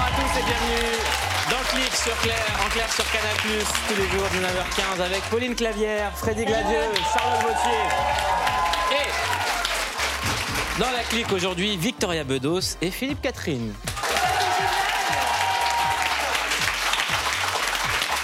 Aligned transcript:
à 0.00 0.10
tous 0.10 0.32
et 0.38 0.42
bienvenue 0.42 0.96
dans 1.50 1.62
Clic 1.68 1.92
sur 1.94 2.16
Claire, 2.20 2.36
en 2.64 2.68
clair 2.70 2.90
sur 2.92 3.04
Canal+, 3.10 3.36
tous 3.88 3.94
les 3.94 4.08
jours 4.08 4.26
19h15 4.28 5.02
avec 5.02 5.22
Pauline 5.24 5.54
Clavière, 5.54 6.12
Freddy 6.16 6.46
Gladieux, 6.46 6.88
Charlotte 7.12 7.42
Vautier 7.42 8.47
dans 10.78 10.90
la 10.92 11.02
clique 11.08 11.32
aujourd'hui, 11.32 11.76
Victoria 11.76 12.24
Bedos 12.24 12.76
et 12.80 12.90
Philippe 12.90 13.20
Catherine. 13.22 13.72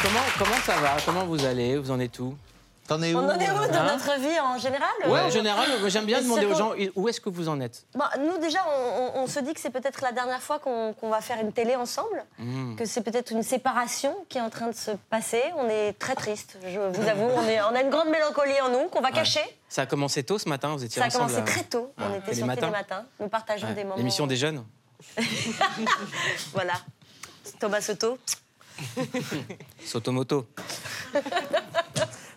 Comment, 0.02 0.20
comment 0.38 0.60
ça 0.64 0.74
va? 0.76 0.96
Comment 1.04 1.24
vous 1.24 1.44
allez? 1.44 1.76
Vous 1.78 1.90
en 1.90 1.98
êtes 1.98 2.18
où? 2.18 2.36
T'en 2.86 3.00
es 3.02 3.14
où 3.14 3.18
On 3.18 3.24
en 3.26 3.38
est 3.40 3.50
où 3.50 3.54
dans 3.72 3.78
Hein? 3.78 3.96
notre 3.96 4.20
vie 4.20 4.38
en 4.40 4.58
général? 4.58 4.90
Ouais, 5.06 5.20
en 5.20 5.30
général, 5.30 5.66
j'aime 5.86 6.04
bien 6.04 6.20
demander 6.20 6.44
aux 6.44 6.54
gens 6.54 6.72
où 6.94 7.08
est-ce 7.08 7.18
que 7.20 7.30
vous 7.30 7.48
en 7.48 7.58
êtes? 7.62 7.84
Bah, 7.94 8.10
nous, 8.20 8.36
déjà, 8.36 8.58
on, 8.68 9.20
on- 9.20 9.22
on 9.22 9.26
se 9.26 9.40
dit 9.40 9.54
que 9.54 9.60
c'est 9.60 9.70
peut-être 9.70 10.02
la 10.02 10.12
dernière 10.12 10.42
fois 10.42 10.58
qu'on 10.58 10.94
va 11.08 11.22
faire 11.22 11.38
une 11.40 11.52
télé 11.52 11.74
ensemble, 11.76 12.22
Hmm. 12.38 12.76
que 12.76 12.84
c'est 12.84 13.00
peut-être 13.00 13.32
une 13.32 13.42
séparation 13.42 14.14
qui 14.28 14.36
est 14.36 14.42
en 14.42 14.50
train 14.50 14.66
de 14.68 14.74
se 14.76 14.90
passer. 15.08 15.42
On 15.56 15.68
est 15.70 15.94
très 15.98 16.14
triste, 16.14 16.58
je 16.62 16.78
vous 16.78 17.08
avoue. 17.08 17.30
On, 17.34 17.48
est, 17.48 17.62
on 17.62 17.74
a 17.74 17.80
une 17.80 17.90
grande 17.90 18.08
mélancolie 18.10 18.60
en 18.62 18.68
nous 18.68 18.88
qu'on 18.88 19.00
va 19.00 19.10
cacher. 19.12 19.40
Ça 19.74 19.82
a 19.82 19.86
commencé 19.86 20.22
tôt 20.22 20.38
ce 20.38 20.48
matin, 20.48 20.76
vous 20.76 20.84
étiez 20.84 21.00
Ça 21.00 21.06
a 21.06 21.08
ensemble 21.08 21.32
commencé 21.32 21.42
à- 21.42 21.52
très 21.52 21.64
tôt. 21.64 21.92
Ah, 21.98 22.04
On 22.12 22.16
était 22.20 22.32
les 22.34 22.44
matins. 22.44 22.70
Nous 23.18 23.28
partageons 23.28 23.66
Ouais, 23.66 23.74
des 23.74 23.82
moments. 23.82 23.96
L'émission 23.96 24.28
des 24.28 24.36
jeunes 24.36 24.64
Voilà. 26.52 26.74
Thomas 27.58 27.80
Soto. 27.80 28.16
Sotomoto. 29.84 30.46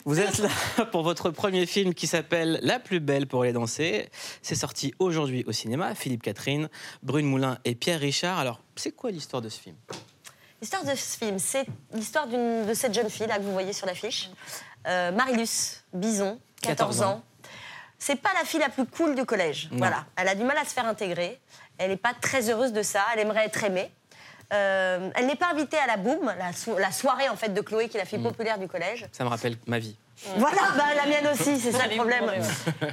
Vous 0.05 0.19
êtes 0.19 0.39
là 0.39 0.49
pour 0.91 1.03
votre 1.03 1.29
premier 1.29 1.67
film 1.67 1.93
qui 1.93 2.07
s'appelle 2.07 2.57
La 2.63 2.79
plus 2.79 2.99
belle 2.99 3.27
pour 3.27 3.43
aller 3.43 3.53
danser. 3.53 4.09
C'est 4.41 4.55
sorti 4.55 4.95
aujourd'hui 4.97 5.43
au 5.45 5.51
cinéma. 5.51 5.93
Philippe 5.93 6.23
Catherine, 6.23 6.69
Brune 7.03 7.27
Moulin 7.27 7.59
et 7.65 7.75
Pierre 7.75 7.99
Richard. 7.99 8.39
Alors, 8.39 8.61
c'est 8.75 8.93
quoi 8.93 9.11
l'histoire 9.11 9.43
de 9.43 9.49
ce 9.49 9.59
film? 9.59 9.75
L'histoire 10.59 10.83
de 10.83 10.95
ce 10.95 11.17
film, 11.19 11.37
c'est 11.37 11.67
l'histoire 11.93 12.25
d'une- 12.25 12.65
de 12.65 12.73
cette 12.73 12.95
jeune 12.95 13.11
fille 13.11 13.27
là 13.27 13.37
que 13.37 13.43
vous 13.43 13.53
voyez 13.53 13.73
sur 13.73 13.85
l'affiche, 13.85 14.31
euh, 14.87 15.11
Marilus 15.11 15.83
Bison, 15.93 16.39
14, 16.61 16.97
14 16.97 17.01
ans. 17.03 17.11
ans. 17.17 17.23
C'est 17.99 18.15
pas 18.15 18.29
la 18.37 18.45
fille 18.45 18.59
la 18.59 18.69
plus 18.69 18.85
cool 18.85 19.15
du 19.15 19.25
collège. 19.25 19.69
Non. 19.71 19.77
Voilà, 19.79 20.05
elle 20.15 20.27
a 20.27 20.35
du 20.35 20.43
mal 20.43 20.57
à 20.57 20.65
se 20.65 20.69
faire 20.73 20.85
intégrer. 20.85 21.39
Elle 21.77 21.89
n'est 21.89 21.97
pas 21.97 22.13
très 22.19 22.49
heureuse 22.49 22.73
de 22.73 22.81
ça. 22.83 23.03
Elle 23.13 23.19
aimerait 23.21 23.45
être 23.45 23.63
aimée. 23.63 23.91
Euh, 24.53 25.09
elle 25.15 25.25
n'est 25.27 25.35
pas 25.35 25.47
invitée 25.51 25.77
à 25.77 25.87
la 25.87 25.97
boom, 25.97 26.31
la, 26.37 26.53
so- 26.53 26.77
la 26.77 26.91
soirée 26.91 27.27
en 27.27 27.35
fait 27.35 27.49
de 27.49 27.59
Chloé, 27.61 27.89
qui 27.89 27.97
est 27.97 27.99
la 27.99 28.05
Mm. 28.05 28.07
fille 28.07 28.19
populaire 28.23 28.57
du 28.57 28.67
collège. 28.67 29.05
Ça 29.11 29.23
me 29.25 29.29
rappelle 29.29 29.57
ma 29.67 29.77
vie. 29.79 29.97
Voilà, 30.37 30.61
bah, 30.77 30.85
la 30.95 31.05
mienne 31.05 31.27
aussi, 31.33 31.59
c'est 31.59 31.71
ça 31.73 31.85
le 31.85 31.95
problème. 31.95 32.23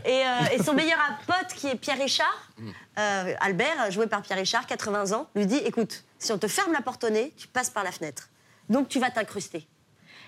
Et, 0.05 0.11
euh, 0.27 0.27
et 0.53 0.63
son 0.63 0.75
meilleur 0.75 0.99
pote, 1.27 1.55
qui 1.55 1.69
est 1.69 1.77
Pierre 1.77 1.97
Richard, 1.99 2.51
euh, 2.99 3.35
Albert, 3.41 3.91
joué 3.93 4.07
par 4.09 4.21
Pierre 4.21 4.37
Richard, 4.39 4.67
80 4.67 5.13
ans, 5.13 5.29
lui 5.35 5.47
dit 5.47 5.57
écoute, 5.59 6.05
si 6.19 6.33
on 6.33 6.39
te 6.39 6.49
ferme 6.49 6.73
la 6.73 6.83
porte 6.83 7.05
au 7.05 7.09
nez, 7.11 7.33
tu 7.39 7.47
passes 7.49 7.71
par 7.71 7.85
la 7.85 7.93
fenêtre. 7.93 8.29
Donc 8.69 8.89
tu 8.89 8.99
vas 8.99 9.11
t'incruster. 9.11 9.67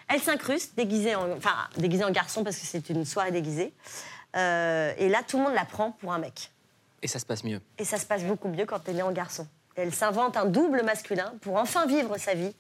Elle 0.09 0.23
s'incruste, 0.23 0.77
déguisée 0.77 1.17
en, 1.17 1.33
enfin, 1.33 1.55
déguisée 1.77 2.05
en 2.05 2.11
garçon 2.13 2.45
parce 2.45 2.57
que 2.57 2.65
c'est 2.67 2.89
une 2.89 3.05
soirée 3.05 3.33
déguisée. 3.33 3.75
Euh, 4.37 4.93
et 4.99 5.09
là, 5.09 5.23
tout 5.27 5.39
le 5.39 5.45
monde 5.45 5.55
la 5.55 5.65
prend 5.65 5.93
pour 5.93 6.13
un 6.13 6.19
mec. 6.19 6.51
Et 7.03 7.09
ça 7.09 7.19
se 7.19 7.27
passe 7.27 7.45
mieux. 7.45 7.61
Et 7.79 7.85
ça 7.85 7.99
se 7.99 8.07
passe 8.07 8.23
beaucoup 8.25 8.49
mieux 8.49 8.67
quand 8.67 8.81
elle 8.89 8.99
est 8.99 9.03
en 9.03 9.13
garçon. 9.13 9.47
Elle 9.77 9.95
s'invente 9.95 10.37
un 10.37 10.47
double 10.47 10.83
masculin 10.83 11.35
pour 11.43 11.57
enfin 11.57 11.87
vivre 11.87 12.17
sa 12.19 12.35
vie 12.35 12.55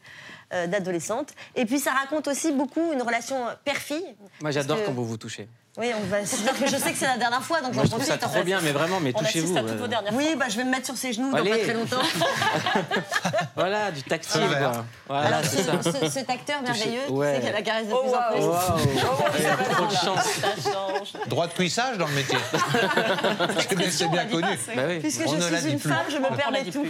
euh, 0.53 0.67
d'adolescente. 0.67 1.33
Et 1.55 1.65
puis 1.65 1.79
ça 1.79 1.93
raconte 1.93 2.29
aussi 2.29 2.53
beaucoup 2.53 2.93
une 2.93 3.01
relation 3.03 3.37
père-fille. 3.65 4.15
Moi, 4.43 4.51
j'adore 4.51 4.79
que- 4.79 4.87
quand 4.87 4.93
vous 4.93 5.07
vous 5.07 5.17
touchez. 5.17 5.49
Oui, 5.79 5.91
on 5.95 6.07
va. 6.07 6.25
c'est-à-dire 6.25 6.59
que 6.59 6.67
je 6.71 6.77
sais 6.77 6.93
que 6.93 6.97
c'est 6.99 7.07
la 7.07 7.19
dernière 7.19 7.43
fois, 7.43 7.61
donc 7.61 7.75
j'en 7.75 7.85
je 7.85 7.89
trouve 7.89 8.03
ça 8.03 8.17
profite, 8.17 8.25
en 8.25 8.35
trop 8.37 8.45
bien, 8.45 8.61
mais 8.63 8.73
vraiment, 8.73 8.99
mais 8.99 9.13
touchez-vous. 9.13 9.57
euh. 9.57 9.77
vos 9.79 9.87
dernières 9.87 10.15
Oui, 10.15 10.35
bah, 10.39 10.47
je 10.49 10.57
vais 10.57 10.65
me 10.65 10.71
mettre 10.71 10.87
sur 10.87 10.97
ses 10.97 11.13
genoux 11.13 11.31
dans 11.31 11.37
Allez. 11.37 11.51
pas 11.51 11.59
très 11.59 11.75
longtemps. 11.75 11.97
Voilà, 13.57 13.91
du 13.91 14.03
tactile, 14.03 14.41
quoi. 14.59 14.85
Voilà, 15.09 15.27
Alors, 15.29 15.41
c'est 15.45 15.63
ça. 15.63 15.73
ce, 15.83 15.91
ce- 15.93 16.11
cet 16.11 16.29
acteur 16.31 16.61
merveilleux, 16.63 17.11
Ouais. 17.11 17.31
tu 17.31 17.37
sais 17.37 17.43
qu'elle 17.47 17.55
la 17.55 17.63
caresse 17.63 17.87
de 17.89 17.93
plus 17.93 18.15
en 18.15 18.33
plus. 18.33 18.45
Waouh 18.45 19.73
Trop 19.73 19.87
de 19.87 19.95
chance. 19.95 20.25
Ça 20.41 20.71
change. 20.71 21.13
Droit 21.27 21.47
de 21.47 21.53
cuissage 21.53 21.97
dans 21.99 22.07
le 22.07 22.13
métier. 22.15 22.39
C'est 23.91 24.09
bien, 24.11 24.27
connu. 24.27 24.47
Bah 24.75 24.83
oui. 24.89 24.99
Puisque 25.01 25.23
On 25.27 25.37
je 25.41 25.57
suis 25.57 25.73
une 25.73 25.79
femme, 25.81 26.05
je 26.11 26.19
me 26.19 26.37
permets 26.37 26.65
tout. 26.65 26.87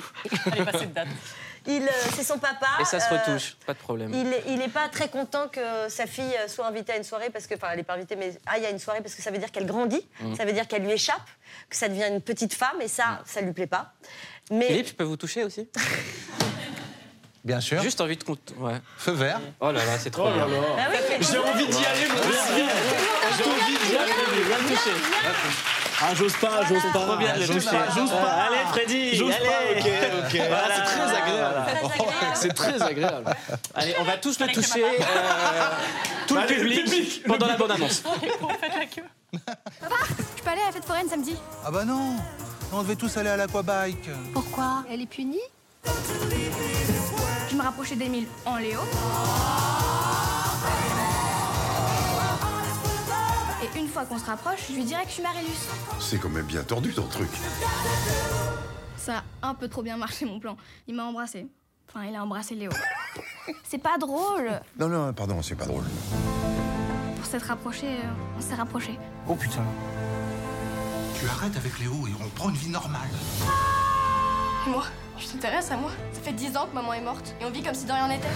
Elle 0.53 0.63
est 0.63 0.65
passée 0.65 0.87
de 0.87 0.93
date. 0.93 1.09
Il, 1.69 1.83
euh, 1.83 1.91
c'est 2.15 2.23
son 2.25 2.39
papa. 2.39 2.67
Et 2.81 2.85
ça 2.85 3.01
se 3.01 3.13
euh, 3.13 3.17
retouche, 3.19 3.57
pas 3.67 3.73
de 3.75 3.79
problème. 3.79 4.11
Il 4.15 4.27
est- 4.33 4.45
il 4.49 4.59
n'est 4.59 4.69
pas 4.69 4.89
très 4.89 5.09
content 5.09 5.49
que 5.49 5.89
sa 5.89 6.07
fille 6.07 6.35
soit 6.49 6.67
invitée 6.67 6.93
à 6.93 6.97
une 6.97 7.05
soirée 7.05 7.31
parce 7.31 7.47
que, 7.47 7.55
enfin, 7.55 7.69
elle 7.73 7.79
n'est 7.79 7.83
pas 7.85 7.95
invitée, 7.95 8.17
mais 8.17 8.39
ah, 8.47 8.57
il 8.59 8.63
y 8.63 8.67
a 8.67 8.71
une 8.71 8.79
soirée 8.79 9.01
parce 9.01 9.15
que 9.15 9.23
ça 9.23 9.31
veut 9.31 9.39
dire 9.39 9.51
qu'elle 9.51 9.67
grandit, 9.67 10.07
Mm. 10.21 10.35
ça 10.37 10.45
veut 10.45 10.53
dire 10.53 10.67
qu'elle 10.69 10.83
lui 10.83 10.93
échappe, 10.93 11.27
que 11.69 11.77
ça 11.77 11.89
devient 11.89 12.07
une 12.09 12.21
petite 12.23 12.55
femme 12.55 12.81
et 12.81 12.89
ça, 12.89 13.21
ça 13.27 13.41
lui 13.41 13.53
plaît 13.53 13.67
pas. 13.67 13.93
Mais 14.51 14.67
Philippe, 14.69 14.89
je 14.89 14.95
peux 14.95 15.05
vous 15.05 15.17
toucher 15.17 15.43
aussi? 15.45 15.69
Bien 17.45 17.61
sûr. 17.61 17.81
Juste 17.81 18.01
envie 18.01 18.17
de 18.17 18.25
compte. 18.25 18.55
Ouais. 18.59 18.75
Feu 18.99 19.13
vert. 19.13 19.41
Oh 19.61 19.71
là 19.71 19.85
là, 19.85 19.99
c'est 20.01 20.11
trop 20.11 20.29
bien. 20.33 20.47
Bah 20.49 20.53
oui, 20.91 20.97
mais- 21.09 21.19
J'ai 21.23 21.39
envie 21.39 21.67
d'y 21.69 21.85
aller, 21.87 22.09
moi 22.09 22.21
aussi. 22.27 22.65
J'ai 23.37 23.45
envie 23.45 23.89
d'y 23.89 23.97
aller, 23.97 24.13
viens 24.49 24.59
me 24.59 24.69
toucher. 24.69 25.86
Ah, 26.03 26.15
j'ose 26.15 26.35
pas, 26.37 26.63
j'ose 26.69 26.83
pas. 26.93 26.99
Trop 27.01 27.17
bien 27.17 27.33
de 27.35 27.41
le 27.41 27.47
j'ose 27.47 27.65
toucher. 27.65 27.77
pas, 27.77 27.87
j'ose 27.95 28.11
pas. 28.11 28.17
Allez, 28.47 28.57
Freddy, 28.69 29.17
J'ose 29.17 29.33
allez. 29.35 29.47
pas, 29.47 29.61
ok, 29.81 29.87
ok. 30.27 30.41
Voilà, 30.49 30.75
c'est 30.75 30.83
très 30.85 31.17
agréable. 31.17 31.65
Très 31.65 31.77
agréable. 31.87 32.35
C'est 32.35 32.55
très 32.55 32.83
agréable. 32.83 33.37
Allez, 33.75 33.95
on 34.01 34.05
va 34.05 34.17
tous 34.19 34.39
le 34.41 34.47
toucher. 34.49 34.85
euh, 34.85 35.71
tout 36.27 36.35
le 36.35 36.41
Allez, 36.41 36.57
le 36.57 36.83
public, 36.83 37.23
pendant 37.27 37.47
la 37.47 37.57
bande-annonce. 37.57 38.03
Je 39.33 39.39
peux 40.43 40.51
aller 40.51 40.61
à 40.63 40.67
la 40.67 40.73
fête 40.73 40.85
foraine 40.85 41.09
samedi? 41.09 41.35
Ah 41.65 41.71
bah 41.71 41.85
non. 41.85 42.17
On 42.73 42.83
devait 42.83 42.97
tous 42.97 43.17
aller 43.17 43.31
à 43.31 43.37
l'aquabike. 43.37 44.11
Pourquoi? 44.35 44.85
Elle 44.91 45.01
est 45.03 45.07
punie? 45.07 45.41
Je 47.49 47.55
me 47.57 47.63
rapprochais 47.63 47.95
d'Emile 47.97 48.27
en 48.45 48.57
Léo. 48.57 48.81
Fois 53.97 54.05
qu'on 54.05 54.19
se 54.19 54.27
rapproche, 54.27 54.59
je 54.69 54.75
lui 54.75 54.85
dirais 54.85 55.05
que 55.05 55.09
je 55.09 55.15
suis 55.15 55.23
Marilus. 55.23 55.57
C'est 56.01 56.19
quand 56.19 56.29
même 56.29 56.45
bien 56.45 56.63
tordu 56.63 56.93
ton 56.93 57.07
truc. 57.07 57.31
Ça 58.99 59.23
a 59.41 59.49
un 59.49 59.55
peu 59.55 59.69
trop 59.69 59.83
bien 59.83 59.97
marché 59.97 60.27
mon 60.27 60.39
plan. 60.39 60.59
Il 60.87 60.95
m'a 60.95 61.05
embrassé. 61.05 61.47
Enfin, 61.89 62.05
il 62.05 62.15
a 62.15 62.23
embrassé 62.23 62.55
Léo. 62.55 62.71
C'est 63.65 63.79
pas 63.79 63.97
drôle. 63.97 64.61
Non, 64.79 64.89
non, 64.89 65.15
pardon, 65.15 65.41
c'est 65.41 65.55
pas 65.55 65.65
drôle. 65.65 65.85
Pour 67.17 67.25
s'être 67.25 67.47
rapproché, 67.47 67.87
euh, 67.87 68.37
on 68.37 68.41
s'est 68.43 68.55
rapproché. 68.55 68.99
Oh 69.27 69.35
putain. 69.35 69.65
Tu 71.19 71.27
arrêtes 71.27 71.57
avec 71.57 71.79
Léo 71.79 72.07
et 72.07 72.13
on 72.23 72.29
prend 72.29 72.51
une 72.51 72.57
vie 72.57 72.69
normale. 72.69 73.09
Et 74.67 74.71
moi 74.71 74.85
Je 75.19 75.27
t'intéresse 75.27 75.71
à 75.71 75.79
moi 75.79 75.91
Ça 76.13 76.21
fait 76.21 76.35
dix 76.35 76.55
ans 76.55 76.67
que 76.67 76.75
maman 76.75 76.93
est 76.93 77.01
morte 77.01 77.35
et 77.41 77.47
on 77.47 77.51
vit 77.51 77.63
comme 77.63 77.75
si 77.75 77.87
de 77.87 77.93
rien 77.93 78.09
n'était. 78.09 78.29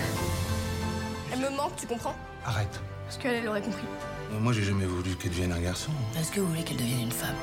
Elle 1.30 1.40
me 1.40 1.50
manque, 1.54 1.76
tu 1.76 1.86
comprends? 1.86 2.16
Arrête. 2.46 2.80
Parce 3.04 3.18
qu'elle, 3.18 3.34
elle 3.34 3.48
aurait 3.48 3.60
compris. 3.60 3.84
Moi, 4.38 4.52
j'ai 4.52 4.62
jamais 4.62 4.86
voulu 4.86 5.14
qu'elle 5.16 5.30
devienne 5.32 5.52
un 5.52 5.60
garçon. 5.60 5.90
Est-ce 6.18 6.30
que 6.32 6.40
vous 6.40 6.46
voulez 6.48 6.62
qu'elle 6.62 6.76
devienne 6.78 7.02
une 7.02 7.12
femme? 7.12 7.36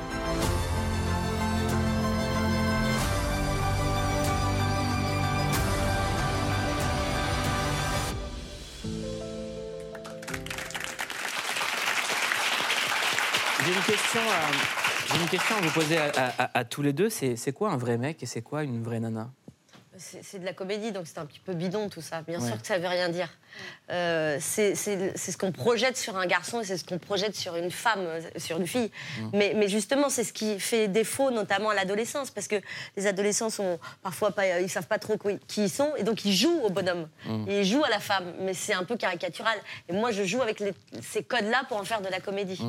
J'ai 13.64 13.72
une 13.74 13.82
question 13.82 14.20
à, 14.20 15.12
j'ai 15.14 15.20
une 15.22 15.28
question 15.28 15.56
à 15.56 15.60
vous 15.60 15.70
poser 15.70 15.98
à, 15.98 16.04
à- 16.16 16.42
à- 16.44 16.58
à 16.60 16.64
tous 16.64 16.82
les 16.82 16.92
deux. 16.92 17.10
C'est 17.10 17.36
c'est 17.36 17.52
quoi 17.52 17.70
un 17.70 17.76
vrai 17.76 17.98
mec 17.98 18.22
et 18.22 18.26
c'est 18.26 18.42
quoi 18.42 18.62
une 18.64 18.82
vraie 18.82 19.00
nana? 19.00 19.30
C'est 19.98 20.38
de 20.38 20.44
la 20.44 20.52
comédie, 20.52 20.92
donc 20.92 21.06
c'est 21.06 21.18
un 21.18 21.26
petit 21.26 21.40
peu 21.40 21.52
bidon 21.54 21.88
tout 21.88 22.00
ça. 22.00 22.22
Bien 22.22 22.40
Ouais. 22.40 22.46
sûr 22.48 22.60
que 22.60 22.66
ça 22.66 22.78
veut 22.78 22.86
rien 22.88 23.08
dire. 23.08 23.28
Euh, 23.90 24.38
c'est 24.40 24.74
ce 24.74 25.36
qu'on 25.36 25.52
projette 25.52 25.96
sur 25.96 26.16
un 26.16 26.26
garçon 26.26 26.60
et 26.60 26.64
c'est 26.64 26.76
ce 26.76 26.84
qu'on 26.84 26.98
projette 26.98 27.34
sur 27.34 27.56
une 27.56 27.70
femme, 27.70 28.06
sur 28.36 28.58
une 28.60 28.66
fille. 28.66 28.90
Mais, 29.32 29.52
mais 29.56 29.68
justement, 29.68 30.08
c'est 30.08 30.24
ce 30.24 30.32
qui 30.32 30.60
fait 30.60 30.88
défaut, 30.88 31.30
notamment 31.30 31.70
à 31.70 31.74
l'adolescence, 31.74 32.30
parce 32.30 32.46
que 32.48 32.56
les 32.96 33.06
adolescents 33.06 33.50
sont 33.50 33.78
parfois 34.02 34.30
pas, 34.32 34.60
ils 34.60 34.70
savent 34.70 34.86
pas 34.86 34.98
trop 34.98 35.16
qui 35.48 35.64
ils 35.64 35.70
sont 35.70 35.94
et 35.96 36.02
donc 36.04 36.24
ils 36.24 36.34
jouent 36.34 36.60
au 36.62 36.70
bonhomme, 36.70 37.08
Et 37.48 37.60
ils 37.60 37.64
jouent 37.66 37.84
à 37.84 37.90
la 37.90 38.00
femme. 38.00 38.32
Mais 38.40 38.54
c'est 38.54 38.74
un 38.74 38.84
peu 38.84 38.96
caricatural. 38.96 39.58
Et 39.88 39.92
moi, 39.92 40.12
je 40.12 40.22
joue 40.24 40.40
avec 40.42 40.60
les- 40.60 40.74
ces 41.02 41.22
codes-là 41.22 41.64
pour 41.68 41.76
en 41.78 41.84
faire 41.84 42.00
de 42.00 42.08
la 42.08 42.20
comédie, 42.20 42.60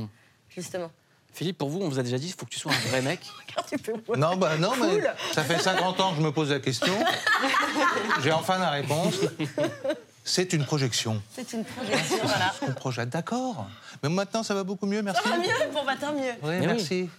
justement. 0.50 0.92
Philippe, 1.34 1.58
pour 1.58 1.70
vous, 1.70 1.80
on 1.82 1.88
vous 1.90 2.00
a 2.00 2.04
déjà 2.04 2.18
dit 2.18 2.26
qu'il 2.28 2.36
faut 2.36 2.46
que 2.46 2.52
tu 2.52 2.60
sois 2.60 2.72
un 2.74 2.90
vrai 2.90 3.02
mec. 3.02 3.20
Tu 3.70 3.78
peux 3.78 3.94
voir. 4.08 4.18
Non, 4.18 4.38
bah 4.38 4.58
non, 4.58 4.72
mais 4.80 5.02
ça 5.34 5.44
fait 5.44 5.60
50 5.60 6.00
ans 6.00 6.12
que 6.12 6.18
je 6.18 6.22
me 6.22 6.32
pose 6.32 6.50
la 6.52 6.60
question. 6.60 6.94
J'ai 8.24 8.32
enfin 8.32 8.58
la 8.58 8.70
réponse. 8.70 9.16
C'est 10.24 10.54
une 10.54 10.64
projection. 10.66 11.22
C'est 11.36 11.52
une 11.54 11.66
projection, 11.66 12.18
voilà. 12.24 12.54
On 12.68 12.72
projette, 12.72 13.10
d'accord. 13.10 13.68
Mais 14.02 14.08
maintenant, 14.10 14.44
ça 14.44 14.54
va 14.54 14.64
beaucoup 14.64 14.86
mieux, 14.86 15.02
merci. 15.02 15.22
Tant 15.24 15.38
mieux, 15.38 15.72
bon 15.74 15.84
bah 15.86 15.94
tant 16.00 16.14
mieux. 16.14 16.32
Oui, 16.42 16.60
Mais 16.60 16.68
merci. 16.68 17.10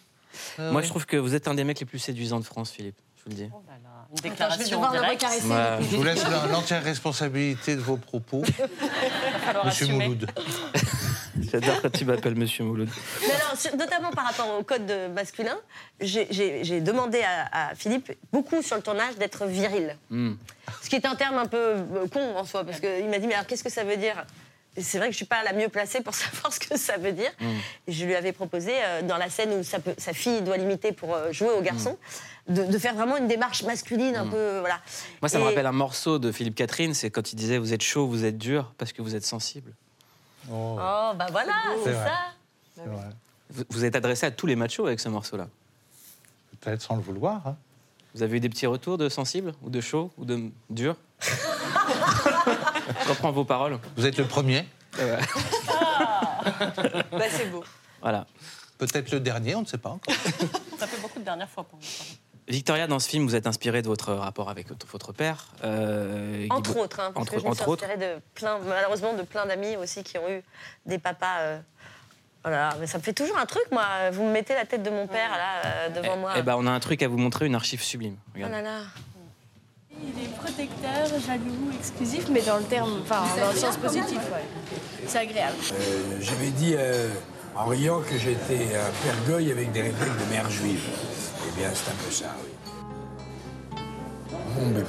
Euh, 0.58 0.70
Moi, 0.72 0.80
oui. 0.80 0.84
je 0.86 0.90
trouve 0.90 1.04
que 1.06 1.16
vous 1.18 1.34
êtes 1.34 1.46
un 1.48 1.54
des 1.54 1.64
mecs 1.64 1.80
les 1.80 1.86
plus 1.86 1.98
séduisants 1.98 2.38
de 2.40 2.44
France, 2.44 2.70
Philippe. 2.70 2.96
je 3.18 3.24
vous 3.24 3.30
le 3.30 3.36
dis. 3.36 3.42
Une 3.42 3.50
Attends, 3.50 4.14
je 4.16 4.22
vais 4.22 4.30
déclaration 4.30 4.76
devoir 4.80 4.92
le 4.92 4.98
directe. 5.00 5.22
recaresser. 5.22 5.46
Ouais. 5.48 5.88
Je 5.90 5.96
vous 5.96 6.04
laisse 6.04 6.24
la- 6.24 6.46
l'entière 6.46 6.82
responsabilité 6.82 7.76
de 7.76 7.80
vos 7.80 7.96
propos, 7.96 8.42
Monsieur 9.64 9.86
assumer. 9.86 10.04
Mouloud. 10.08 10.30
J'adore 11.50 11.80
quand 11.82 11.90
tu 11.90 12.04
m'appelles 12.04 12.34
Monsieur 12.34 12.64
Mouloud. 12.64 12.88
Mais 13.20 13.32
alors, 13.32 13.56
sur- 13.56 13.76
notamment 13.76 14.10
par 14.10 14.24
rapport 14.26 14.58
au 14.58 14.62
code 14.62 14.86
de 14.86 15.06
masculin, 15.08 15.56
j'ai- 16.00 16.80
demandé 16.80 17.22
à, 17.22 17.70
à 17.70 17.74
Philippe, 17.74 18.12
beaucoup 18.32 18.62
sur 18.62 18.76
le 18.76 18.82
tournage, 18.82 19.16
d'être 19.16 19.46
viril. 19.46 19.96
Hmm. 20.10 20.32
Ce 20.82 20.88
qui 20.88 20.96
est 20.96 21.06
un 21.06 21.14
terme 21.14 21.38
un 21.38 21.46
peu 21.46 21.56
euh, 21.56 22.06
con 22.12 22.36
en 22.36 22.44
soi, 22.44 22.64
parce 22.64 22.80
qu'il 22.80 23.08
m'a 23.08 23.18
dit, 23.18 23.26
mais 23.26 23.34
alors 23.34 23.46
qu'est-ce 23.46 23.64
que 23.64 23.70
ça 23.70 23.84
veut 23.84 23.96
dire? 23.96 24.24
Et 24.76 24.82
c'est 24.82 24.98
vrai 24.98 25.08
que 25.08 25.12
je 25.12 25.16
suis 25.16 25.26
pas 25.26 25.42
la 25.42 25.52
mieux 25.52 25.68
placée 25.68 26.00
pour 26.00 26.14
savoir 26.14 26.52
ce 26.52 26.60
que 26.60 26.78
ça 26.78 26.96
veut 26.96 27.12
dire. 27.12 27.30
Et 27.86 27.92
je 27.92 28.04
lui 28.06 28.14
avais 28.14 28.32
proposé, 28.32 28.72
euh, 28.74 29.02
dans 29.02 29.16
la 29.16 29.28
scène 29.28 29.52
où 29.52 29.62
sa, 29.64 30.12
fille 30.12 30.42
doit 30.42 30.56
l'imiter 30.56 30.92
pour 30.92 31.14
euh, 31.14 31.32
jouer 31.32 31.50
au 31.50 31.60
garçon, 31.60 31.98
de, 32.48 32.64
de 32.64 32.78
faire 32.78 32.94
vraiment 32.94 33.16
une 33.16 33.26
démarche 33.28 33.62
masculine, 33.64 34.14
un 34.16 34.26
peu. 34.26 34.58
Voilà. 34.60 34.80
Moi, 35.20 35.28
ça 35.28 35.38
me 35.38 35.44
rappelle 35.44 35.66
un 35.66 35.72
morceau 35.72 36.18
de 36.18 36.30
Philippe 36.32 36.54
Catherine, 36.54 36.94
c'est 36.94 37.10
quand 37.10 37.32
il 37.32 37.36
disait 37.36 37.58
Vous 37.58 37.72
êtes 37.74 37.82
chaud, 37.82 38.06
vous 38.06 38.24
êtes 38.24 38.38
dur, 38.38 38.72
parce 38.78 38.92
que 38.92 39.02
vous 39.02 39.14
êtes 39.16 39.26
sensible. 39.26 39.72
Oh, 40.50 40.76
Oh, 40.80 41.12
bah 41.16 41.26
voilà, 41.30 41.52
c'est 41.84 41.92
vrai. 41.92 42.08
ça. 42.08 42.18
c'est 42.76 42.86
vrai. 42.88 43.08
Vous, 43.50 43.64
vous 43.70 43.84
êtes 43.84 43.96
adressé 43.96 44.26
à 44.26 44.30
tous 44.30 44.46
les 44.46 44.56
machos 44.56 44.86
avec 44.86 45.00
ce 45.00 45.08
morceau-là. 45.08 45.48
Peut-être 46.60 46.82
sans 46.82 46.96
le 46.96 47.02
vouloir. 47.02 47.46
hein. 47.46 47.56
Vous 48.14 48.22
avez 48.22 48.36
eu 48.36 48.40
des 48.40 48.48
petits 48.48 48.66
retours 48.66 48.98
de 48.98 49.08
sensible, 49.08 49.52
ou 49.62 49.70
de 49.70 49.80
chaud, 49.80 50.10
ou 50.18 50.24
de 50.24 50.50
dur 50.68 50.96
Je 51.20 53.08
reprends 53.08 53.32
vos 53.32 53.44
paroles. 53.44 53.78
Vous 53.96 54.06
êtes 54.06 54.18
le 54.18 54.24
premier, 54.26 54.66
Bah, 54.98 55.18
c'est 57.30 57.50
beau. 57.50 57.64
Voilà. 58.00 58.26
peut-être 58.78 59.10
le 59.12 59.20
dernier, 59.20 59.54
on 59.54 59.62
ne 59.62 59.66
sait 59.66 59.78
pas 59.78 59.90
encore. 59.90 60.14
Ça 60.78 60.86
fait 60.86 61.00
beaucoup 61.00 61.18
de 61.18 61.24
dernières 61.24 61.48
fois 61.50 61.64
pour 61.64 61.78
moi. 61.78 61.88
Victoria, 62.50 62.86
dans 62.86 62.98
ce 62.98 63.08
film, 63.08 63.24
vous 63.26 63.36
êtes 63.36 63.46
inspirée 63.46 63.80
de 63.82 63.86
votre 63.86 64.12
rapport 64.12 64.50
avec 64.50 64.66
votre, 64.90 65.12
père. 65.12 65.46
euh, 65.64 66.46
Entre 66.50 66.76
autres, 66.76 67.00
hein, 67.00 67.12
parce 67.14 67.22
entre- 67.22 67.34
que 67.34 67.40
je 67.40 67.46
me 67.48 67.54
suis 67.54 67.62
inspirée 67.70 67.96
de 67.96 68.20
plein, 68.34 68.58
malheureusement, 68.66 69.14
de 69.14 69.22
plein 69.22 69.46
d'amis 69.46 69.76
aussi 69.76 70.02
qui 70.02 70.18
ont 70.18 70.28
eu 70.28 70.42
des 70.86 70.98
papas. 70.98 71.38
euh, 71.40 71.58
voilà, 72.42 72.74
mais 72.80 72.86
ça 72.86 72.98
me 72.98 73.02
fait 73.02 73.12
toujours 73.12 73.36
un 73.38 73.46
truc, 73.46 73.64
moi. 73.70 73.84
Vous 74.12 74.24
me 74.24 74.32
mettez 74.32 74.54
la 74.54 74.64
tête 74.64 74.82
de 74.82 74.90
mon 74.90 75.06
père 75.06 75.30
là 75.30 75.62
euh, 75.64 75.88
devant 75.90 76.16
moi. 76.16 76.32
Eh 76.36 76.42
ben, 76.42 76.56
on 76.58 76.66
a 76.66 76.70
un 76.70 76.80
truc 76.80 77.02
à 77.02 77.08
vous 77.08 77.18
montrer, 77.18 77.46
une 77.46 77.54
archive 77.54 77.82
sublime. 77.82 78.16
oh 78.18 78.30
Regardez. 78.34 78.54
là 78.56 78.62
là. 78.62 78.78
Il 80.02 80.24
est 80.24 80.28
protecteur, 80.34 81.06
jaloux, 81.26 81.70
exclusif, 81.78 82.28
mais 82.30 82.40
dans 82.40 82.56
le 82.56 82.64
terme, 82.64 83.00
enfin, 83.02 83.22
dans 83.38 83.50
le 83.52 83.56
sens 83.58 83.76
positif, 83.76 84.16
ouais. 84.32 84.44
C'est 85.06 85.18
agréable. 85.18 85.56
Euh, 85.72 86.16
J'avais 86.20 86.50
dit 86.50 86.74
euh, 86.78 87.10
en 87.54 87.66
riant 87.66 88.00
que 88.00 88.16
j'étais 88.18 88.74
un 88.74 88.90
père 89.04 89.16
goy 89.28 89.52
avec 89.52 89.70
des 89.72 89.82
répliques 89.82 90.18
de 90.26 90.30
mère 90.30 90.48
juive. 90.48 90.80
Bien, 91.60 91.68
c'est 91.74 91.90
un 91.90 91.94
peu 91.94 92.10
ça, 92.10 92.34
oui. 92.42 93.78
Mon 94.56 94.70
bébé. 94.70 94.86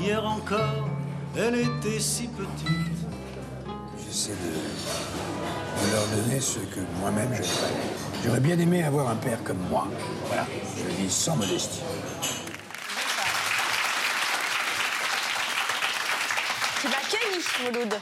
Hier 0.00 0.24
encore, 0.24 0.88
elle 1.36 1.56
était 1.56 1.98
si 1.98 2.28
petite. 2.28 3.00
J'essaie 3.98 4.30
de, 4.30 5.84
de 5.84 5.92
leur 5.92 6.06
donner 6.06 6.38
ce 6.38 6.60
que 6.60 6.78
moi-même 7.00 7.34
je 7.34 7.42
pas. 7.42 7.66
J'aurais 8.24 8.38
bien 8.38 8.56
aimé 8.60 8.84
avoir 8.84 9.10
un 9.10 9.16
père 9.16 9.42
comme 9.42 9.58
moi. 9.68 9.88
Voilà, 10.26 10.46
je 10.78 10.84
le 10.84 10.92
dis 11.02 11.10
sans 11.10 11.34
modestie. 11.34 11.82
Tu 16.80 16.86
m'accueilles, 16.86 17.42
Mouloud 17.64 17.94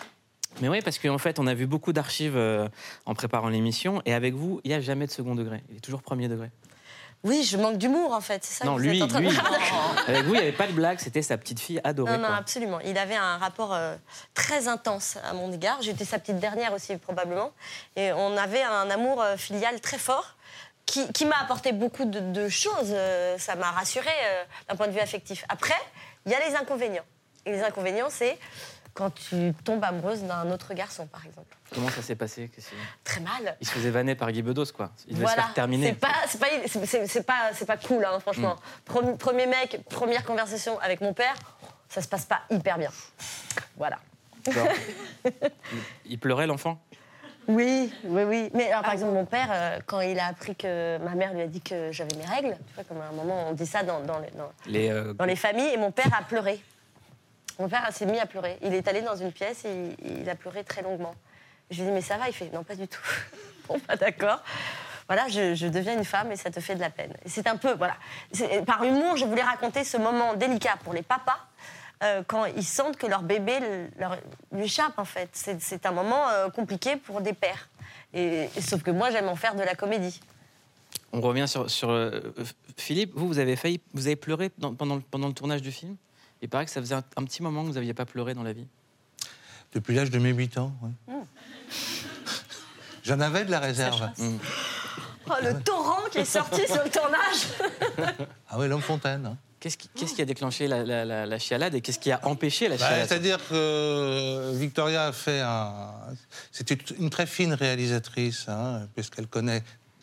Mais 0.60 0.68
oui, 0.68 0.82
parce 0.82 0.98
qu'en 0.98 1.16
fait, 1.16 1.38
on 1.38 1.46
a 1.46 1.54
vu 1.54 1.66
beaucoup 1.66 1.94
d'archives 1.94 2.36
euh, 2.36 2.68
en 3.06 3.14
préparant 3.14 3.48
l'émission, 3.48 4.02
et 4.04 4.12
avec 4.12 4.34
vous, 4.34 4.60
il 4.64 4.68
n'y 4.68 4.74
a 4.74 4.82
jamais 4.82 5.06
de 5.06 5.12
second 5.12 5.34
degré. 5.34 5.62
Il 5.70 5.78
est 5.78 5.80
toujours 5.80 6.02
premier 6.02 6.28
degré. 6.28 6.50
Oui, 7.22 7.42
je 7.44 7.56
manque 7.58 7.76
d'humour 7.76 8.12
en 8.14 8.20
fait, 8.22 8.42
c'est 8.44 8.54
ça 8.60 8.64
non, 8.64 8.76
que 8.76 8.80
vous 8.80 8.88
lui, 8.88 8.96
êtes 8.96 9.02
en 9.04 9.08
train 9.08 9.20
de- 9.20 9.28
lui. 9.28 9.38
Avec 10.08 10.24
vous, 10.24 10.34
il 10.34 10.38
n'y 10.38 10.46
avait 10.46 10.52
pas 10.52 10.66
de 10.66 10.72
blague, 10.72 10.98
c'était 11.00 11.20
sa 11.22 11.36
petite 11.36 11.60
fille 11.60 11.80
adorée. 11.84 12.12
Non, 12.12 12.18
non, 12.22 12.28
quoi. 12.28 12.36
absolument. 12.36 12.80
Il 12.80 12.96
avait 12.96 13.16
un 13.16 13.36
rapport 13.36 13.74
euh, 13.74 13.94
très 14.34 14.68
intense 14.68 15.18
à 15.22 15.34
mon 15.34 15.52
égard. 15.52 15.82
J'étais 15.82 16.06
sa 16.06 16.18
petite 16.18 16.38
dernière 16.38 16.72
aussi, 16.72 16.96
probablement. 16.96 17.52
Et 17.96 18.10
on 18.12 18.36
avait 18.38 18.62
un 18.62 18.88
amour 18.88 19.20
euh, 19.20 19.36
filial 19.36 19.80
très 19.82 19.98
fort 19.98 20.36
qui, 20.86 21.12
qui 21.12 21.26
m'a 21.26 21.36
apporté 21.40 21.72
beaucoup 21.72 22.06
de, 22.06 22.20
de 22.20 22.48
choses. 22.48 22.88
Euh, 22.90 23.36
ça 23.38 23.54
m'a 23.54 23.70
rassurée 23.70 24.08
d'un 24.68 24.76
point 24.76 24.86
de 24.86 24.92
vue 24.92 25.00
affectif. 25.00 25.44
Après, 25.50 25.74
il 26.24 26.32
y 26.32 26.34
a 26.34 26.40
les 26.48 26.56
inconvénients. 26.56 27.04
Et 27.46 27.52
les 27.52 27.62
inconvénients, 27.62 28.08
c'est 28.10 28.38
quand 28.94 29.10
tu 29.10 29.52
tombes 29.64 29.84
amoureuse 29.84 30.22
d'un 30.24 30.50
autre 30.50 30.74
garçon, 30.74 31.06
par 31.06 31.24
exemple. 31.24 31.54
Comment 31.72 31.88
ça 31.88 32.02
s'est 32.02 32.16
passé 32.16 32.50
Très 33.04 33.20
mal. 33.20 33.56
Il 33.60 33.66
se 33.66 33.72
faisait 33.72 33.90
vanner 33.90 34.14
par 34.14 34.30
Guy 34.32 34.42
Bedos, 34.42 34.66
quoi. 34.74 34.90
Il 35.06 35.14
devait 35.14 35.26
se 35.26 35.30
Voilà, 35.32 35.42
faire 35.44 35.54
terminer. 35.54 35.88
c'est 35.88 35.94
pas, 36.00 36.08
c'est 36.28 36.38
pas, 36.40 37.06
c'est- 37.06 37.22
pas, 37.22 37.50
c'est 37.54 37.66
pas 37.66 37.76
cool, 37.76 38.04
hein, 38.04 38.18
franchement. 38.20 38.56
Mm. 38.56 38.90
Premi- 38.92 39.16
Premier 39.18 39.46
mec, 39.46 39.80
première 39.88 40.24
conversation 40.24 40.78
avec 40.80 41.00
mon 41.00 41.14
père, 41.14 41.34
ça 41.88 42.02
se 42.02 42.08
passe 42.08 42.24
pas 42.24 42.40
hyper 42.50 42.78
bien. 42.78 42.90
Voilà. 43.76 43.98
Genre, 44.50 44.66
il, 46.06 46.18
pleurait, 46.18 46.46
l'enfant? 46.46 46.80
Oui, 47.48 47.92
oui, 48.04 48.22
oui. 48.24 48.50
Mais 48.54 48.70
alors, 48.70 48.82
par 48.82 48.92
exemple, 48.92 49.12
mon 49.12 49.24
père, 49.24 49.48
euh, 49.50 49.78
quand 49.86 50.00
il 50.00 50.18
a 50.18 50.26
appris 50.26 50.54
que 50.54 50.98
ma 50.98 51.14
mère 51.14 51.32
lui 51.34 51.42
a 51.42 51.46
dit 51.46 51.60
que 51.60 51.90
j'avais 51.92 52.14
mes 52.16 52.24
règles, 52.26 52.56
tu 52.68 52.74
vois, 52.74 52.84
comme 52.84 53.00
à 53.00 53.06
un 53.08 53.12
moment 53.12 53.48
on 53.48 53.52
dit 53.52 53.66
ça 53.66 53.82
dans, 53.82 54.00
dans 54.00 54.18
les, 54.18 54.30
dans- 54.32 54.52
les, 54.66 54.90
euh, 54.90 55.12
dans 55.14 55.24
les 55.24 55.36
familles, 55.36 55.72
et 55.72 55.76
mon 55.76 55.90
père 55.90 56.10
a 56.18 56.22
pleuré. 56.22 56.60
Mon 57.60 57.68
père 57.68 57.86
s'est 57.92 58.06
mis 58.06 58.18
à 58.18 58.24
pleurer. 58.24 58.58
Il 58.62 58.72
est 58.72 58.88
allé 58.88 59.02
dans 59.02 59.16
une 59.16 59.32
pièce 59.32 59.66
et 59.66 59.94
il, 60.02 60.28
a 60.30 60.34
pleuré 60.34 60.64
très 60.64 60.80
longuement. 60.80 61.14
Je 61.70 61.76
lui 61.76 61.82
ai 61.82 61.86
dit, 61.86 61.92
mais 61.92 62.00
ça 62.00 62.16
va? 62.16 62.26
Il 62.26 62.32
fait, 62.32 62.50
non, 62.50 62.64
pas 62.64 62.74
du 62.74 62.88
tout. 62.88 63.02
bon, 63.68 63.78
pas 63.80 63.96
d'accord. 63.96 64.42
Voilà, 65.06 65.28
je, 65.28 65.66
deviens 65.66 65.92
une 65.92 66.06
femme 66.06 66.32
et 66.32 66.36
ça 66.36 66.50
te 66.50 66.58
fait 66.58 66.74
de 66.74 66.80
la 66.80 66.88
peine. 66.88 67.12
C'est 67.26 67.46
un 67.46 67.58
peu, 67.58 67.74
voilà. 67.74 67.96
Par 68.64 68.82
humour, 68.82 69.18
je 69.18 69.26
voulais 69.26 69.42
raconter 69.42 69.84
ce 69.84 69.98
moment 69.98 70.34
délicat 70.34 70.76
pour 70.82 70.94
les 70.94 71.02
papas. 71.02 71.36
euh, 72.02 72.22
quand 72.26 72.46
ils 72.46 72.64
sentent 72.64 72.96
que 72.96 73.06
leur 73.06 73.22
bébé 73.22 73.58
leur, 73.98 74.16
lui 74.52 74.64
échappe, 74.64 74.98
en 74.98 75.04
fait. 75.04 75.28
C'est 75.32 75.84
un 75.84 75.92
moment 75.92 76.28
euh, 76.30 76.48
compliqué 76.48 76.96
pour 76.96 77.20
des 77.20 77.34
pères. 77.34 77.68
Et, 78.14 78.48
sauf 78.58 78.82
que 78.82 78.90
moi, 78.90 79.10
j'aime 79.10 79.28
en 79.28 79.36
faire 79.36 79.54
de 79.54 79.62
la 79.62 79.74
comédie. 79.74 80.18
On 81.12 81.20
revient 81.20 81.46
sur, 81.46 81.70
sur 81.70 81.90
euh, 81.90 82.20
Philippe. 82.78 83.12
Vous, 83.14 83.26
vous 83.28 83.38
avez 83.38 83.56
failli, 83.56 83.82
vous 83.92 84.06
avez 84.06 84.16
pleuré 84.16 84.48
pendant 84.48 84.96
le 84.96 85.34
tournage 85.34 85.60
du 85.60 85.72
film? 85.72 85.98
Il 86.42 86.48
paraît 86.48 86.64
que 86.64 86.70
ça 86.70 86.80
faisait 86.80 86.94
un, 86.94 87.04
un 87.16 87.24
petit 87.24 87.42
moment 87.42 87.62
que 87.62 87.68
vous 87.68 87.74
n'aviez 87.74 87.94
pas 87.94 88.06
pleuré 88.06 88.34
dans 88.34 88.42
la 88.42 88.52
vie. 88.52 88.66
Depuis 89.74 89.94
l'âge 89.94 90.10
de 90.10 90.18
mes 90.18 90.30
8 90.30 90.58
ans, 90.58 90.72
ouais. 90.82 91.14
J'en 93.04 93.20
avais 93.20 93.44
de 93.44 93.50
la 93.50 93.60
réserve. 93.60 94.08
Mm. 94.18 94.36
Oh, 95.28 95.32
le 95.42 95.60
torrent 95.62 96.02
qui 96.10 96.18
est 96.18 96.24
sorti 96.24 96.66
sur 96.66 96.82
le 96.82 96.90
tournage 96.90 98.18
Ah 98.50 98.58
oui, 98.58 98.68
l'homme 98.68 98.82
fontaine. 98.82 99.26
hein. 99.26 99.36
Qu'est-ce 99.60 99.76
qui, 99.76 99.88
qu'est-ce 99.94 100.14
qui 100.14 100.22
a 100.22 100.24
déclenché 100.24 100.66
la, 100.66 100.82
la- 100.84 101.04
la- 101.04 101.26
la 101.26 101.38
chialade 101.38 101.74
et 101.74 101.82
qu'est-ce 101.82 101.98
qui 101.98 102.10
a 102.10 102.18
empêché 102.26 102.68
la 102.68 102.76
Bah, 102.78 102.86
chialade 102.88 103.08
C'est-à-dire 103.08 103.38
que 103.48 104.52
Victoria 104.54 105.04
a 105.06 105.12
fait 105.12 105.40
un. 105.40 105.92
C'était 106.50 106.78
une 106.98 107.10
très 107.10 107.26
fine 107.26 107.52
réalisatrice, 107.52 108.46
hein, 108.48 108.88
puisqu'elle 108.94 109.26
connaît. 109.26 109.62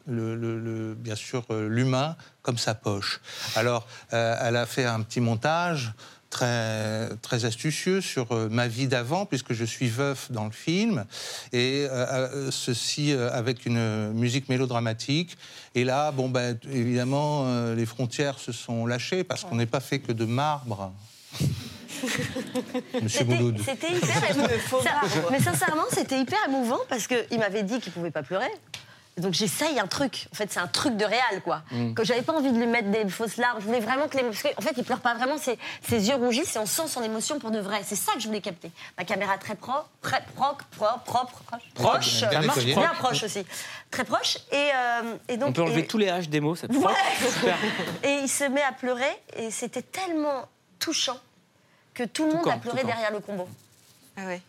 Le, 0.09 0.35
le- 0.35 0.57
le- 0.57 0.93
bien 0.95 1.15
sûr 1.15 1.43
euh, 1.49 1.67
l'humain 1.67 2.15
comme 2.41 2.57
sa 2.57 2.73
poche. 2.75 3.19
Alors, 3.57 3.85
euh, 4.13 4.37
elle 4.41 4.55
a 4.55 4.65
fait 4.65 4.85
un 4.85 5.01
petit 5.01 5.19
montage 5.19 5.91
très, 6.29 7.09
très 7.21 7.45
astucieux 7.45 8.01
sur 8.01 8.31
euh, 8.31 8.49
ma 8.49 8.67
vie 8.67 8.87
d'avant, 8.87 9.25
puisque 9.25 9.53
je 9.53 9.65
suis 9.65 9.87
veuf 9.87 10.31
dans 10.31 10.45
le 10.45 10.51
film, 10.51 11.05
et 11.53 11.87
euh, 11.89 11.89
euh, 11.91 12.51
ceci 12.51 13.13
euh, 13.13 13.29
avec 13.31 13.65
une 13.65 14.11
musique 14.13 14.49
mélodramatique. 14.49 15.37
Et 15.75 15.83
là, 15.83 16.11
bon, 16.11 16.29
ben, 16.29 16.57
évidemment, 16.71 17.43
euh, 17.45 17.75
les 17.75 17.85
frontières 17.85 18.39
se 18.39 18.51
sont 18.51 18.85
lâchées, 18.85 19.23
parce 19.23 19.43
qu'on 19.43 19.55
n'est 19.55 19.65
pas 19.65 19.79
fait 19.79 19.99
que 19.99 20.11
de 20.11 20.25
marbre. 20.25 20.91
Monsieur 23.01 23.19
C'était 23.19 23.23
Mouloud. 23.25 23.59
c'était 23.65 23.91
hyper 23.91 24.29
émouvant. 24.31 25.29
Mais 25.31 25.39
sincèrement, 25.39 25.85
c'était 25.91 26.19
hyper 26.19 26.37
émouvant 26.47 26.79
parce 26.89 27.07
qu'il 27.07 27.39
m'avait 27.39 27.63
dit 27.63 27.79
qu'il 27.79 27.91
pouvait 27.91 28.11
pas 28.11 28.21
pleurer. 28.21 28.51
Et 29.17 29.21
Donc 29.21 29.33
j'essaye 29.33 29.79
un 29.79 29.87
truc. 29.87 30.27
En 30.31 30.35
fait, 30.35 30.51
c'est 30.51 30.59
un 30.59 30.67
truc 30.67 30.95
de 30.95 31.03
réal, 31.03 31.41
quoi. 31.43 31.63
Que 31.95 32.03
j'avais 32.03 32.21
pas 32.21 32.33
envie 32.33 32.51
de 32.51 32.57
lui 32.57 32.67
mettre 32.67 32.89
des 32.89 33.07
fausses 33.09 33.37
larmes. 33.37 33.59
Je 33.59 33.65
voulais 33.65 33.79
vraiment 33.79 34.07
que 34.07 34.15
les... 34.17 34.23
Parce 34.23 34.43
qu'en 34.43 34.61
fait, 34.61 34.73
il 34.77 34.83
pleure 34.83 34.99
pas 34.99 35.15
vraiment. 35.15 35.37
Ses, 35.37 35.57
ses 35.87 36.07
yeux 36.09 36.15
rougissent 36.15 36.55
et 36.55 36.59
on 36.59 36.65
sent 36.67 36.87
son 36.87 37.01
émotion 37.01 37.39
pour 37.39 37.49
de 37.51 37.59
vrai. 37.59 37.81
C'est 37.83 37.95
ça 37.95 38.13
que 38.13 38.19
je 38.19 38.27
voulais 38.27 38.41
capter. 38.41 38.69
Ma 38.97 39.05
caméra 39.05 39.37
très 39.39 39.55
propre, 39.55 39.89
très 40.01 40.23
propre, 40.35 40.65
propre, 40.75 41.03
propre, 41.03 41.41
proche. 41.73 42.19
Bien 42.29 42.39
euh, 42.43 42.47
nettoyé. 42.47 42.75
bien 42.75 42.93
proche 42.99 43.23
aussi. 43.23 43.43
Très 43.89 44.03
proche. 44.03 44.37
Et, 44.51 44.55
euh, 44.75 45.15
et 45.27 45.37
donc. 45.37 45.49
On 45.49 45.53
peut 45.53 45.61
enlever 45.63 45.81
et- 45.81 45.87
tous 45.87 45.97
les 45.97 46.07
H 46.07 46.27
des 46.29 46.39
mots, 46.39 46.55
cette 46.55 46.71
Ouais. 46.71 46.79
fois. 46.81 46.93
Super. 47.33 47.57
Et 48.03 48.19
il 48.21 48.29
se 48.29 48.43
met 48.43 48.61
à 48.63 48.71
pleurer 48.71 49.09
et 49.35 49.49
c'était 49.49 49.81
tellement 49.81 50.47
touchant 50.79 51.17
que 51.95 52.03
tout 52.03 52.27
le 52.27 52.33
monde 52.33 52.43
camp, 52.43 52.51
a 52.51 52.57
pleuré 52.57 52.83
derrière 52.83 53.11
le 53.11 53.19
combo. 53.19 53.49
Ah 54.15 54.25
ouais. 54.27 54.41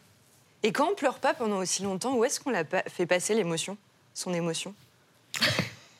Et 0.62 0.72
quand 0.72 0.88
on 0.90 0.94
pleure 0.94 1.20
pas 1.20 1.32
pendant 1.32 1.56
aussi 1.56 1.82
longtemps, 1.82 2.14
où 2.14 2.24
est-ce 2.24 2.38
qu'on 2.40 2.50
l'a 2.50 2.64
fait 2.88 3.06
passer 3.06 3.34
l'émotion? 3.34 3.78
Son 4.18 4.34
émotion 4.34 4.74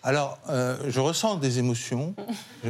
Alors, 0.02 0.40
euh, 0.48 0.76
je 0.88 0.98
ressens 0.98 1.36
des 1.36 1.60
émotions. 1.60 2.16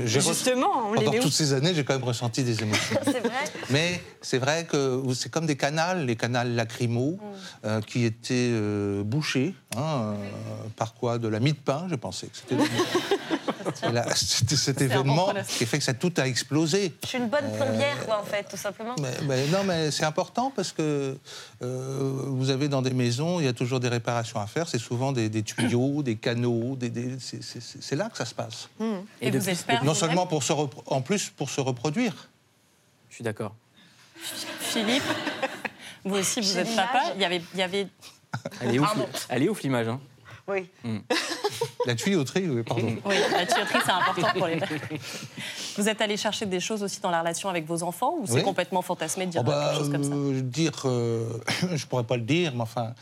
Justement, 0.05 0.91
on 0.91 0.93
les 0.93 0.99
Pendant 0.99 1.13
met 1.13 1.21
où 1.21 1.23
toutes 1.23 1.33
ces 1.33 1.55
années, 1.55 1.73
j'ai 1.73 1.85
quand 1.85 1.95
même 1.95 2.05
ressenti 2.05 2.43
des 2.45 2.63
émotions. 2.63 2.99
C'est 3.07 3.21
vrai. 3.21 3.45
Mais 3.71 4.03
c'est 4.21 4.37
vrai 4.37 4.67
que 4.67 5.03
c'est 5.15 5.31
comme 5.31 5.47
des 5.47 5.57
canals, 5.57 6.05
les 6.05 6.17
canals 6.17 6.55
lacrymaux, 6.55 7.19
euh, 7.65 7.81
qui 7.81 8.05
étaient 8.05 8.51
euh, 8.53 9.03
bouchés. 9.03 9.55
hein, 9.75 9.81
euh, 9.81 10.15
par 10.77 10.93
quoi? 10.93 11.17
De 11.17 11.29
la 11.29 11.41
mie 11.41 11.55
de 11.55 11.59
pain, 11.59 11.87
je 11.89 11.95
pensais 11.95 12.27
que 12.27 12.37
c'était 12.37 12.63
C'était 14.15 14.57
cet 14.57 14.81
événement 14.81 15.33
qui 15.49 15.67
fait 15.67 15.79
que 15.79 15.85
ça 15.85 15.95
tout 15.95 16.13
a 16.17 16.27
explosé. 16.27 16.93
Je 17.03 17.09
suis 17.09 17.19
une 17.19 17.29
bonne 17.29 17.51
plombière, 17.57 18.05
quoi, 18.07 18.21
en 18.21 18.25
fait, 18.25 18.45
tout 18.45 18.57
simplement. 18.57 18.95
Mais, 19.01 19.11
mais 19.25 19.47
non, 19.49 19.65
mais 19.65 19.91
c'est 19.91 20.05
important 20.05 20.53
parce 20.55 20.73
que 20.73 21.17
euh, 21.63 22.21
vous 22.27 22.51
avez 22.51 22.69
dans 22.69 22.83
des 22.83 22.93
maisons, 22.93 23.41
il 23.41 23.45
y 23.47 23.49
a 23.49 23.53
toujours 23.53 23.81
des 23.81 23.89
réparations 23.89 24.41
à 24.41 24.47
faire. 24.47 24.69
C'est 24.69 24.79
souvent 24.79 25.13
des, 25.13 25.29
des 25.29 25.43
tuyaux, 25.43 26.03
des 26.03 26.17
canaux. 26.17 26.77
Des, 26.77 26.91
des- 26.91 27.19
c'est- 27.21 27.43
c'est 27.43 27.61
c'est 27.63 27.97
là 27.97 28.09
que 28.11 28.17
ça 28.17 28.25
se 28.25 28.35
passe. 28.35 28.69
Et 29.21 29.31
vous 29.31 29.49
êtes 29.49 29.65
père 29.65 29.85
non 29.85 29.95
seulement 29.95 30.27
pour 30.27 30.43
se 30.43 30.53
repro- 30.53 30.83
en 30.87 31.01
plus 31.03 31.29
pour 31.31 31.51
se 31.51 31.61
reproduire. 31.61 32.29
Je 33.11 33.15
suis 33.17 33.25
d'accord. 33.25 33.55
Philippe, 34.61 35.03
vous 36.05 36.17
aussi, 36.17 36.41
vous 36.41 36.59
êtes 36.59 36.75
papa. 36.77 37.03
Il 37.17 37.21
y 37.23 37.25
avait, 37.25 37.43
il 37.55 37.61
y 37.61 37.63
avait 37.63 37.87
Elle 38.61 38.75
est 38.75 38.79
ouf, 38.79 38.87
Pardon. 38.87 39.09
elle 39.29 39.43
est 39.45 39.49
ouf 39.49 39.63
l'image. 39.63 39.89
Hein. 39.89 40.01
Oui. 40.49 40.69
La 41.87 41.95
tuyauterie, 41.95 42.49
oui, 42.49 42.63
pardon. 42.63 42.97
Oui, 43.05 43.17
la 43.33 43.47
tuyauterie, 43.47 43.79
c'est 43.85 43.93
important 43.93 44.33
pour 44.39 44.47
les. 44.47 44.59
Vous 45.77 45.89
êtes 45.89 46.01
allé 46.01 46.17
chercher 46.17 46.47
des 46.47 46.61
choses 46.61 46.83
aussi 46.83 47.01
dans 47.01 47.11
la 47.11 47.21
relation 47.21 47.49
avec 47.49 47.67
vos 47.67 47.83
enfants 47.83 48.15
ou 48.21 48.27
c'est 48.27 48.35
Oui. 48.35 48.43
complètement 48.43 48.83
fantasmé 48.83 49.27
de 49.27 49.31
dire 49.33 49.43
Oh 49.45 49.49
bah, 49.49 49.67
quelque 49.71 49.79
chose 49.79 49.91
comme 49.93 50.05
ça? 50.05 50.13
euh, 50.13 50.41
dire, 50.43 50.73
euh, 50.87 51.29
je 51.75 51.87
pourrais 51.87 52.05
pas 52.05 52.17
le 52.17 52.23
dire, 52.23 52.53
mais 52.55 52.63
enfin, 52.63 52.95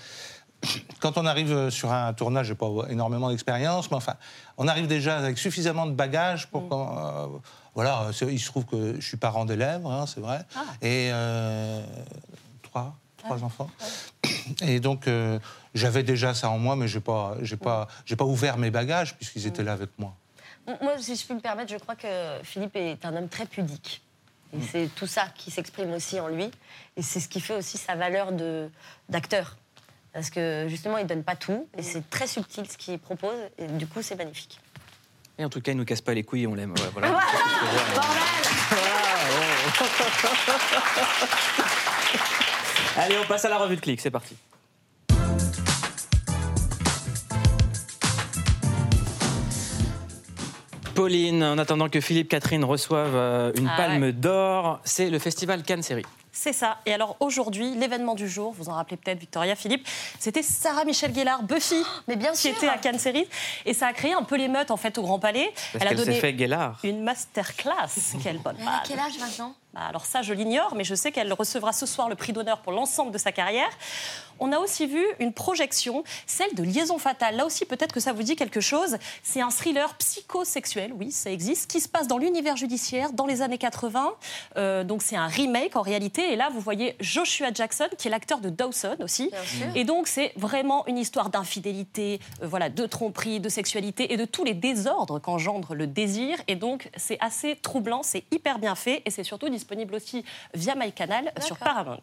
quand 1.01 1.17
on 1.19 1.25
arrive 1.27 1.71
sur 1.71 1.93
un 1.93 2.13
tournage, 2.13 2.47
j'ai 2.49 2.55
pas 2.55 2.69
énormément 2.91 3.31
d'expérience, 3.31 3.91
mais 3.91 3.97
enfin, 3.97 4.15
on 4.59 4.69
arrive 4.69 4.87
déjà 4.87 5.17
avec 5.19 5.39
suffisamment 5.39 5.87
de 5.87 5.93
bagages 5.93 6.49
pour 6.49 6.69
qu'on, 6.69 6.97
euh, 6.99 7.27
voilà, 7.75 8.09
il 8.29 8.41
se 8.41 8.47
trouve 8.47 8.65
que 8.67 8.97
je 8.99 9.07
suis 9.07 9.17
parent 9.17 9.45
d'élèves, 9.45 9.87
hein, 9.87 10.05
c'est 10.07 10.21
vrai, 10.21 10.41
Ah. 10.55 10.61
et 10.83 11.11
euh, 11.13 11.83
trois, 12.63 12.95
trois 13.27 13.45
enfants. 13.45 13.71
Et 14.63 14.81
donc, 14.81 15.09
euh, 15.09 15.39
j'avais 15.75 16.03
déjà 16.03 16.35
ça 16.35 16.49
en 16.51 16.59
moi, 16.59 16.77
mais 16.77 16.89
j'ai 16.89 17.01
pas, 17.01 17.37
j'ai 17.43 17.57
pas, 17.57 17.89
j'ai 18.05 18.17
pas 18.17 18.25
ouvert 18.25 18.57
mes 18.57 18.71
bagages 18.71 19.17
puisqu'ils 19.17 19.47
étaient 19.47 19.63
là 19.65 19.73
avec 19.73 19.91
moi. 19.99 20.15
Moi, 20.81 20.95
si 20.99 21.15
je 21.15 21.25
puis 21.25 21.35
me 21.35 21.41
permettre, 21.41 21.71
je 21.73 21.79
crois 21.79 21.95
que 21.95 22.39
Philippe 22.43 22.75
est 22.77 23.05
un 23.05 23.15
homme 23.15 23.29
très 23.29 23.47
pudique. 23.47 24.03
Et 24.53 24.63
c'est 24.63 24.89
tout 24.95 25.07
ça 25.07 25.27
qui 25.37 25.51
s'exprime 25.51 25.93
aussi 25.93 26.19
en 26.19 26.29
lui. 26.29 26.51
Et 26.97 27.03
c'est 27.03 27.21
ce 27.21 27.29
qui 27.29 27.41
fait 27.41 27.55
aussi 27.55 27.79
sa 27.79 27.95
valeur 27.95 28.33
de- 28.33 28.71
d'acteur. 29.09 29.57
Parce 30.13 30.31
que 30.31 30.67
justement, 30.69 30.99
il 30.99 31.07
donne 31.07 31.25
pas 31.25 31.37
tout. 31.37 31.69
Et 31.77 31.83
c'est 31.83 32.09
très 32.09 32.27
subtil 32.27 32.65
ce 32.71 32.77
qu'il 32.79 32.99
propose. 32.99 33.37
Et 33.59 33.67
du 33.67 33.87
coup, 33.87 34.03
c'est 34.03 34.17
magnifique. 34.17 34.61
Et 35.39 35.45
en 35.45 35.51
tout 35.51 35.61
cas, 35.61 35.73
il 35.73 35.77
nous 35.77 35.85
casse 35.85 36.01
pas 36.01 36.15
les 36.15 36.23
couilles, 36.25 36.47
on 36.47 36.55
l'aime. 36.55 36.73
Ouais, 36.73 36.91
voilà. 36.93 37.19
Allez, 42.97 43.17
on 43.23 43.27
passe 43.27 43.45
à 43.45 43.49
la 43.49 43.59
revue 43.59 43.77
de 43.77 43.81
clic, 43.81 44.01
c'est 44.01 44.11
parti. 44.11 44.37
Pauline, 50.95 51.45
en 51.45 51.59
attendant 51.59 51.91
que 51.91 52.01
Philippe 52.01 52.29
Catherine 52.31 52.65
reçoive 52.65 53.15
euh, 53.15 53.53
une 53.57 53.69
Ah 53.69 53.77
palme 53.77 54.03
ouais. 54.03 54.13
d'or, 54.13 54.81
c'est 54.85 55.11
le 55.11 55.19
festival 55.19 55.63
Cannes 55.63 55.83
Série. 55.83 56.07
C'est 56.33 56.53
ça. 56.53 56.79
Et 56.87 56.93
alors 56.93 57.17
aujourd'hui, 57.21 57.75
l'événement 57.75 58.15
du 58.15 58.29
jour, 58.29 58.53
vous 58.57 58.69
en 58.69 58.75
rappelez 58.75 58.97
peut-être 58.97 59.19
Victoria 59.19 59.55
Philippe, 59.57 59.87
c'était 60.19 60.43
Sarah 60.43 60.85
Michel 60.85 61.15
Gellar, 61.15 61.43
Buffy, 61.43 61.83
Mais 62.09 62.17
bien 62.17 62.33
qui 62.33 62.39
sûr. 62.49 62.51
était 62.57 62.69
à 62.69 62.77
Cannes 62.79 62.99
Série. 62.99 63.27
Et 63.65 63.73
ça 63.75 63.87
a 63.89 63.93
créé 63.93 64.13
un 64.15 64.23
peu 64.23 64.37
l'émeute 64.37 64.71
en 64.71 64.77
fait 64.77 64.97
au 64.99 65.03
Grand 65.03 65.19
Palais. 65.19 65.51
Parce 65.73 65.85
Elle 65.85 65.89
a 65.89 65.95
donné 65.95 66.21
fait 66.21 66.37
une 66.85 67.03
masterclass. 67.03 67.73
Quelle 68.23 68.39
bonne 68.39 68.57
Elle 68.61 68.69
a 68.69 68.83
quel 68.87 68.99
âge 68.99 69.19
maintenant 69.19 69.55
Bah, 69.77 69.83
Alors 69.89 70.07
ça, 70.07 70.23
je 70.23 70.33
l'ignore, 70.33 70.75
mais 70.75 70.85
je 70.85 70.95
sais 70.95 71.13
qu'elle 71.13 71.31
recevra 71.33 71.73
ce 71.75 71.85
soir 71.85 72.09
le 72.09 72.15
prix 72.15 72.33
d'honneur 72.33 72.59
pour 72.63 72.73
l'ensemble 72.73 73.13
de 73.13 73.19
sa 73.19 73.31
carrière. 73.31 73.69
On 74.41 74.53
a 74.53 74.59
aussi 74.59 74.87
vu 74.87 75.05
une 75.19 75.33
projection, 75.33 76.05
celle 76.27 76.55
de 76.55 76.63
Liaison 76.63 76.99
fatale. 76.99 77.37
Là 77.37 77.47
aussi, 77.47 77.65
peut-être 77.65 77.93
que 77.93 78.01
ça 78.01 78.13
vous 78.13 78.23
dit 78.23 78.37
quelque 78.37 78.61
chose. 78.61 78.97
C'est 79.23 79.41
un 79.41 79.51
thriller 79.51 79.95
psychosexuel, 79.97 80.93
oui, 80.99 81.11
ça 81.11 81.31
existe, 81.31 81.71
qui 81.71 81.81
se 81.81 81.89
passe 81.89 82.09
dans 82.09 82.19
l'univers 82.19 82.57
judiciaire 82.57 83.13
dans 83.13 83.27
les 83.27 83.43
années 83.43 83.59
80. 83.59 84.15
Euh, 84.57 84.85
donc 84.85 85.03
c'est 85.03 85.17
un 85.17 85.27
remake 85.27 85.77
en 85.77 85.83
réalité. 85.83 86.33
Et 86.33 86.37
là, 86.37 86.49
vous 86.53 86.61
voyez 86.61 86.97
Joshua 87.01 87.53
Jackson, 87.53 87.89
qui 87.97 88.09
est 88.09 88.11
l'acteur 88.11 88.41
de 88.41 88.51
Dawson 88.51 88.97
aussi. 89.01 89.31
Et 89.75 89.85
donc 89.85 90.09
c'est 90.09 90.33
vraiment 90.37 90.87
une 90.87 90.99
histoire 90.99 91.31
d'infidélité, 91.31 92.21
euh, 92.43 92.47
voilà, 92.47 92.69
de 92.69 92.87
tromperie, 92.87 93.41
de 93.41 93.49
sexualité 93.49 94.13
et 94.13 94.17
de 94.17 94.25
tous 94.25 94.45
les 94.45 94.55
désordres 94.55 95.21
qu'engendre 95.21 95.75
le 95.75 95.87
désir. 95.87 96.39
Et 96.49 96.57
donc 96.57 96.91
c'est 96.97 97.19
assez 97.21 97.57
troublant, 97.57 98.03
c'est 98.03 98.25
hyper 98.31 98.59
bien 98.59 98.75
fait 98.75 99.03
et 99.05 99.11
c'est 99.11 99.25
surtout 99.25 99.49
disponible 99.49 99.95
aussi 99.95 100.25
via 100.55 100.75
MyCanal 100.75 101.33
sur 101.41 101.57
Paramount. 101.59 102.03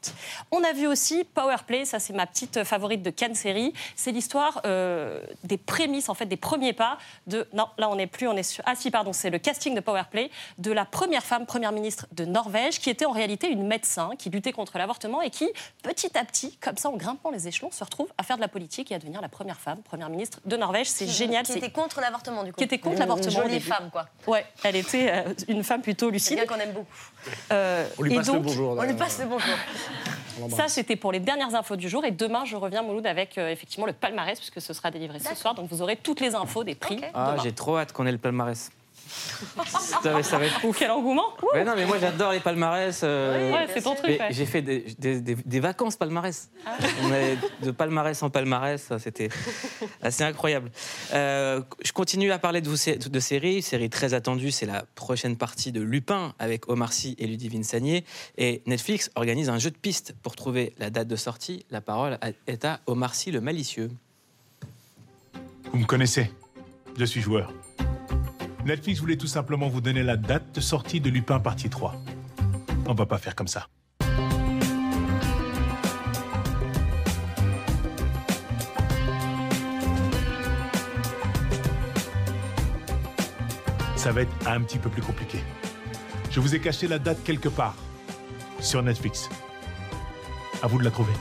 On 0.52 0.64
a 0.64 0.74
vu 0.74 0.88
aussi 0.88 1.24
Powerplay, 1.24 1.86
ça 1.86 2.00
c'est 2.00 2.14
ma 2.14 2.23
petite 2.28 2.64
favorite 2.64 3.02
de 3.02 3.10
Cannes 3.10 3.36
série. 3.36 3.74
C'est 3.96 4.12
l'histoire 4.12 4.62
euh, 4.66 5.22
des 5.44 5.58
prémices, 5.58 6.10
en 6.10 6.14
fait, 6.14 6.26
des 6.26 6.38
premiers 6.38 6.74
pas 6.74 6.98
de. 7.28 7.48
Non, 7.54 7.68
là 7.78 7.90
on 7.90 7.96
n'est 7.96 8.08
plus, 8.08 8.28
on 8.28 8.36
est 8.38 8.44
sur. 8.44 8.64
Ah 8.66 8.76
si, 8.76 8.92
pardon, 8.92 9.14
c'est 9.14 9.30
le 9.30 9.40
casting 9.40 9.76
de 9.76 9.80
Powerplay 9.80 10.30
de 10.58 10.72
la 10.72 10.86
première 10.86 11.24
femme 11.24 11.46
première 11.46 11.72
ministre 11.72 12.08
de 12.12 12.26
Norvège, 12.26 12.80
qui 12.80 12.90
était 12.90 13.06
en 13.06 13.12
réalité 13.12 13.48
une 13.50 13.68
médecin 13.68 14.12
qui 14.18 14.30
luttait 14.30 14.52
contre 14.52 14.78
l'avortement 14.78 15.22
et 15.22 15.30
qui, 15.30 15.50
petit 15.84 16.18
à 16.18 16.24
petit, 16.26 16.58
comme 16.58 16.78
ça 16.78 16.90
en 16.90 16.98
grimpant 16.98 17.32
les 17.32 17.48
échelons, 17.48 17.72
se 17.72 17.84
retrouve 17.84 18.08
à 18.18 18.24
faire 18.24 18.36
de 18.38 18.42
la 18.42 18.48
politique 18.48 18.92
et 18.92 18.96
à 18.96 19.00
devenir 19.00 19.22
la 19.22 19.30
première 19.30 19.60
femme 19.60 19.82
première 19.84 20.10
ministre 20.10 20.40
de 20.46 20.56
Norvège. 20.58 20.88
C'est 20.88 21.08
génial. 21.08 21.44
Qui 21.46 21.54
c'est- 21.54 21.58
était 21.60 21.72
contre 21.72 22.02
l'avortement, 22.02 22.44
du 22.44 22.52
coup. 22.52 22.58
Qui 22.58 22.64
était 22.64 22.78
contre 22.80 23.00
l'avortement 23.00 23.30
jolie 23.32 23.60
femme, 23.60 23.90
quoi. 23.92 24.06
Ouais, 24.28 24.46
elle 24.64 24.76
était 24.76 25.12
euh, 25.12 25.34
une 25.48 25.64
femme 25.64 25.82
plutôt 25.82 26.08
C'est 26.08 26.12
lucide. 26.14 26.36
bien 26.38 26.46
qu'on 26.46 26.56
aime 26.60 26.72
beaucoup. 26.74 26.88
Euh, 27.52 27.88
On 27.98 28.04
lui 28.04 28.16
passe 28.16 28.28
le 28.32 28.40
bonjour. 28.40 28.70
On 28.70 28.74
lui 28.74 28.80
d'ailleurs. 28.82 28.98
passe 28.98 29.20
le 29.20 29.26
bonjour. 29.26 29.56
Ça, 30.56 30.68
c'était 30.68 30.96
pour 30.96 31.12
les 31.12 31.20
dernières 31.20 31.54
infos 31.56 31.76
du 31.76 31.88
jour. 31.90 32.04
Et 32.06 32.12
demain, 32.14 32.46
je 32.46 32.56
reviens, 32.56 32.82
Mouloud, 32.84 33.06
avec 33.06 33.38
euh, 33.38 33.50
effectivement 33.50 33.86
le 33.86 33.94
palmarès, 33.94 34.38
puisque 34.38 34.62
ce 34.62 34.74
sera 34.74 34.92
délivré 34.92 35.20
ce 35.20 35.36
soir. 35.36 35.56
Donc, 35.56 35.70
vous 35.70 35.82
aurez 35.82 35.96
toutes 35.96 36.20
les 36.20 36.36
infos 36.36 36.64
des 36.64 36.76
prix. 36.76 37.02
Ah, 37.14 37.36
j'ai 37.44 37.52
trop 37.52 37.78
hâte 37.78 37.92
qu'on 37.92 38.06
ait 38.06 38.12
le 38.12 38.18
palmarès. 38.18 38.72
Ça, 40.04 40.12
va, 40.12 40.24
ça 40.24 40.38
va 40.38 40.46
être 40.46 40.64
Ouh, 40.64 40.74
quel 40.78 40.92
engouement 40.92 41.28
Ouh. 41.42 41.48
Mais 41.54 41.64
non, 41.64 41.74
mais 41.76 41.86
moi 41.86 41.98
j'adore 42.00 42.32
les 42.32 42.40
palmarès. 42.40 43.02
euh, 43.04 43.52
Ouais, 43.52 43.68
c'est 43.74 43.82
ton 43.82 43.96
truc. 43.96 44.20
ouais. 44.20 44.28
J'ai 44.32 44.46
fait 44.46 44.62
des, 44.62 44.86
des- 44.98 45.22
des- 45.22 45.36
des 45.36 45.60
vacances 45.60 45.96
palmarès. 45.96 46.50
Ah 46.66 46.72
On 47.04 47.14
est 47.14 47.38
de 47.62 47.72
palmarès 47.72 48.22
en 48.24 48.30
palmarès, 48.30 48.82
ça, 48.82 49.00
c'était 49.00 49.30
assez 50.02 50.24
incroyable. 50.24 50.72
Euh, 51.14 51.62
je 51.84 51.92
continue 51.92 52.32
à 52.32 52.40
parler 52.40 52.62
de, 52.62 52.70
vous, 52.70 52.78
sé- 52.78 52.98
de 52.98 53.20
séries, 53.20 53.62
série 53.62 53.90
très 53.90 54.14
attendue, 54.14 54.52
c'est 54.52 54.66
la 54.66 54.86
prochaine 54.96 55.36
partie 55.38 55.72
de 55.72 55.82
Lupin 55.82 56.34
avec 56.40 56.70
Omar 56.70 56.94
Sy 56.94 57.16
et 57.20 57.28
Ludivine 57.28 57.64
Sagnier. 57.64 58.06
Et 58.38 58.62
Netflix 58.66 59.12
organise 59.16 59.50
un 59.50 59.60
jeu 59.60 59.72
de 59.72 59.78
pistes 59.78 60.16
pour 60.24 60.36
trouver 60.36 60.74
la 60.80 60.90
date 60.90 61.08
de 61.08 61.16
sortie. 61.16 61.66
La 61.72 61.82
parole 61.82 62.18
a- 62.22 62.30
est 62.48 62.66
à 62.66 62.80
Omar 62.88 63.16
Sy 63.16 63.32
le 63.32 63.42
malicieux. 63.42 63.90
Vous 65.72 65.80
me 65.80 65.86
connaissez. 65.86 66.32
Je 66.98 67.06
suis 67.06 67.22
joueur. 67.22 67.52
Netflix 68.66 69.00
voulait 69.00 69.18
tout 69.18 69.28
simplement 69.28 69.68
vous 69.68 69.82
donner 69.82 70.04
la 70.04 70.16
date 70.16 70.56
de 70.56 70.62
sortie 70.62 71.02
de 71.02 71.10
Lupin 71.10 71.40
partie 71.40 71.70
3. 71.70 71.96
On 72.86 72.94
va 72.94 73.06
pas 73.06 73.18
faire 73.18 73.36
comme 73.36 73.48
ça. 73.48 73.68
Ça 83.96 84.12
va 84.12 84.22
être 84.22 84.32
un 84.46 84.62
petit 84.62 84.80
peu 84.80 84.90
plus 84.90 85.02
compliqué. 85.02 85.40
Je 86.30 86.40
vous 86.40 86.56
ai 86.56 86.60
caché 86.60 86.88
la 86.88 87.00
date 87.00 87.24
quelque 87.24 87.48
part. 87.48 87.76
Sur 88.60 88.82
Netflix. 88.84 89.30
À 90.62 90.68
vous 90.68 90.78
de 90.78 90.84
la 90.84 90.92
trouver. 90.92 91.14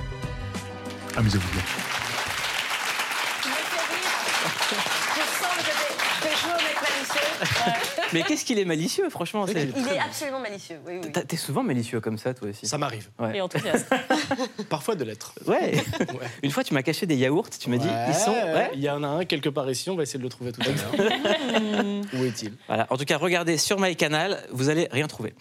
Amusez-vous 1.17 1.53
bien. 1.53 1.63
Tu 3.43 3.49
me 3.49 3.55
fais 3.55 3.95
rire. 3.95 4.11
Je 5.15 5.23
sens 5.39 5.57
le 5.59 5.63
côté 5.63 5.95
pécho, 6.23 6.49
mec 6.57 6.77
malicieux. 6.83 8.02
Mais 8.13 8.23
qu'est-ce 8.23 8.45
qu'il 8.45 8.59
est 8.59 8.65
malicieux, 8.65 9.09
franchement 9.11 9.47
c'est- 9.47 9.69
Il 9.77 9.89
est 9.89 9.99
absolument 9.99 10.41
malicieux, 10.41 10.77
oui, 10.87 10.95
oui. 11.03 11.13
T'as- 11.13 11.23
T'es 11.25 11.37
souvent 11.37 11.63
malicieux 11.63 12.01
comme 12.01 12.19
ça, 12.19 12.35
toi 12.35 12.49
aussi. 12.49 12.67
Ça 12.67 12.79
m'arrive. 12.79 13.09
Ouais. 13.19 13.37
Et 13.37 13.41
enthousiaste. 13.41 13.87
Parfois 14.69 14.95
de 14.97 15.05
l'être. 15.05 15.35
Ouais. 15.47 15.75
Une 16.43 16.51
fois, 16.51 16.65
tu 16.65 16.75
m'as 16.75 16.83
caché 16.83 17.07
des 17.07 17.17
yaourts. 17.17 17.49
Tu 17.51 17.71
m'as 17.71 17.77
dit, 17.79 17.89
ils 18.09 18.15
sont. 18.15 18.31
Ouais. 18.33 18.71
Il 18.75 18.81
y 18.81 18.91
en 18.91 19.03
a 19.03 19.09
un 19.09 19.25
quelque 19.25 19.49
part 19.49 19.71
ici, 19.71 19.89
on 19.91 19.97
va 19.97 20.03
essayer 20.03 20.19
de 20.19 20.25
le 20.25 20.29
trouver 20.31 20.53
tout 20.53 20.61
à 20.63 20.65
l'heure. 20.69 22.03
Où 22.15 22.25
est-il? 22.25 22.53
Voilà. 22.69 22.87
En 22.91 22.97
tout 22.97 23.05
cas, 23.05 23.17
regardez 23.19 23.57
sur 23.59 23.79
MyCanal, 23.81 24.39
vous 24.51 24.69
allez 24.69 24.89
rien 24.91 25.07
trouver. 25.07 25.35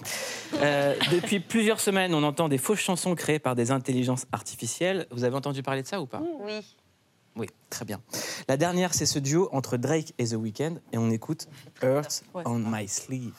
Euh, 0.61 0.95
depuis 1.11 1.39
plusieurs 1.39 1.79
semaines, 1.79 2.13
on 2.13 2.23
entend 2.23 2.49
des 2.49 2.57
fausses 2.57 2.79
chansons 2.79 3.15
créées 3.15 3.39
par 3.39 3.55
des 3.55 3.71
intelligences 3.71 4.25
artificielles. 4.31 5.07
Vous 5.11 5.23
avez 5.23 5.35
entendu 5.35 5.63
parler 5.63 5.81
de 5.83 5.87
ça 5.87 6.01
ou 6.01 6.05
pas? 6.05 6.21
Oui. 6.45 6.61
Oui, 7.35 7.47
très 7.69 7.85
bien. 7.85 8.01
La 8.47 8.57
dernière, 8.57 8.93
c'est 8.93 9.05
ce 9.05 9.19
duo 9.19 9.49
entre 9.51 9.77
Drake 9.77 10.13
et 10.17 10.25
The 10.27 10.33
Weeknd, 10.33 10.75
et 10.91 10.97
on 10.97 11.09
écoute 11.09 11.47
Earth 11.81 12.23
Ouais. 12.33 12.43
on 12.45 12.59
My 12.59 12.87
Sleeve. 12.87 13.33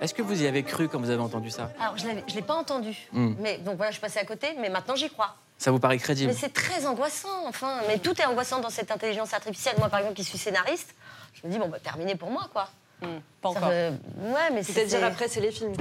Est-ce 0.00 0.14
que 0.14 0.22
vous 0.22 0.42
y 0.42 0.46
avez 0.46 0.62
cru 0.62 0.88
quand 0.88 0.98
vous 0.98 1.10
avez 1.10 1.20
entendu 1.22 1.50
ça? 1.50 1.70
Alors, 1.78 1.96
je 1.98 2.06
ne 2.06 2.34
l'ai 2.34 2.42
pas 2.42 2.54
entendu. 2.54 2.96
Hmm. 3.12 3.34
Mais, 3.38 3.58
donc 3.58 3.76
voilà, 3.76 3.90
je 3.90 3.96
suis 3.96 4.00
passée 4.00 4.18
à 4.18 4.24
côté, 4.24 4.48
mais 4.58 4.70
maintenant 4.70 4.96
j'y 4.96 5.10
crois. 5.10 5.36
Ça 5.60 5.70
vous 5.70 5.78
paraît 5.78 5.98
crédible 5.98 6.32
Mais 6.32 6.38
c'est 6.38 6.52
très 6.54 6.86
angoissant, 6.86 7.28
enfin. 7.46 7.80
Mais 7.86 7.98
tout 7.98 8.18
est 8.18 8.24
angoissant 8.24 8.60
dans 8.60 8.70
cette 8.70 8.90
intelligence 8.90 9.34
artificielle. 9.34 9.74
Moi, 9.78 9.88
par 9.90 10.00
exemple, 10.00 10.16
qui 10.16 10.24
suis 10.24 10.38
scénariste, 10.38 10.94
je 11.34 11.46
me 11.46 11.52
dis, 11.52 11.58
bon, 11.58 11.68
bah, 11.68 11.78
terminé 11.78 12.14
pour 12.14 12.30
moi, 12.30 12.48
quoi. 12.50 12.68
pas 13.00 13.06
Ça 13.52 13.58
encore. 13.58 13.68
me- 13.68 13.90
Ouais, 14.32 14.50
mais 14.54 14.62
c'est. 14.62 14.72
C'est-à-dire 14.72 14.98
c'est- 15.00 15.04
après, 15.04 15.28
c'est 15.28 15.40
les 15.40 15.50
films. 15.52 15.74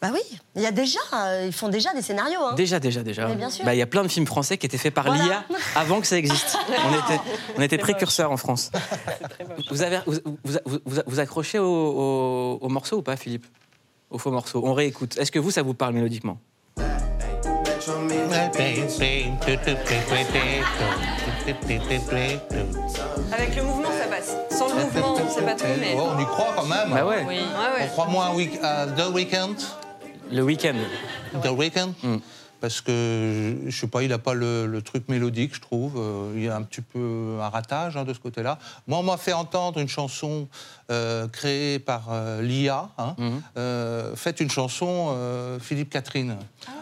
Bah 0.00 0.08
oui, 0.12 0.20
il 0.56 0.62
y 0.62 0.66
a 0.66 0.70
déjà, 0.72 0.98
euh, 1.14 1.44
ils 1.46 1.52
font 1.52 1.68
déjà 1.68 1.92
des 1.94 2.00
scénarios. 2.02 2.40
Hein. 2.42 2.54
Déjà, 2.54 2.80
déjà, 2.80 3.02
déjà. 3.02 3.26
Mais 3.28 3.34
bien 3.36 3.48
sûr. 3.50 3.64
Bah, 3.64 3.74
Il 3.74 3.78
y 3.78 3.82
a 3.82 3.86
plein 3.86 4.02
de 4.02 4.08
films 4.08 4.26
français 4.26 4.56
qui 4.58 4.64
étaient 4.66 4.76
faits 4.78 4.92
par 4.94 5.04
Voilà. 5.06 5.22
l'IA 5.22 5.44
avant 5.76 6.00
que 6.00 6.06
ça 6.06 6.16
existe. 6.18 6.56
On 6.68 6.90
était, 6.94 7.20
on 7.56 7.60
était 7.62 7.76
C'est 7.76 7.82
précurseurs 7.82 8.30
en 8.32 8.36
France. 8.38 8.70
Vous, 9.70 9.82
avez, 9.82 10.00
vous, 10.06 10.14
vous, 10.44 10.58
vous- 10.86 11.00
vous 11.06 11.20
accrochez 11.20 11.58
au, 11.58 11.64
au- 11.66 12.58
au 12.60 12.68
morceau 12.68 12.98
ou 12.98 13.02
pas, 13.02 13.16
Philippe? 13.16 13.46
Au 14.10 14.18
faux 14.18 14.30
morceau. 14.30 14.62
On 14.64 14.74
réécoute. 14.74 15.16
Est-ce 15.18 15.30
que 15.32 15.38
vous, 15.38 15.50
ça 15.50 15.62
vous 15.62 15.74
parle 15.74 15.94
mélodiquement? 15.94 16.38
Avec 23.32 23.56
le 23.56 23.62
mouvement, 23.62 23.88
ça 23.90 24.06
passe. 24.06 24.36
Sans 24.50 24.68
le 24.68 24.74
mouvement, 24.82 25.14
on 25.14 25.28
sait 25.30 25.42
pas 25.42 25.54
trop, 25.54 25.68
mais. 25.80 25.94
Oh, 25.96 26.08
on 26.16 26.20
y 26.20 26.24
croit 26.26 26.52
quand 26.56 26.66
même. 26.66 26.90
Bah 26.90 27.04
ouais. 27.06 27.24
Oui. 27.26 27.36
Ouais, 27.36 27.84
On 27.84 27.88
croit 27.88 28.06
moins 28.06 28.26
à 28.26 28.34
week- 28.34 28.58
à 28.62 28.86
The 28.86 29.12
Weeknd. 29.12 29.54
Le 30.32 30.42
week-end. 30.42 30.74
The 31.42 31.48
Weeknd. 31.48 31.90
Parce 32.64 32.80
que, 32.80 33.56
je 33.66 33.78
sais 33.78 33.86
pas, 33.88 34.02
il 34.04 34.08
n'a 34.08 34.16
pas 34.16 34.32
le, 34.32 34.64
le 34.64 34.80
truc 34.80 35.06
mélodique, 35.10 35.54
je 35.54 35.60
trouve. 35.60 35.98
Euh, 35.98 36.32
il 36.34 36.44
y 36.44 36.48
a 36.48 36.56
un 36.56 36.62
petit 36.62 36.80
peu 36.80 37.36
un 37.38 37.50
ratage 37.50 37.98
hein, 37.98 38.04
de 38.04 38.14
ce 38.14 38.18
côté-là. 38.18 38.58
Moi, 38.86 39.00
on 39.00 39.02
m'a 39.02 39.18
fait 39.18 39.34
entendre 39.34 39.78
une 39.80 39.88
chanson 39.88 40.48
euh, 40.90 41.28
créée 41.28 41.78
par 41.78 42.04
euh, 42.10 42.40
l'IA. 42.40 42.88
Hein. 42.96 43.16
Euh, 43.58 44.16
faites 44.16 44.40
une 44.40 44.48
chanson 44.50 45.08
euh, 45.10 45.58
Philippe 45.60 45.90
Catherine. 45.90 46.38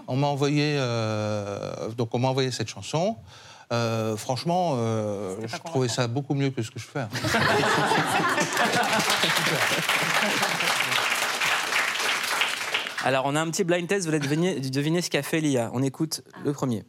On 0.06 0.14
m'a 0.14 0.28
envoyé, 0.28 0.76
euh, 0.78 1.88
donc 1.98 2.14
on 2.14 2.20
m'a 2.20 2.28
envoyé 2.28 2.52
cette 2.52 2.68
chanson. 2.68 3.16
Euh, 3.72 4.16
franchement, 4.16 4.74
euh, 4.76 5.34
je 5.44 5.56
trouvais 5.56 5.88
ça 5.88 6.06
beaucoup 6.06 6.34
mieux 6.34 6.50
que 6.50 6.62
ce 6.62 6.70
que 6.70 6.78
je 6.78 6.86
fais. 6.86 7.00
hein. 7.00 7.08
Alors, 13.04 13.24
on 13.26 13.34
a 13.34 13.40
un 13.40 13.50
petit 13.50 13.64
blind 13.64 13.88
test. 13.88 14.06
Vous 14.06 14.10
allez 14.14 14.20
deviner, 14.20 14.60
deviner 14.60 15.02
ce 15.02 15.10
qu'a 15.10 15.22
fait 15.22 15.40
l'IA. 15.40 15.70
On 15.74 15.82
écoute 15.82 16.22
le 16.44 16.52
premier. 16.52 16.84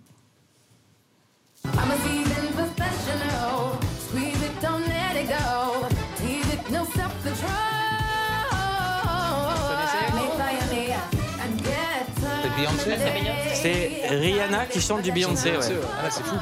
C'est 13.55 14.07
Rihanna 14.09 14.65
qui 14.67 14.81
chante 14.81 15.01
du 15.01 15.11
Beyoncé. 15.11 15.51
ouais. 15.51 15.57
Ah 15.57 16.09
c'est 16.09 16.23
fou. 16.23 16.35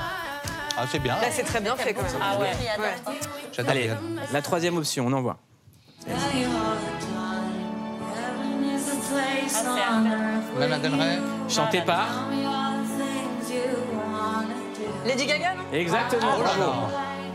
Ah, 0.78 0.86
c'est 0.92 1.00
bien. 1.00 1.16
Là, 1.16 1.28
c'est 1.32 1.44
très 1.44 1.62
bien 1.62 1.76
fait 1.76 1.94
quand 1.94 2.04
même. 2.04 2.12
Ah 2.22 2.38
ouais. 2.40 2.48
Ouais. 2.80 3.14
J'adore 3.52 3.72
Allez, 3.72 3.92
la 4.32 4.42
troisième 4.42 4.78
option, 4.78 5.06
on 5.08 5.14
envoie. 5.14 5.38
Lana 10.60 10.78
Del 10.80 10.94
Rey 10.96 11.20
Chanté 11.50 11.82
par. 11.82 12.08
Lady 15.06 15.26
Gaga, 15.26 15.56
non? 15.56 15.64
Exactement. 15.74 16.32
Oh 16.38 16.44
là 16.44 16.50
bravo. 16.56 16.62
là. 16.62 16.88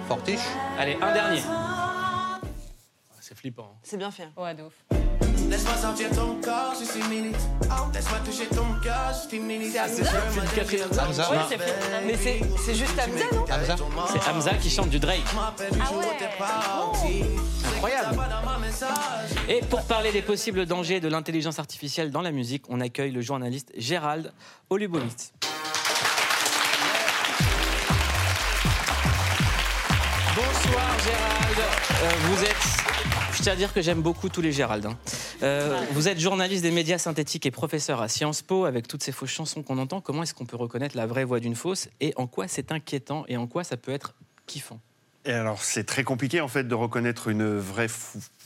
Fortiche 0.08 0.40
Allez, 0.78 0.96
un 1.02 1.12
dernier. 1.12 1.42
C'est 3.20 3.36
flippant. 3.36 3.72
hein. 3.74 3.78
C'est 3.82 3.96
bien 3.96 4.10
fait. 4.12 4.28
Ouais, 4.36 4.54
de 4.54 4.62
ouf. 4.62 4.72
Laisse-moi 5.50 5.74
sortir 5.76 6.10
ton 6.10 6.40
corps, 6.42 6.74
juste 6.78 6.96
une 6.96 7.08
minute. 7.08 7.36
Laisse-moi 7.94 8.18
toucher 8.24 8.46
ton 8.46 8.66
cœur, 8.82 9.12
juste 9.12 9.32
une 9.32 9.44
minute. 9.46 9.72
C'est 9.88 10.04
Philippe 10.04 10.54
Catherine 10.54 10.82
Hamza. 10.90 11.02
Hamza 11.08 11.30
Ouais, 11.30 11.38
c'est. 11.48 11.58
Mais 12.06 12.16
c'est 12.16 12.40
c'est 12.64 12.74
juste 12.74 12.98
Hamza, 12.98 13.24
non? 13.32 13.44
Hamza 13.52 13.76
C'est 14.12 14.28
Hamza 14.30 14.54
qui 14.54 14.70
chante 14.70 14.88
du 14.90 14.98
Drake. 15.00 15.22
Incroyable. 17.74 18.16
Et 19.48 19.60
pour 19.70 19.84
parler 19.84 20.12
des 20.12 20.22
possibles 20.22 20.66
dangers 20.66 21.00
de 21.00 21.08
l'intelligence 21.08 21.58
artificielle 21.58 22.10
dans 22.10 22.22
la 22.22 22.32
musique, 22.32 22.64
on 22.68 22.80
accueille 22.80 23.10
le 23.12 23.20
journaliste 23.20 23.72
Gérald 23.76 24.32
Olubowitz. 24.70 25.32
Bonsoir 30.34 30.98
Gérald. 31.04 31.58
Euh, 32.02 32.10
vous 32.24 32.42
êtes. 32.44 32.56
Je 33.32 33.42
tiens 33.42 33.52
à 33.52 33.56
dire 33.56 33.72
que 33.72 33.80
j'aime 33.80 34.02
beaucoup 34.02 34.28
tous 34.28 34.40
les 34.42 34.52
Gérald. 34.52 34.84
hein. 34.86 34.98
Euh, 35.42 35.80
vous 35.92 36.08
êtes 36.08 36.18
journaliste 36.18 36.62
des 36.62 36.70
médias 36.70 36.98
synthétiques 36.98 37.46
et 37.46 37.50
professeur 37.50 38.02
à 38.02 38.08
Sciences 38.08 38.42
Po. 38.42 38.64
Avec 38.64 38.88
toutes 38.88 39.02
ces 39.02 39.12
fausses 39.12 39.30
chansons 39.30 39.62
qu'on 39.62 39.78
entend, 39.78 40.00
comment 40.00 40.22
est-ce 40.22 40.34
qu'on 40.34 40.46
peut 40.46 40.56
reconnaître 40.56 40.96
la 40.96 41.06
vraie 41.06 41.24
voix 41.24 41.40
d'une 41.40 41.54
fausse 41.54 41.88
et 42.00 42.12
en 42.16 42.26
quoi 42.26 42.48
c'est 42.48 42.72
inquiétant 42.72 43.24
et 43.28 43.36
en 43.36 43.46
quoi 43.46 43.64
ça 43.64 43.76
peut 43.76 43.92
être 43.92 44.14
kiffant? 44.46 44.80
Alors, 45.26 45.62
c'est 45.62 45.84
très 45.84 46.04
compliqué 46.04 46.40
en 46.40 46.48
fait 46.48 46.68
de 46.68 46.74
reconnaître 46.74 47.28
une 47.28 47.58
vraie 47.58 47.88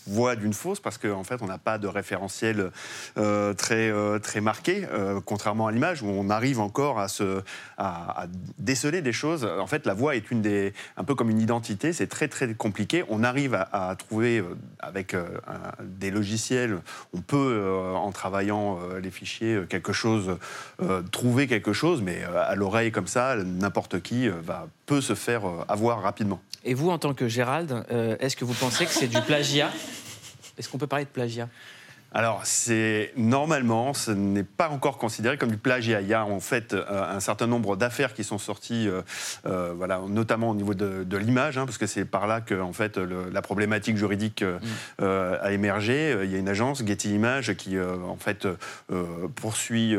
voix 0.06 0.34
d'une 0.34 0.54
fausse 0.54 0.80
parce 0.80 0.98
qu'en 0.98 1.20
en 1.20 1.24
fait, 1.24 1.42
on 1.42 1.46
n'a 1.46 1.58
pas 1.58 1.78
de 1.78 1.86
référentiel 1.86 2.70
euh, 3.18 3.54
très 3.54 3.90
euh, 3.90 4.18
très 4.18 4.40
marqué, 4.40 4.86
euh, 4.90 5.20
contrairement 5.24 5.66
à 5.66 5.72
l'image 5.72 6.02
où 6.02 6.06
on 6.06 6.30
arrive 6.30 6.60
encore 6.60 6.98
à 6.98 8.26
déceler 8.58 9.02
des 9.02 9.12
choses. 9.12 9.44
En 9.44 9.66
fait, 9.66 9.86
la 9.86 9.94
voix 9.94 10.16
est 10.16 10.30
une 10.30 10.42
des 10.42 10.72
un 10.96 11.04
peu 11.04 11.14
comme 11.14 11.30
une 11.30 11.40
identité. 11.40 11.92
C'est 11.92 12.06
très 12.06 12.28
très 12.28 12.54
compliqué. 12.54 13.04
On 13.08 13.22
arrive 13.22 13.54
à, 13.54 13.94
trouver 13.96 14.42
avec 14.78 15.14
des 15.80 16.10
logiciels, 16.10 16.80
on 17.12 17.20
peut 17.20 17.62
en 17.94 18.10
travaillant 18.12 18.78
les 19.02 19.10
fichiers 19.10 19.60
quelque 19.68 19.92
chose, 19.92 20.36
trouver 21.12 21.46
quelque 21.46 21.72
chose, 21.72 22.02
mais 22.02 22.22
à 22.24 22.54
l'oreille 22.54 22.92
comme 22.92 23.06
ça, 23.06 23.36
n'importe 23.36 24.00
qui 24.00 24.28
va 24.28 24.68
peut 24.86 25.00
se 25.00 25.14
faire 25.14 25.42
avoir 25.68 26.02
rapidement. 26.02 26.40
Vous, 26.74 26.90
en 26.90 26.98
tant 26.98 27.14
que 27.14 27.28
Gérald, 27.28 27.84
euh, 27.90 28.16
est-ce 28.20 28.36
que 28.36 28.44
vous 28.44 28.54
pensez 28.54 28.84
que 28.86 28.92
c'est 28.92 29.08
du 29.08 29.20
plagiat? 29.22 29.70
Est-ce 30.58 30.68
qu'on 30.68 30.78
peut 30.78 30.86
parler 30.86 31.04
de 31.06 31.10
plagiat? 31.10 31.48
Alors, 32.12 32.40
c'est 32.44 33.12
normalement, 33.16 33.94
ce 33.94 34.10
n'est 34.10 34.42
pas 34.42 34.68
encore 34.68 34.98
considéré 34.98 35.38
comme 35.38 35.52
du 35.52 35.56
plagiat. 35.56 36.00
Il 36.00 36.08
y 36.08 36.14
a 36.14 36.24
en 36.26 36.40
fait 36.40 36.74
euh, 36.74 36.84
un 37.08 37.20
certain 37.20 37.46
nombre 37.46 37.76
d'affaires 37.76 38.14
qui 38.14 38.24
sont 38.24 38.36
sorties, 38.38 38.88
euh, 38.88 39.02
euh, 39.46 39.72
voilà, 39.76 40.00
notamment 40.08 40.50
au 40.50 40.56
niveau 40.56 40.74
de, 40.74 41.04
de 41.04 41.16
l'image, 41.16 41.56
hein, 41.56 41.66
parce 41.66 41.78
que 41.78 41.86
c'est 41.86 42.04
par 42.04 42.26
là 42.26 42.40
que 42.40 42.60
en 42.60 42.72
fait 42.72 42.96
le- 42.96 43.30
la 43.30 43.42
problématique 43.42 43.96
juridique 43.96 44.42
euh, 45.00 45.38
a 45.40 45.52
émergé. 45.52 46.18
Il 46.24 46.32
y 46.32 46.34
a 46.34 46.38
une 46.38 46.48
agence, 46.48 46.84
Getty 46.84 47.14
Images, 47.14 47.54
qui 47.54 47.78
en 47.78 48.16
fait 48.16 48.48
poursuit 49.36 49.92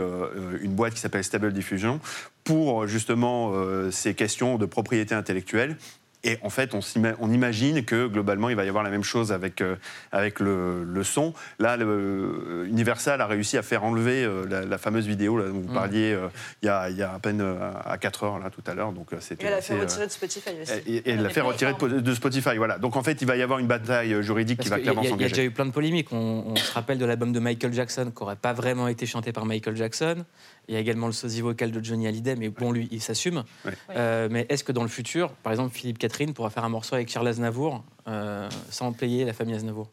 une 0.62 0.74
boîte 0.74 0.94
qui 0.96 1.00
s'appelle 1.00 1.24
Stable 1.24 1.54
Diffusion 1.54 2.02
pour 2.44 2.88
justement 2.88 3.52
euh, 3.54 3.90
ces 3.90 4.16
questions 4.16 4.58
de 4.58 4.66
propriété 4.66 5.16
intellectuelle. 5.16 5.78
Et 6.24 6.38
en 6.44 6.50
fait, 6.52 6.74
on, 6.76 7.32
imagine 7.32 7.84
que 7.84 8.06
globalement, 8.08 8.50
il 8.50 8.56
va 8.56 8.64
y 8.64 8.70
avoir 8.70 8.84
la 8.84 8.92
même 8.92 9.04
chose 9.04 9.32
avec, 9.32 9.60
euh, 9.62 9.76
avec 10.12 10.40
le, 10.40 10.84
le 10.84 11.04
son. 11.04 11.34
Là, 11.58 11.78
le- 11.78 11.86
euh, 11.88 12.66
Universal 12.68 13.22
a 13.22 13.26
réussi 13.28 13.58
à 13.58 13.64
faire 13.64 13.84
enlever 13.84 14.24
euh, 14.24 14.46
la, 14.48 14.64
la 14.66 14.78
fameuse 14.78 15.08
vidéo 15.08 15.38
là, 15.38 15.46
dont 15.46 15.54
vous 15.62 15.70
Mm. 15.72 15.74
parliez 15.74 16.12
euh, 16.14 16.28
il, 16.62 16.68
y 16.68 16.70
a, 16.70 16.90
il 16.92 16.98
y 16.98 17.02
a 17.04 17.14
à 17.14 17.20
peine 17.20 17.42
euh, 17.42 17.72
à 17.86 17.98
4 17.98 18.24
heures 18.24 18.40
là, 18.40 18.50
tout 18.52 18.62
à 18.70 18.76
l'heure. 18.76 18.92
Donc, 18.92 19.14
euh, 19.14 19.18
Et 19.18 19.22
c'était 19.22 19.48
elle 19.48 19.54
a 19.54 19.58
assez, 19.58 19.74
fait 19.74 19.80
euh, 19.80 19.82
retirer 19.84 20.06
de 20.08 20.12
Spotify 20.12 20.50
aussi. 20.62 20.74
et, 20.88 20.96
et 20.98 21.10
elle 21.12 21.22
l'a 21.24 21.30
fait 21.30 21.42
retirer 21.42 21.74
de, 21.74 22.00
de 22.00 22.14
Spotify. 22.14 22.56
Voilà. 22.58 22.78
Donc 22.78 22.96
en 22.96 23.04
fait, 23.04 23.20
il 23.22 23.28
va 23.28 23.36
y 23.36 23.42
avoir 23.42 23.58
une 23.60 23.68
bataille 23.68 24.14
euh, 24.14 24.22
juridique 24.22 24.58
Parce 24.58 24.70
qui 24.70 24.72
va 24.76 24.80
y, 24.80 24.84
clairement 24.84 25.02
il 25.02 25.10
y 25.10 25.14
a 25.14 25.16
déjà 25.18 25.28
s'engager. 25.30 25.44
eu 25.46 25.52
plein 25.52 25.66
de 25.66 25.72
polémiques. 25.72 26.12
On, 26.12 26.44
on 26.48 26.56
se 26.56 26.72
rappelle 26.74 26.98
de 27.00 27.06
l'album 27.06 27.32
de 27.34 27.40
Michael 27.40 27.74
Jackson 27.74 28.12
qui 28.16 28.22
n'aurait 28.24 28.36
pas 28.36 28.54
vraiment 28.54 28.88
été 28.88 29.06
chanté 29.08 29.32
par 29.32 29.46
Michael 29.46 29.76
Jackson. 29.76 30.24
Il 30.68 30.74
y 30.76 30.78
a 30.78 30.80
également 30.80 31.08
le 31.08 31.14
sosie 31.14 31.42
vocal 31.42 31.72
de 31.72 31.84
Johnny 31.84 32.08
Hallyday, 32.08 32.36
mais 32.36 32.50
bon, 32.50 32.72
lui, 32.72 32.88
il 32.92 33.02
s'assume. 33.02 33.44
Ouais. 33.66 33.74
Euh, 33.96 34.28
mais 34.32 34.46
est-ce 34.50 34.64
que 34.64 34.72
dans 34.72 34.84
le 34.84 34.90
futur, 34.90 35.32
par 35.44 35.52
exemple, 35.52 35.76
Philippe 35.76 35.98
Catherine 35.98 36.34
pourra 36.34 36.50
faire 36.50 36.64
un 36.64 36.70
morceau 36.70 36.96
avec 36.96 37.10
Charles 37.10 37.28
Aznavour 37.28 37.84
euh, 38.08 38.48
sans 38.70 38.94
payer 38.94 39.26
la 39.26 39.34
famille 39.34 39.56
Aznavour? 39.56 39.90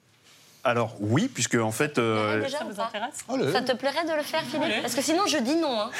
Alors 0.65 0.95
oui, 1.01 1.29
puisque 1.33 1.55
en 1.55 1.73
fait, 1.73 1.99
euh, 1.99 2.43
Déjà, 2.43 2.59
Ça 2.59 2.65
ou 2.67 2.69
vous 2.69 2.75
pas? 2.77 2.87
Intéresse 2.95 3.53
Ça 3.53 3.63
te 3.63 3.73
plairait 3.77 4.05
de 4.05 4.13
le 4.15 4.23
faire, 4.23 4.43
Philippe? 4.43 4.83
Parce 4.83 4.95
que 4.95 5.03
sinon, 5.03 5.23
je 5.27 5.39
dis 5.39 5.57
non. 5.57 5.81
Hein. 5.81 5.91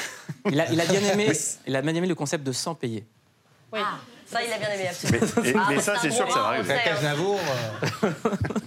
il 0.51 0.59
a, 0.61 0.71
il 0.71 0.79
a 0.79 0.85
bien 0.85 1.01
aimé, 1.01 1.29
il 1.65 1.75
a 1.75 1.81
bien 1.81 1.95
aimé 1.95 2.07
le 2.07 2.15
concept 2.15 2.43
de 2.45 2.51
sans 2.51 2.75
payer. 2.75 3.05
Oui. 3.73 3.79
Ça, 4.27 4.43
il 4.43 4.53
a 4.53 4.57
bien 4.59 4.69
aimé, 4.69 4.83
mais, 4.83 4.89
absolument. 4.89 5.43
et- 5.43 5.53
Ah, 5.57 5.65
mais 5.69 5.75
mais 5.77 5.81
ça, 5.81 5.95
c'est 5.99 6.11
sûr 6.11 6.27
que 6.27 6.33
ça 6.33 6.39
va 6.41 6.47
arriver. 6.49 6.73
Aznavour, 6.73 7.39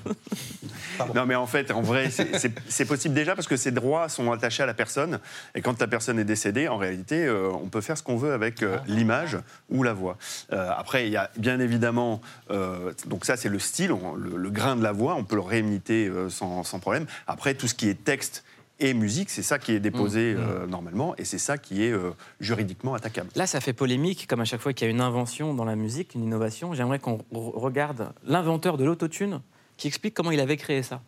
Non, 1.15 1.27
mais 1.27 1.35
en 1.35 1.47
fait, 1.47 1.71
en 1.71 1.83
vrai, 1.83 2.11
c'est- 2.11 2.85
possible 2.85 3.15
déjà 3.15 3.35
parce 3.35 3.47
que 3.47 3.57
ces 3.57 3.71
droits 3.71 4.09
sont 4.09 4.31
attachés 4.33 4.63
à 4.63 4.67
la 4.67 4.75
personne. 4.75 5.19
Et 5.55 5.61
quand 5.63 5.81
la 5.81 5.87
personne 5.87 6.19
est 6.19 6.25
décédée, 6.25 6.69
en 6.69 6.77
réalité, 6.77 7.25
euh, 7.27 7.51
on 7.53 7.69
peut 7.69 7.81
faire 7.81 7.97
ce 7.99 8.03
qu'on 8.03 8.17
veut 8.17 8.33
avec 8.33 8.63
euh, 8.63 8.77
l'image 8.87 9.39
ou 9.71 9.83
la 9.83 9.93
voix. 9.93 10.17
Euh, 10.53 10.71
après, 10.77 11.07
il 11.07 11.13
y 11.13 11.17
a 11.17 11.31
bien 11.37 11.59
évidemment, 11.61 12.21
donc 13.07 13.25
ça, 13.25 13.37
c'est 13.37 13.49
le 13.49 13.59
style, 13.59 13.93
on- 13.93 14.15
le, 14.15 14.37
le 14.37 14.51
grain 14.51 14.77
de 14.77 14.83
la 14.83 14.93
voix, 14.93 15.15
on 15.15 15.25
peut 15.25 15.37
le 15.37 15.43
réimiter 15.43 16.11
sans, 16.29 16.63
sans 16.65 16.79
problème. 16.79 17.07
Après, 17.27 17.55
tout 17.55 17.69
ce 17.69 17.75
qui 17.75 17.89
est 17.89 18.05
texte 18.05 18.45
et 18.81 18.95
musique, 18.95 19.31
c'est 19.31 19.43
ça 19.43 19.59
qui 19.59 19.73
est 19.73 19.81
déposé 19.81 20.35
euh, 20.37 20.67
normalement 20.67 21.15
et 21.17 21.25
c'est 21.25 21.39
ça 21.39 21.57
qui 21.57 21.85
est 21.85 21.93
euh, 21.93 22.11
juridiquement 22.41 22.95
attaquable. 22.95 23.29
Là, 23.37 23.47
ça 23.47 23.61
fait 23.61 23.73
polémique, 23.73 24.27
comme 24.29 24.41
à 24.41 24.45
chaque 24.45 24.61
fois 24.61 24.73
qu'il 24.73 24.87
y 24.87 24.91
a 24.91 24.93
une 24.93 25.01
invention 25.01 25.55
dans 25.55 25.65
la 25.65 25.77
musique, 25.77 26.15
une 26.15 26.25
innovation. 26.25 26.75
J'aimerais 26.75 26.99
qu'on 26.99 27.19
re- 27.33 27.53
regarde 27.55 28.13
l'inventeur 28.27 28.77
de 28.79 28.85
l'autotune 28.85 29.41
qui 29.83 29.89
explique 29.89 30.15
comment 30.15 30.31
il 30.31 30.39
avait 30.39 30.57
créé 30.57 30.85
ça. 30.85 31.03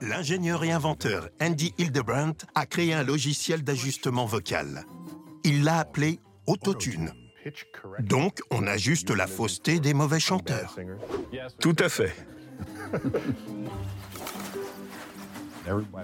L'ingénieur 0.00 0.64
et 0.64 0.72
inventeur 0.72 1.28
Andy 1.40 1.72
Hildebrandt 1.78 2.46
a 2.56 2.66
créé 2.66 2.94
un 2.94 3.04
logiciel 3.04 3.62
d'ajustement 3.62 4.26
vocal. 4.26 4.84
il 5.44 5.62
l'a 5.62 5.78
appelé 5.78 6.18
autotune. 6.48 7.12
Donc, 8.00 8.40
on 8.50 8.66
ajuste 8.66 9.10
la 9.10 9.28
fausseté 9.28 9.78
des 9.78 9.94
mauvais 9.94 10.18
chanteurs. 10.18 10.76
Tout 11.60 11.76
à 11.78 11.88
fait. 11.88 12.12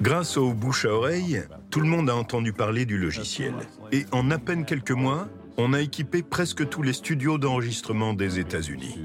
Grâce 0.00 0.36
au 0.36 0.54
bouche 0.54 0.84
à 0.84 0.90
oreille, 0.90 1.42
tout 1.70 1.80
le 1.80 1.88
monde 1.88 2.08
a 2.10 2.14
entendu 2.14 2.52
parler 2.52 2.86
du 2.86 2.96
logiciel. 2.96 3.54
Et 3.90 4.06
en 4.12 4.30
à 4.30 4.38
peine 4.38 4.64
quelques 4.64 4.92
mois, 4.92 5.28
on 5.56 5.72
a 5.72 5.80
équipé 5.80 6.22
presque 6.22 6.68
tous 6.68 6.82
les 6.82 6.92
studios 6.92 7.38
d'enregistrement 7.38 8.14
des 8.14 8.38
États-Unis. 8.38 9.00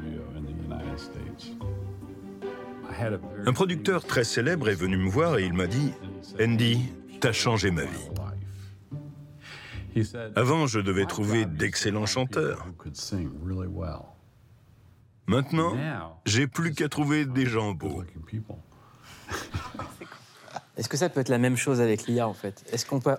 Un 3.46 3.54
producteur 3.54 4.06
très 4.06 4.24
célèbre 4.24 4.70
est 4.70 4.76
venu 4.76 4.98
me 4.98 5.10
voir 5.10 5.38
et 5.38 5.46
il 5.46 5.54
m'a 5.54 5.68
dit 5.68 5.92
Andy, 6.40 6.92
t'as 7.20 7.32
changé 7.32 7.72
ma 7.72 7.84
vie. 7.84 8.10
Avant, 10.36 10.68
je 10.68 10.80
devais 10.80 11.06
trouver 11.06 11.46
d'excellents 11.46 12.06
chanteurs. 12.06 12.66
Maintenant, 15.28 15.76
j'ai 16.26 16.48
plus 16.48 16.74
qu'à 16.74 16.90
trouver 16.90 17.26
des 17.26 17.46
gens 17.46 17.74
beaux. 17.74 18.04
Est-ce 20.76 20.90
que 20.90 20.98
ça 20.98 21.08
peut 21.10 21.20
être 21.20 21.30
la 21.30 21.38
même 21.38 21.56
chose 21.56 21.82
avec 21.82 22.08
l'IA 22.08 22.28
en 22.28 22.34
fait? 22.34 22.64
Est-ce 22.72 22.86
qu'on 22.86 23.00
peut... 23.00 23.16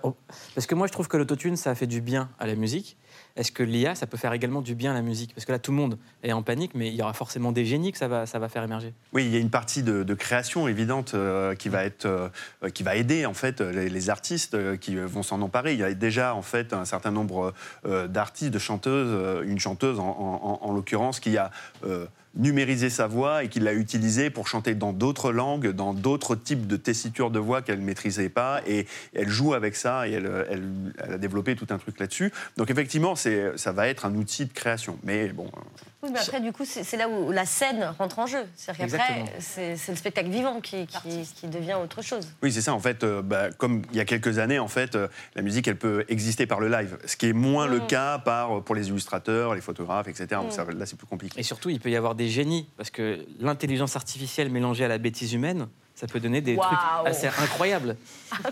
Parce 0.55 0.67
que 0.67 0.75
moi 0.75 0.87
je 0.87 0.91
trouve 0.91 1.07
que 1.07 1.15
l'autotune 1.15 1.55
ça 1.55 1.73
fait 1.75 1.87
du 1.87 2.01
bien 2.01 2.29
à 2.37 2.47
la 2.47 2.55
musique. 2.55 2.97
Est-ce 3.37 3.51
que 3.53 3.63
l'IA 3.63 3.95
ça 3.95 4.07
peut 4.07 4.17
faire 4.17 4.33
également 4.33 4.61
du 4.61 4.75
bien 4.75 4.91
à 4.91 4.93
la 4.93 5.01
musique? 5.01 5.33
Parce 5.33 5.45
que 5.45 5.53
là 5.53 5.59
tout 5.59 5.71
le 5.71 5.77
monde 5.77 5.97
est 6.23 6.33
en 6.33 6.43
panique, 6.43 6.71
mais 6.75 6.89
il 6.89 6.95
y 6.95 7.01
aura 7.01 7.13
forcément 7.13 7.53
des 7.53 7.63
génies 7.65 7.93
que 7.93 7.97
ça 7.97 8.09
va, 8.09 8.25
ça 8.25 8.39
va 8.39 8.49
faire 8.49 8.63
émerger. 8.63 8.93
Oui, 9.13 9.25
il 9.25 9.31
y 9.31 9.37
a 9.37 9.39
une 9.39 9.49
partie 9.49 9.83
de, 9.83 10.13
création 10.15 10.67
évidente 10.67 11.13
euh, 11.13 11.55
qui 11.55 11.69
va 11.69 11.85
être, 11.85 12.05
euh, 12.05 12.29
qui 12.73 12.83
va 12.83 12.95
aider 12.97 13.25
en 13.25 13.33
fait 13.33 13.61
les, 13.61 13.87
les 13.89 14.09
artistes 14.09 14.53
euh, 14.53 14.75
qui 14.75 14.95
vont 14.97 15.23
s'en 15.23 15.41
emparer. 15.41 15.73
Il 15.73 15.79
y 15.79 15.83
a 15.83 15.93
déjà 15.93 16.35
en 16.35 16.41
fait 16.41 16.73
un 16.73 16.83
certain 16.85 17.11
nombre 17.11 17.53
euh, 17.85 18.07
d'artistes, 18.07 18.51
de 18.51 18.59
chanteuses, 18.59 19.09
euh, 19.11 19.43
une 19.45 19.59
chanteuse 19.59 19.99
en, 19.99 20.03
en- 20.07 20.59
en 20.61 20.73
l'occurrence 20.73 21.19
qui 21.21 21.37
a 21.37 21.51
euh, 21.85 22.05
numérisé 22.35 22.89
sa 22.89 23.07
voix 23.07 23.43
et 23.43 23.49
qui 23.49 23.59
l'a 23.59 23.73
utilisée 23.73 24.29
pour 24.29 24.47
chanter 24.47 24.75
dans 24.75 24.93
d'autres 24.93 25.31
langues, 25.31 25.69
dans 25.71 25.93
d'autres 25.93 26.35
types 26.35 26.67
de 26.67 26.75
tessiture 26.75 27.31
de 27.31 27.39
voix 27.39 27.61
qu'elle 27.61 27.79
ne 27.79 27.85
maîtrisait 27.85 28.29
pas. 28.29 28.61
Et 28.67 28.85
elle 29.13 29.29
joue 29.29 29.53
avec 29.53 29.75
ça 29.75 30.07
et 30.07 30.13
elle, 30.13 30.45
elle- 30.49 31.13
a 31.13 31.17
développé 31.17 31.55
tout 31.55 31.67
un 31.69 31.77
truc 31.77 31.99
là-dessus. 31.99 32.31
Donc 32.57 32.69
effectivement, 32.69 33.15
ça 33.15 33.71
va 33.71 33.87
être 33.87 34.05
un 34.05 34.15
outil 34.15 34.45
de 34.45 34.53
création. 34.53 34.97
Mais 35.03 35.29
bon, 35.29 35.45
euh, 35.45 35.59
Oui, 36.05 36.11
mais 36.13 36.19
après, 36.19 36.39
du 36.41 36.51
coup, 36.51 36.63
c'est 36.65 36.97
là 36.97 37.09
où 37.09 37.31
la 37.31 37.45
scène 37.45 37.93
rentre 37.97 38.19
en 38.19 38.27
jeu. 38.27 38.45
C'est-à-dire 38.55 38.87
qu'après, 38.97 39.25
c'est 39.39 39.75
le 39.89 39.95
spectacle 39.95 40.29
vivant 40.29 40.61
qui, 40.61 40.85
qui- 40.87 41.27
qui 41.35 41.47
devient 41.47 41.75
autre 41.81 42.01
chose. 42.01 42.27
Oui, 42.43 42.51
c'est 42.51 42.61
ça. 42.61 42.73
En 42.73 42.79
fait, 42.79 43.03
euh, 43.03 43.21
bah, 43.21 43.49
comme 43.51 43.81
il 43.91 43.97
y 43.97 43.99
a 43.99 44.05
quelques 44.05 44.37
années, 44.37 44.59
en 44.59 44.67
fait, 44.67 44.95
euh, 44.95 45.07
la 45.35 45.41
musique, 45.41 45.67
elle 45.67 45.77
peut 45.77 46.05
exister 46.09 46.45
par 46.45 46.59
le 46.59 46.69
live, 46.69 46.97
ce 47.05 47.15
qui 47.17 47.27
est 47.27 47.33
moins 47.33 47.67
le 47.67 47.79
Mm. 47.79 47.87
cas 47.87 48.19
par, 48.19 48.61
pour 48.63 48.75
les 48.75 48.87
illustrateurs, 48.89 49.55
les 49.55 49.61
photographes, 49.61 50.07
etc. 50.07 50.41
Mm. 50.45 50.51
ça- 50.51 50.65
là, 50.65 50.85
c'est 50.85 50.97
plus 50.97 51.07
compliqué. 51.07 51.39
Et 51.39 51.43
surtout, 51.43 51.69
il 51.69 51.79
peut 51.79 51.89
y 51.89 51.95
avoir 51.95 52.15
des 52.15 52.27
génies, 52.29 52.67
parce 52.77 52.89
que 52.91 53.25
l'intelligence 53.39 53.95
artificielle 53.95 54.49
mélangée 54.51 54.85
à 54.85 54.87
la 54.87 54.97
bêtise 54.97 55.33
humaine, 55.33 55.67
ça 55.95 56.07
peut 56.07 56.19
donner 56.19 56.41
des 56.41 56.57
trucs 56.57 56.77
assez 57.05 57.27
incroyables. 57.27 57.95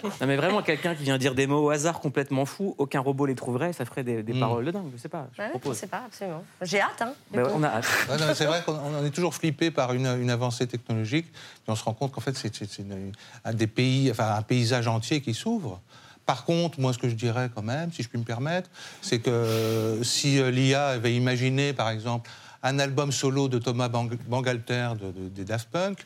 non, 0.04 0.28
mais 0.28 0.38
vraiment, 0.38 0.62
quelqu'un 0.62 0.96
qui 0.96 1.04
vient 1.04 1.18
dire 1.18 1.36
des 1.36 1.46
mots 1.46 1.66
au 1.66 1.70
hasard 1.70 2.00
complètement 2.00 2.46
fous, 2.46 2.74
aucun 2.78 3.02
robot 3.02 3.26
les 3.26 3.36
trouverait, 3.36 3.74
ça 3.74 3.84
ferait 3.84 4.04
des, 4.04 4.24
des 4.24 4.34
Mm. 4.34 4.40
paroles 4.40 4.66
de 4.66 4.72
dingue, 4.72 4.90
je 4.96 5.02
sais 5.02 5.10
pas. 5.10 5.28
Je 5.38 5.42
Ouais, 5.42 5.52
je 5.66 5.74
sais 5.74 5.88
pas, 5.88 6.04
absolument. 6.08 6.44
J'ai 6.62 6.80
hâte, 6.80 7.02
hein. 7.02 7.14
Bah, 7.32 7.44
on 7.54 7.62
a 7.64 7.68
hâte. 7.68 7.86
Ouais, 8.10 8.18
non, 8.18 8.28
mais 8.28 8.36
c'est 8.36 8.46
vrai 8.46 8.62
qu'on 8.66 8.74
on 8.80 9.06
est 9.06 9.10
toujours 9.12 9.36
flippé 9.36 9.72
par 9.72 9.94
une, 9.94 10.08
une 10.08 10.30
avancée 10.30 10.68
technologique, 10.68 11.26
puis 11.32 11.42
on 11.68 11.76
se 11.76 11.84
rend 11.84 11.94
compte 11.94 12.14
qu'en 12.14 12.22
fait, 12.22 12.36
c'est 12.38 12.56
c'est- 12.56 12.72
c'est 12.72 12.82
une- 12.84 13.12
un 13.44 13.54
des 13.54 13.68
pays, 13.68 14.10
enfin, 14.10 14.36
un 14.36 14.42
paysage 14.42 14.88
entier 14.88 15.20
qui 15.22 15.34
s'ouvre. 15.34 15.82
Par 16.26 16.46
contre, 16.46 16.80
moi, 16.80 16.94
ce 16.94 16.98
que 16.98 17.10
je 17.10 17.16
dirais 17.16 17.50
quand 17.54 17.62
même, 17.64 17.92
si 17.92 18.02
je 18.04 18.08
puis 18.08 18.18
me 18.18 18.24
permettre, 18.24 18.70
c'est 19.02 19.20
que 19.20 20.00
si 20.04 20.40
euh, 20.40 20.50
l'IA 20.50 20.88
avait 20.88 21.14
imaginé, 21.14 21.74
par 21.74 21.90
exemple, 21.90 22.30
un 22.62 22.80
album 22.80 23.12
solo 23.12 23.50
de 23.50 23.60
Thomas 23.60 23.90
Bang- 23.90 24.18
Bangalter 24.30 24.92
de- 25.02 25.12
de- 25.12 25.28
des 25.28 25.44
Daft 25.44 25.68
Punk, 25.70 25.98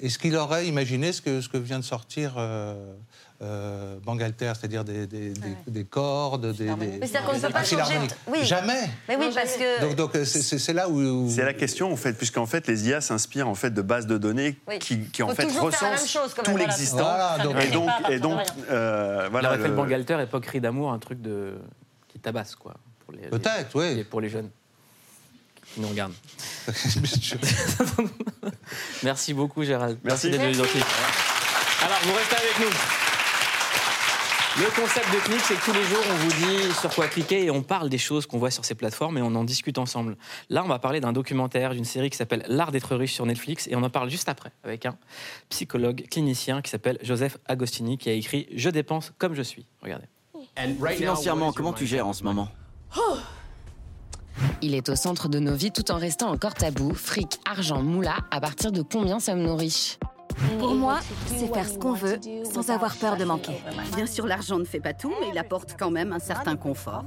est-ce 0.00 0.18
qu'il 0.18 0.36
aurait 0.36 0.66
imaginé 0.66 1.12
ce 1.12 1.20
que, 1.22 1.40
ce 1.40 1.48
que 1.48 1.56
vient 1.58 1.78
de 1.78 1.84
sortir 1.84 2.34
euh, 2.36 2.74
euh, 3.40 3.96
Bangalter, 4.04 4.52
c'est-à-dire 4.58 4.84
des, 4.84 5.06
des- 5.06 5.30
des- 5.30 5.56
des 5.66 5.84
cordes, 5.84 6.52
des, 6.52 6.66
des- 6.66 6.74
Mais 6.74 7.06
c'est-à-dire 7.06 7.24
qu'on 7.30 7.36
ne 7.36 7.40
peut 7.40 7.50
pas 7.50 7.64
changer. 7.64 7.94
Oui. 8.26 8.44
Jamais. 8.44 8.90
Mais 9.08 9.16
oui, 9.16 9.30
parce 9.34 9.56
que. 9.56 9.80
Donc, 9.80 9.94
donc, 9.94 10.10
c'est- 10.24 10.72
là 10.72 10.88
où, 10.88 10.98
où- 11.00 11.30
C'est 11.30 11.44
la 11.44 11.54
question, 11.54 11.92
en 11.92 11.96
fait, 11.96 12.14
puisqu'en 12.14 12.46
fait, 12.46 12.66
les 12.66 12.88
IA 12.88 13.00
s'inspirent 13.00 13.48
en 13.48 13.54
fait 13.54 13.70
de 13.70 13.82
bases 13.82 14.06
de 14.06 14.18
données 14.18 14.56
Oui. 14.66 14.78
qui, 14.80 15.00
qui, 15.10 15.22
en 15.22 15.28
fait 15.28 15.44
recensent 15.44 16.08
chose, 16.08 16.34
tout 16.42 16.56
l'existant. 16.56 16.96
Voilà, 16.98 17.38
donc- 17.44 17.56
et 17.62 17.68
donc, 17.70 17.90
et 18.10 18.18
donc, 18.18 18.40
euh, 18.70 19.22
Il 19.26 19.30
voilà. 19.30 19.50
aurait 19.50 19.58
fait 19.58 19.68
le 19.68 19.74
Bangalter, 19.74 20.18
époque 20.22 20.44
cri 20.44 20.60
d'amour, 20.60 20.92
un 20.92 20.98
truc 20.98 21.20
de... 21.22 21.54
qui 22.08 22.18
tabasse, 22.18 22.56
quoi. 22.56 22.74
pour 23.04 23.14
les- 23.14 23.28
Peut-être, 23.28 23.78
les- 23.80 23.94
oui. 23.96 24.04
Pour 24.04 24.20
les 24.20 24.28
jeunes 24.28 24.50
qui 25.74 25.80
nous 25.80 25.88
regardent. 25.88 26.14
Merci 29.02 29.34
beaucoup, 29.34 29.64
Gérald. 29.64 29.98
Merci. 30.04 30.30
d'être 30.30 30.42
venu 30.42 30.56
dans. 30.56 30.64
Alors, 30.64 31.98
vous 32.02 32.14
restez 32.14 32.36
avec 32.36 32.58
nous. 32.60 32.76
Le 34.60 34.64
concept 34.74 35.06
de 35.14 35.18
Click, 35.20 35.40
c'est 35.40 35.54
que 35.54 35.64
tous 35.66 35.72
les 35.72 35.84
jours, 35.84 36.02
on 36.10 36.14
vous 36.14 36.32
dit 36.32 36.74
sur 36.80 36.92
quoi 36.92 37.06
cliquer 37.06 37.44
et 37.44 37.50
on 37.50 37.62
parle 37.62 37.88
des 37.88 37.98
choses 37.98 38.26
qu'on 38.26 38.38
voit 38.38 38.50
sur 38.50 38.64
ces 38.64 38.74
plateformes 38.74 39.16
et 39.16 39.22
on 39.22 39.32
en 39.36 39.44
discute 39.44 39.78
ensemble. 39.78 40.16
Là, 40.50 40.64
on 40.64 40.66
va 40.66 40.80
parler 40.80 40.98
d'un 40.98 41.12
documentaire, 41.12 41.74
d'une 41.74 41.84
série 41.84 42.10
qui 42.10 42.16
s'appelle 42.16 42.44
L'art 42.48 42.72
d'être 42.72 42.96
riche 42.96 43.12
sur 43.12 43.24
Netflix 43.24 43.68
et 43.68 43.76
on 43.76 43.84
en 43.84 43.90
parle 43.90 44.10
juste 44.10 44.28
après 44.28 44.50
avec 44.64 44.84
un 44.84 44.96
psychologue 45.48 46.06
clinicien 46.10 46.60
qui 46.60 46.70
s'appelle 46.70 46.98
Joseph 47.02 47.38
Agostini 47.46 47.98
qui 47.98 48.10
a 48.10 48.14
écrit 48.14 48.48
Je 48.52 48.68
dépense 48.68 49.12
comme 49.18 49.34
je 49.34 49.42
suis. 49.42 49.64
Regardez. 49.80 50.06
Financièrement, 50.96 51.52
comment 51.52 51.72
tu 51.72 51.86
gères 51.86 52.08
en 52.08 52.12
ce 52.12 52.24
moment? 52.24 52.48
Il 54.62 54.74
est 54.74 54.88
au 54.88 54.96
centre 54.96 55.28
de 55.28 55.38
nos 55.38 55.54
vies 55.54 55.72
tout 55.72 55.90
en 55.90 55.98
restant 55.98 56.30
encore 56.30 56.54
tabou. 56.54 56.94
Fric, 56.94 57.38
argent, 57.44 57.82
moula, 57.82 58.16
à 58.30 58.40
partir 58.40 58.72
de 58.72 58.82
combien 58.82 59.20
sommes-nous 59.20 59.56
riches? 59.56 59.98
Pour 60.58 60.74
moi, 60.74 61.00
c'est 61.26 61.52
faire 61.52 61.68
ce 61.68 61.78
qu'on 61.78 61.94
veut 61.94 62.18
sans 62.44 62.70
avoir 62.70 62.94
peur 62.96 63.16
de 63.16 63.24
manquer. 63.24 63.60
Bien 63.96 64.06
sûr, 64.06 64.26
l'argent 64.26 64.58
ne 64.58 64.64
fait 64.64 64.80
pas 64.80 64.92
tout, 64.94 65.12
mais 65.20 65.28
il 65.32 65.38
apporte 65.38 65.74
quand 65.78 65.90
même 65.90 66.12
un 66.12 66.18
certain 66.18 66.56
confort. 66.56 67.04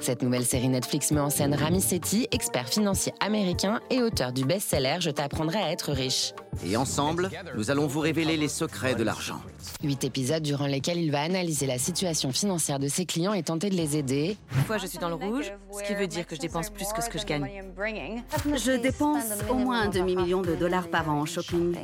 Cette 0.00 0.22
nouvelle 0.22 0.44
série 0.44 0.68
Netflix 0.68 1.10
met 1.10 1.20
en 1.20 1.30
scène 1.30 1.54
Rami 1.54 1.80
Sethi, 1.80 2.28
expert 2.32 2.68
financier 2.68 3.12
américain 3.20 3.80
et 3.90 4.02
auteur 4.02 4.32
du 4.32 4.44
best-seller 4.44 4.96
Je 5.00 5.10
t'apprendrai 5.10 5.58
à 5.58 5.70
être 5.70 5.92
riche. 5.92 6.32
Et 6.64 6.76
ensemble, 6.76 7.30
nous 7.56 7.70
allons 7.70 7.86
vous 7.86 8.00
révéler 8.00 8.36
les 8.36 8.48
secrets 8.48 8.94
de 8.94 9.02
l'argent. 9.02 9.40
Huit 9.82 10.04
épisodes 10.04 10.42
durant 10.42 10.66
lesquels 10.66 10.98
il 10.98 11.10
va 11.10 11.20
analyser 11.22 11.66
la 11.66 11.78
situation 11.78 12.32
financière 12.32 12.78
de 12.78 12.88
ses 12.88 13.06
clients 13.06 13.32
et 13.32 13.42
tenter 13.42 13.70
de 13.70 13.74
les 13.74 13.96
aider. 13.96 14.36
Une 14.56 14.64
fois, 14.64 14.78
je 14.78 14.86
suis 14.86 14.98
dans 14.98 15.08
le 15.08 15.14
rouge, 15.14 15.52
ce 15.72 15.82
qui 15.82 15.94
veut 15.94 16.06
dire 16.06 16.26
que 16.26 16.34
je 16.34 16.40
dépense 16.40 16.70
plus 16.70 16.86
que 16.94 17.02
ce 17.02 17.08
que 17.08 17.18
je 17.18 17.24
gagne. 17.24 17.64
Je 17.76 18.80
dépense 18.80 19.24
au 19.50 19.54
moins 19.54 19.82
un 19.82 19.88
demi-million 19.88 20.42
de 20.42 20.54
dollars 20.54 20.88
par 20.88 21.08
an 21.10 21.20
en 21.20 21.26
shopping. 21.26 21.76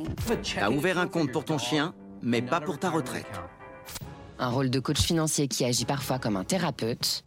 T'as 0.55 0.69
ouvert 0.69 0.97
un 0.97 1.07
compte 1.07 1.31
pour 1.31 1.45
ton 1.45 1.57
chien, 1.57 1.93
mais 2.21 2.41
pas 2.41 2.61
pour 2.61 2.77
ta 2.79 2.89
retraite. 2.89 3.27
Un 4.39 4.49
rôle 4.49 4.69
de 4.69 4.79
coach 4.79 4.99
financier 5.01 5.47
qui 5.47 5.63
agit 5.63 5.85
parfois 5.85 6.19
comme 6.19 6.35
un 6.35 6.43
thérapeute. 6.43 7.23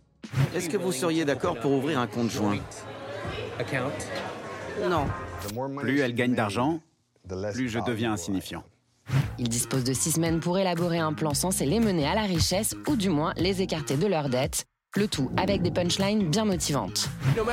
Est-ce 0.55 0.69
que 0.69 0.77
vous 0.77 0.93
seriez 0.93 1.25
d'accord 1.25 1.59
pour 1.61 1.73
ouvrir 1.73 2.01
un 2.01 2.07
compte 2.07 2.31
joint? 2.31 2.59
Non. 4.89 5.07
Plus 5.79 6.01
elle 6.01 6.15
gagne 6.15 6.35
d'argent, 6.35 6.81
plus 7.53 7.69
je 7.69 7.79
deviens 7.79 8.13
insignifiant. 8.13 8.65
Il 9.39 9.49
dispose 9.49 9.85
de 9.85 9.93
six 9.93 10.13
semaines 10.13 10.41
pour 10.41 10.59
élaborer 10.59 10.99
un 10.99 11.13
plan 11.13 11.35
censé 11.35 11.67
les 11.67 11.81
mener 11.81 12.07
à 12.07 12.15
la 12.15 12.23
richesse 12.23 12.75
ou 12.89 12.97
du 12.97 13.09
moins 13.09 13.33
les 13.37 13.63
écarter 13.63 13.97
de 13.97 14.07
leurs 14.07 14.29
dettes. 14.29 14.65
Le 14.97 15.09
tout 15.09 15.31
avec 15.37 15.61
des 15.61 15.71
punchlines 15.71 16.31
bien 16.31 16.47
motivantes. 16.47 17.11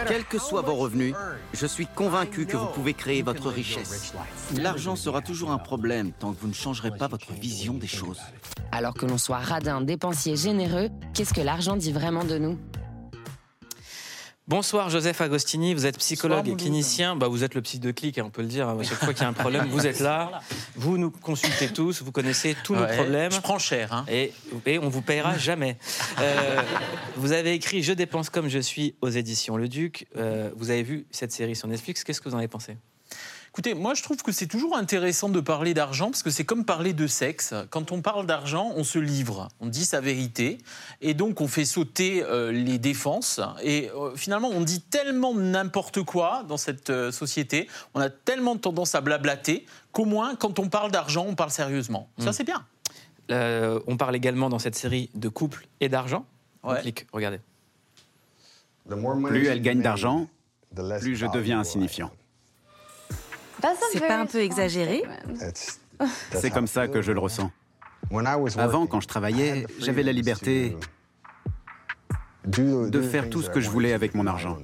Quels 0.08 0.24
que 0.24 0.40
soient 0.40 0.62
vos 0.62 0.76
revenus, 0.76 1.14
je 1.54 1.66
suis 1.66 1.88
convaincu 1.88 2.46
que 2.46 2.56
vous 2.56 2.68
pouvez 2.68 2.94
créer 2.94 3.22
votre 3.22 3.50
richesse. 3.50 4.14
L'argent 4.56 4.96
sera 4.96 5.22
toujours 5.22 5.52
un 5.52 5.58
problème 5.58 6.14
tant 6.14 6.34
que 6.34 6.40
vous 6.40 6.48
ne 6.48 6.54
changerez 6.54 6.92
pas 6.92 7.10
votre 7.10 7.34
vision 7.34 7.74
des 7.74 7.88
choses. 7.88 8.22
Alors 8.72 8.94
que 8.94 9.06
l'on 9.06 9.18
soit 9.18 9.40
radin, 9.40 9.82
dépensier, 9.82 10.38
généreux, 10.38 10.90
qu'est-ce 11.14 11.34
que 11.34 11.42
l'argent 11.42 11.76
dit 11.76 11.92
vraiment 11.92 12.24
de 12.24 12.38
nous? 12.38 12.58
Bonsoir 14.50 14.90
Joseph 14.90 15.22
Agostini, 15.22 15.74
vous 15.74 15.86
êtes 15.86 15.98
psychologue 16.00 16.40
Bonsoir, 16.40 16.60
et 16.60 16.62
clinicien. 16.62 17.16
Bah, 17.16 17.30
vous 17.30 17.46
êtes 17.46 17.56
le 17.56 17.62
psy 17.62 17.80
de 17.80 17.92
clic, 17.92 18.18
hein, 18.18 18.24
on 18.26 18.30
peut 18.30 18.42
le 18.42 18.50
dire. 18.50 18.68
À 18.68 18.84
chaque 18.84 18.98
fois 18.98 19.14
qu'il 19.14 19.22
y 19.22 19.26
a 19.26 19.30
un 19.30 19.34
problème, 19.34 19.68
vous 19.70 19.88
êtes 19.88 20.02
là. 20.02 20.42
Vous 20.76 20.98
nous 20.98 21.12
consultez 21.12 21.70
tous, 21.70 22.02
vous 22.02 22.12
connaissez 22.12 22.54
tous 22.62 22.76
nos 22.76 22.86
problèmes. 22.86 23.32
je 23.32 23.40
prends 23.40 23.58
cher. 23.58 23.94
Hein. 23.94 24.06
Et, 24.10 24.34
et 24.66 24.80
on 24.80 24.90
vous 24.90 25.02
payera 25.02 25.38
jamais. 25.38 25.78
Euh, 26.20 26.62
vous 27.16 27.32
avez 27.32 27.54
écrit 27.54 27.84
Je 27.84 27.94
dépense 27.94 28.30
comme 28.30 28.50
je 28.50 28.60
suis 28.60 28.96
aux 29.00 29.10
éditions 29.10 29.56
Le 29.56 29.70
Duc. 29.70 30.08
Euh, 30.18 30.50
vous 30.58 30.72
avez 30.72 30.84
vu 30.84 31.06
cette 31.10 31.32
série 31.32 31.56
sur 31.56 31.70
Netflix. 31.70 32.04
Qu'est-ce 32.04 32.20
que 32.20 32.28
vous 32.28 32.36
en 32.36 32.40
avez 32.40 32.50
pensé? 32.50 32.76
Écoutez, 33.54 33.76
moi 33.76 33.94
je 33.94 34.02
trouve 34.02 34.18
que 34.24 34.32
c'est 34.32 34.48
toujours 34.48 34.76
intéressant 34.76 35.30
de 35.30 35.40
parler 35.40 35.76
d'argent 35.76 36.10
parce 36.10 36.24
que 36.24 36.32
c'est 36.32 36.44
comme 36.44 36.66
parler 36.66 36.92
de 36.94 37.06
sexe. 37.06 37.54
Quand 37.70 37.92
on 37.92 38.02
parle 38.02 38.26
d'argent, 38.26 38.72
on 38.76 38.84
se 38.84 38.98
livre, 38.98 39.48
on 39.60 39.68
dit 39.68 39.86
sa 39.86 40.02
vérité 40.02 40.58
et 41.02 41.14
donc 41.14 41.40
on 41.40 41.48
fait 41.48 41.64
sauter 41.64 42.24
euh, 42.24 42.52
les 42.52 42.80
défenses. 42.80 43.40
Et 43.62 43.92
euh, 43.96 44.16
finalement, 44.16 44.50
on 44.52 44.62
dit 44.62 44.82
tellement 44.82 45.36
n'importe 45.36 46.02
quoi 46.02 46.44
dans 46.48 46.58
cette 46.58 46.90
euh, 46.90 47.12
société, 47.12 47.70
on 47.94 48.00
a 48.00 48.10
tellement 48.10 48.58
tendance 48.58 48.96
à 48.96 49.02
blablater 49.02 49.68
qu'au 49.92 50.06
moins 50.06 50.36
quand 50.36 50.58
on 50.58 50.68
parle 50.68 50.90
d'argent, 50.90 51.24
on 51.30 51.36
parle 51.36 51.52
sérieusement. 51.52 52.10
Ça 52.18 52.32
Mm. 52.32 52.34
c'est 52.34 52.44
bien. 52.46 52.66
Euh, 53.30 53.80
On 53.86 53.98
parle 53.98 54.16
également 54.16 54.50
dans 54.50 54.58
cette 54.58 54.76
série 54.76 55.12
de 55.14 55.30
couple 55.30 55.68
et 55.80 55.90
d'argent. 55.90 56.26
Ouais. 56.64 56.82
clique, 56.82 57.06
regardez. 57.14 57.40
Plus 58.90 59.46
elle 59.46 59.62
gagne 59.62 59.84
d'argent, 59.84 60.28
plus 61.00 61.16
je 61.16 61.28
deviens 61.28 61.60
insignifiant. 61.60 62.10
C'est 63.92 64.08
pas 64.08 64.20
un 64.20 64.26
peu 64.26 64.42
exagéré 64.42 65.04
C'est 66.32 66.50
comme 66.54 66.68
ça 66.68 66.88
que 66.88 67.02
je 67.02 67.12
le 67.12 67.20
ressens. 67.20 67.52
Avant, 68.58 68.86
quand 68.86 69.02
je 69.02 69.08
travaillais, 69.08 69.66
j'avais 69.80 70.04
la 70.04 70.12
liberté 70.12 70.78
de 72.46 73.02
faire 73.02 73.30
tout 73.30 73.42
ce 73.42 73.50
que 73.50 73.62
je 73.62 73.70
voulais 73.70 73.94
avec 73.94 74.16
mon 74.16 74.28
argent. 74.28 74.58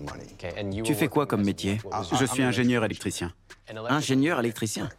Tu 0.83 0.95
fais 0.95 1.07
quoi 1.07 1.25
comme 1.25 1.43
métier? 1.43 1.79
Je 2.19 2.25
suis 2.25 2.43
ingénieur 2.43 2.83
électricien. 2.83 3.33
Ingénieur 3.89 4.39
électricien. 4.39 4.89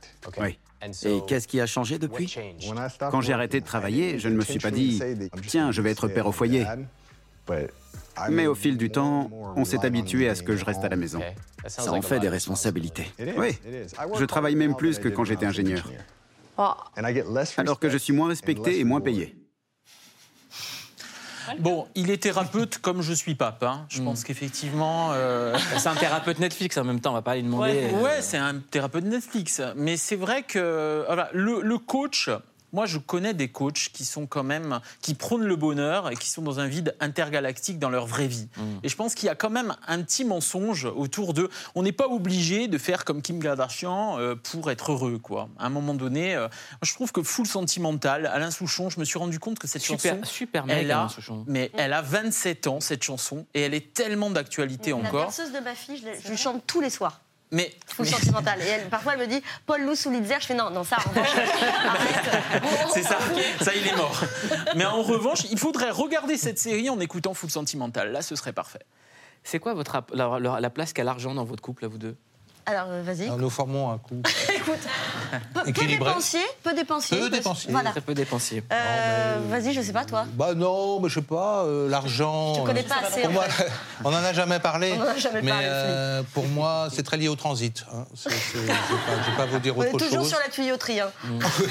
Oui. 0.41 0.59
Et 1.05 1.21
qu'est-ce 1.27 1.47
qui 1.47 1.61
a 1.61 1.67
changé 1.67 1.99
depuis? 1.99 2.35
Quand 3.11 3.21
j'ai 3.21 3.35
arrêté 3.35 3.61
de 3.61 3.67
travailler, 3.67 4.19
je 4.19 4.29
ne 4.29 4.37
me 4.37 4.43
suis 4.43 4.59
pas 4.59 4.71
dit 4.71 5.01
Tiens, 5.47 5.73
je 5.73 5.83
vais 5.83 5.91
être 5.91 6.09
père 6.09 6.27
au 6.27 6.33
foyer. 6.33 6.67
Mais 8.29 8.47
au 8.47 8.55
fil 8.55 8.77
du 8.77 8.91
temps, 8.91 9.31
on 9.57 9.65
s'est 9.65 9.85
habitué 9.85 10.29
à 10.29 10.35
ce 10.35 10.43
que 10.43 10.57
je 10.57 10.65
reste 10.65 10.85
à 10.85 10.89
la 10.89 10.97
maison. 10.97 11.21
Ça 11.67 11.93
en 11.93 12.03
fait 12.03 12.21
des 12.21 12.29
responsabilités. 12.29 13.11
Oui. 13.37 13.59
Je 14.19 14.25
travaille 14.25 14.57
même 14.57 14.77
plus 14.77 14.99
que 14.99 15.09
quand 15.09 15.25
j'étais 15.25 15.47
ingénieur. 15.47 15.85
Alors 17.57 17.79
que 17.81 17.89
je 17.89 17.97
suis 17.99 18.13
moins 18.13 18.29
respecté 18.29 18.79
et 18.81 18.85
moins 18.85 19.01
payé. 19.01 19.37
Bon, 21.59 21.89
il 21.97 22.11
est 22.11 22.23
thérapeute 22.23 22.79
comme 22.79 23.03
je 23.03 23.13
suis 23.13 23.35
pape. 23.35 23.63
hein. 23.65 23.85
Je 23.89 24.03
pense 24.03 24.23
qu'effectivement. 24.23 25.11
euh, 25.13 25.57
C'est 25.79 25.89
un 25.89 25.97
thérapeute 25.97 26.39
Netflix 26.39 26.77
en 26.77 26.85
même 26.85 27.01
temps, 27.01 27.11
on 27.11 27.15
va 27.15 27.23
pas 27.23 27.35
lui 27.35 27.43
demander. 27.43 27.73
Ouais, 27.93 28.03
ouais, 28.03 28.23
c'est 28.23 28.37
un 28.37 28.61
thérapeute 28.61 29.05
Netflix. 29.05 29.61
Mais 29.75 29.97
c'est 29.97 30.15
vrai 30.17 30.43
que 30.45 31.03
voilà, 31.07 31.29
le, 31.33 31.61
le 31.63 31.79
coach. 31.79 32.31
Moi, 32.73 32.87
je 32.87 32.99
connais 32.99 33.35
des 33.35 33.49
coachs 33.49 33.91
qui 33.93 34.05
sont 34.05 34.27
quand 34.27 34.43
même 34.45 34.81
qui 35.03 35.15
prônent 35.15 35.45
le 35.45 35.57
bonheur 35.57 36.11
et 36.11 36.17
qui 36.17 36.29
sont 36.29 36.43
dans 36.43 36.61
un 36.61 36.67
vide 36.67 36.95
intergalactique 37.01 37.79
dans 37.79 37.91
leur 37.91 38.07
vraie 38.07 38.27
vie. 38.27 38.49
Et 38.83 38.89
je 38.89 38.97
pense 38.97 39.15
qu'il 39.15 39.27
y 39.27 39.31
a 39.31 39.35
quand 39.35 39.51
même 39.51 39.75
un 39.87 40.03
petit 40.03 40.25
mensonge 40.25 40.85
autour 40.85 41.35
de. 41.35 41.49
On 41.75 41.83
n'est 41.83 41.93
pas 41.93 42.07
obligé 42.09 42.69
de 42.69 42.79
faire 42.79 43.05
comme 43.05 43.23
Kim 43.23 43.43
Kardashian 43.43 44.19
euh, 44.19 44.35
pour 44.35 44.71
être 44.71 44.93
heureux, 44.93 45.19
quoi. 45.19 45.49
À 45.59 45.67
un 45.67 45.71
moment 45.71 45.95
donné, 45.95 46.35
euh, 46.35 46.49
je 46.83 46.93
trouve 46.95 47.13
que 47.13 47.23
full 47.23 47.47
sentimental. 47.47 48.27
Alain 48.27 48.51
Souchon, 48.51 48.91
je 48.91 49.01
me 49.01 49.05
suis 49.05 49.19
rendu 49.19 49.39
compte 49.39 49.59
que 49.59 49.67
cette 49.69 49.83
Super- 49.83 50.15
chanson, 50.17 50.25
super 50.25 50.67
mec, 50.67 50.77
elle 50.81 50.91
a, 50.91 51.01
Alain 51.01 51.09
Souchon. 51.09 51.45
mais 51.47 51.71
elle 51.77 51.93
a 51.93 52.03
27 52.03 52.67
ans 52.67 52.81
cette 52.81 53.03
chanson 53.03 53.47
et 53.55 53.63
elle 53.63 53.75
est 53.75 53.93
tellement 53.95 54.31
d'actualité 54.31 54.91
La 54.91 54.97
encore. 54.97 55.25
berceuse 55.27 55.53
de 55.53 55.59
ma 55.61 55.75
fille, 55.75 55.97
je, 55.99 56.23
je 56.25 56.29
lui 56.31 56.37
chante 56.37 56.63
tous 56.67 56.81
les 56.81 56.91
soirs. 56.91 57.21
Mais 57.53 57.75
Full 57.87 58.07
sentimental. 58.07 58.61
Et 58.63 58.67
elle, 58.67 58.89
parfois, 58.89 59.15
elle 59.15 59.21
me 59.21 59.27
dit 59.27 59.43
Paul 59.67 59.83
Lou 59.83 59.95
sous 59.95 60.11
Litzer. 60.11 60.41
Je 60.41 60.47
fais 60.47 60.55
non, 60.55 60.71
non, 60.71 60.85
ça, 60.85 60.97
en 61.05 61.11
revanche, 61.11 61.29
C'est 62.95 63.03
ça, 63.03 63.19
ça 63.61 63.75
il 63.75 63.87
est 63.87 63.97
mort. 63.97 64.23
Mais 64.77 64.85
en 64.85 65.03
revanche, 65.03 65.45
il 65.51 65.59
faudrait 65.59 65.91
regarder 65.91 66.37
cette 66.37 66.59
série 66.59 66.89
en 66.91 67.01
écoutant 67.01 67.35
Full 67.35 67.51
Sentimental. 67.51 68.13
Là, 68.13 68.23
ce 68.23 68.37
serait 68.37 68.53
parfait. 68.53 68.85
C'est 69.43 69.59
quoi 69.59 69.75
votre, 69.75 70.05
la 70.13 70.71
place 70.71 70.93
qu'a 70.93 71.03
l'argent 71.03 71.35
dans 71.35 71.45
votre 71.45 71.63
couple, 71.63 71.85
à 71.87 71.89
vous 71.89 71.99
deux? 71.99 72.17
Alors, 72.67 72.87
euh, 72.89 73.03
vas-y. 73.03 73.25
Alors, 73.25 73.39
nous 73.39 73.51
formons 73.51 73.91
un 73.91 73.99
couple 73.99 74.31
Écoute, 74.55 74.79
peu, 75.55 75.73
peu 75.73 75.87
dépensier, 75.87 76.41
peu 76.63 76.75
dépensier. 76.75 77.19
Peu 77.19 77.31
dépensier. 77.31 77.73
Voilà. 77.73 77.91
Très 77.91 78.01
peu 78.01 78.15
dépensier. 78.15 78.63
Euh, 78.73 79.39
Vas-y, 79.49 79.73
je 79.73 79.81
sais 79.81 79.93
pas, 79.93 80.05
toi. 80.05 80.25
Bah 80.35 80.55
non, 80.55 81.01
mais 81.01 81.09
je 81.09 81.15
sais 81.15 81.23
pas, 81.23 81.65
euh, 81.65 81.89
l'argent. 81.89 82.55
Je 82.55 82.61
te 82.61 82.67
connais 82.67 82.85
euh, 82.85 82.89
pas 82.89 83.07
assez, 83.07 83.23
Pour 83.23 83.33
moi, 83.33 83.45
on 84.05 84.09
en 84.09 84.15
a 84.15 84.33
jamais 84.33 84.59
parlé. 84.61 84.95
On 84.97 85.03
en 85.03 85.07
a 85.09 85.17
jamais 85.19 85.43
mais 85.43 85.51
parlé, 85.51 85.67
euh, 85.69 86.23
pour 86.35 86.47
moi, 86.49 86.89
c'est 86.93 87.03
très 87.03 87.17
lié 87.17 87.29
au 87.29 87.37
transit. 87.37 87.85
hein. 87.93 88.05
Je 88.25 88.29
ne 88.59 88.63
vais, 88.65 88.69
pas- 88.69 88.75
je 89.27 89.31
vais 89.31 89.37
pas 89.37 89.47
vous 89.47 89.59
dire 89.59 89.77
On 89.77 89.83
est 89.83 89.89
autre 89.93 89.99
toujours 90.05 90.21
chose. 90.21 90.29
sur 90.29 90.39
la 90.39 90.49
tuyauterie. 90.49 91.01
Hein. 91.01 91.11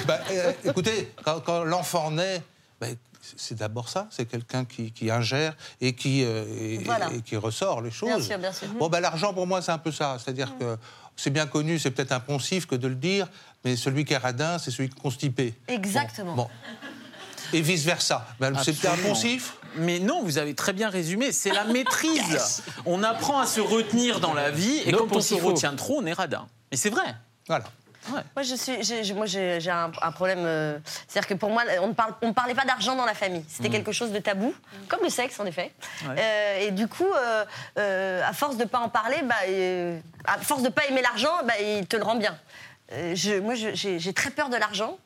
Bah, 0.08 0.19
euh, 0.32 0.52
écoutez, 0.65 1.12
quand, 1.23 1.39
quand 1.41 1.63
l'enfant 1.63 2.12
naît, 2.12 2.41
bah, 2.82 2.88
c'est 3.21 3.55
d'abord 3.58 3.89
ça, 3.89 4.08
c'est 4.12 4.25
quelqu'un 4.25 4.65
qui, 4.65 4.91
qui 4.91 5.12
ingère 5.12 5.55
et 5.82 5.93
qui, 5.93 6.23
euh, 6.23 6.45
et, 6.60 6.77
Voilà. 6.79 7.12
et 7.13 7.21
qui 7.21 7.36
ressort 7.36 7.82
les 7.82 7.91
choses. 7.91 8.10
Bien 8.10 8.21
sûr, 8.21 8.38
bien 8.38 8.53
sûr. 8.53 8.67
Bon, 8.69 8.88
bah, 8.89 8.99
l'argent, 8.99 9.34
pour 9.34 9.47
moi, 9.47 9.62
c'est 9.62 9.71
un 9.71 9.77
peu 9.77 9.91
ça. 9.91 10.17
C'est-à-dire 10.23 10.58
que 10.58 10.77
c'est 11.15 11.29
bien 11.29 11.47
connu, 11.47 11.79
c'est 11.79 11.91
peut-être 11.91 12.12
impensif 12.13 12.65
que 12.65 12.75
de 12.75 12.88
le 12.88 12.95
dire, 12.95 13.27
mais 13.65 13.75
celui 13.75 14.05
qui 14.05 14.13
est 14.13 14.17
radin, 14.17 14.58
c'est 14.58 14.71
celui 14.71 14.89
qui 14.89 14.97
est 14.97 15.01
constipé. 15.01 15.53
Exactement. 15.67 16.36
Bon. 16.36 16.47
Et 17.51 17.62
vice-versa. 17.62 18.25
Ben, 18.39 18.53
c'est 18.63 18.86
impensif 18.88 19.55
Mais 19.75 19.99
non, 19.99 20.23
vous 20.23 20.38
avez 20.38 20.53
très 20.53 20.71
bien 20.73 20.89
résumé. 20.89 21.32
C'est 21.32 21.51
la 21.51 21.65
maîtrise. 21.65 22.63
On 22.86 23.03
apprend 23.03 23.39
à 23.39 23.45
se 23.45 23.60
retenir 23.60 24.19
dans 24.19 24.34
la 24.34 24.51
vie 24.51 24.82
et 24.86 24.91
Non, 24.91 25.08
quand 25.08 25.17
on 25.17 25.21
se 25.21 25.36
retient 25.36 25.75
trop, 25.75 25.99
on 25.99 26.05
est 26.05 26.13
radin. 26.13 26.47
Mais 26.71 26.77
c'est 26.77 26.89
vrai. 26.89 27.15
Voilà. 27.47 27.65
Moi, 28.07 28.43
je 28.43 28.55
suis, 28.55 28.81
j'ai, 28.83 29.13
moi, 29.13 29.25
j'ai, 29.25 29.59
j'ai 29.59 29.69
un, 29.71 29.91
un 30.01 30.12
problème. 30.12 30.39
euh, 30.39 30.79
c'est-à-dire 31.07 31.27
que 31.27 31.33
pour 31.33 31.49
moi, 31.49 31.63
on 31.81 31.88
ne 31.89 31.93
parle, 31.93 32.13
on 32.21 32.33
parlait 32.33 32.55
pas 32.55 32.65
d'argent 32.65 32.95
dans 32.95 33.05
la 33.05 33.13
famille. 33.13 33.43
C'était 33.47 33.69
Mm. 33.69 33.71
quelque 33.73 33.91
chose 33.91 34.12
de 34.12 34.19
tabou, 34.19 34.53
comme 34.88 35.01
le 35.03 35.09
sexe, 35.09 35.39
en 35.39 35.45
effet. 35.45 35.71
Ouais. 36.07 36.15
Euh, 36.17 36.59
et 36.67 36.71
du 36.71 36.88
coup, 36.88 37.05
euh, 37.13 37.45
euh, 37.77 38.23
à 38.25 38.33
force 38.33 38.57
de 38.57 38.63
pas 38.65 38.79
en 38.79 38.89
parler, 38.89 39.17
bah, 39.23 39.35
euh, 39.47 39.99
à 40.25 40.38
force 40.38 40.63
de 40.63 40.69
pas 40.69 40.85
aimer 40.88 41.01
l'argent, 41.01 41.31
bah, 41.45 41.53
il 41.62 41.85
te 41.88 41.97
le 41.97 42.03
rend 42.03 42.15
bien. 42.15 42.38
Euh, 42.93 43.13
je, 43.15 43.39
moi, 43.39 43.55
je- 43.55 43.73
j'ai, 43.75 43.99
j'ai 43.99 44.13
très 44.13 44.31
peur 44.31 44.49
de 44.49 44.55
l'argent. 44.57 44.97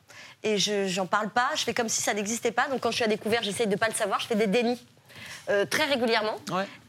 Et 0.46 0.58
je 0.58 0.86
j'en 0.88 1.06
parle 1.06 1.30
pas, 1.30 1.48
je 1.54 1.64
fais 1.64 1.72
comme 1.72 1.88
si 1.88 2.02
ça 2.02 2.12
n'existait 2.12 2.52
pas. 2.52 2.68
Donc 2.68 2.80
quand 2.80 2.90
je 2.90 2.96
suis 2.96 3.04
à 3.04 3.08
découvert, 3.08 3.42
j'essaye 3.42 3.66
de 3.66 3.76
pas 3.76 3.88
le 3.88 3.94
savoir, 3.94 4.20
je 4.20 4.26
fais 4.26 4.34
des 4.34 4.46
dénis. 4.46 4.78
Euh, 5.48 5.64
très 5.66 5.84
régulièrement. 5.84 6.36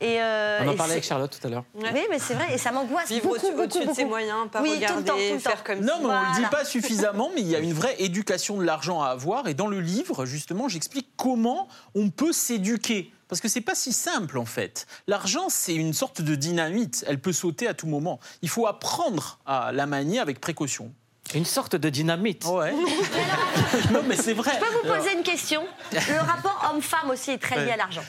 Et, 0.02 0.22
euh, 0.22 0.60
On 0.64 0.70
en 0.70 0.76
parlait 0.76 0.94
avec 0.94 1.04
Charlotte 1.04 1.36
tout 1.40 1.46
à 1.48 1.50
l'heure. 1.50 1.64
Oui, 1.76 1.84
mais 2.10 2.20
c'est 2.20 2.34
vrai, 2.34 2.54
et 2.54 2.58
ça 2.58 2.72
m'angoisse 2.72 3.10
Vivre 3.10 3.24
beaucoup, 3.24 3.36
au-dessus- 3.36 3.52
beaucoup, 3.52 3.64
au-dessus 3.64 3.80
de 3.80 3.84
beaucoup. 3.86 3.96
ses 3.98 4.06
moyens, 4.06 4.50
pas 4.52 4.62
oui, 4.62 4.70
tout 4.70 4.76
regarder, 4.76 5.00
le 5.02 5.06
temps, 5.06 5.14
tout 5.16 5.34
le 5.34 5.40
faire 5.40 5.58
temps. 5.58 5.74
comme 5.74 5.80
Non, 5.82 5.94
mais 6.00 6.06
on 6.06 6.22
ne 6.22 6.36
le 6.38 6.42
dit 6.44 6.50
pas 6.52 6.66
suffisamment, 6.66 7.32
mais 7.36 7.42
il 7.42 7.48
y 7.48 7.56
a 7.56 7.60
une 7.60 7.74
vraie 7.74 7.96
éducation 8.00 8.58
de 8.58 8.64
l'argent 8.64 9.02
à 9.02 9.08
avoir. 9.10 9.48
Et 9.48 9.54
dans 9.54 9.68
le 9.68 9.80
livre, 9.82 10.26
justement, 10.26 10.68
j'explique 10.70 11.10
comment 11.18 11.68
on 11.96 12.10
peut 12.10 12.34
s'éduquer. 12.34 13.12
Parce 13.28 13.42
que 13.42 13.48
c'est 13.48 13.62
pas 13.62 13.74
si 13.74 13.92
simple 13.92 14.38
en 14.38 14.46
fait. 14.46 14.86
L'argent, 15.08 15.48
c'est 15.50 15.74
une 15.74 15.94
sorte 15.94 16.22
de 16.22 16.36
dynamite. 16.36 17.04
Elle 17.08 17.20
peut 17.20 17.34
sauter 17.34 17.68
à 17.68 17.74
tout 17.74 17.88
moment. 17.88 18.20
Il 18.44 18.50
faut 18.50 18.68
apprendre 18.68 19.40
à 19.48 19.72
la 19.72 19.88
manier 19.88 20.20
avec 20.20 20.40
précaution. 20.40 20.92
Une 21.34 21.44
sorte 21.46 21.76
de 21.76 21.90
dynamite. 21.90 22.46
Ouais. 22.46 22.72
non, 23.92 24.04
mais 24.06 24.16
c'est 24.16 24.34
vrai. 24.34 24.52
Je 24.54 24.60
peux 24.60 24.72
vous 24.88 24.94
poser 24.96 25.14
une 25.18 25.24
question? 25.24 25.64
Le 25.92 26.20
rapport 26.20 26.70
homme-femme 26.72 27.10
aussi 27.10 27.32
est 27.32 27.40
très 27.40 27.56
lié 27.58 27.66
Ouais. 27.66 27.72
à 27.72 27.78
l'argent. 27.78 28.04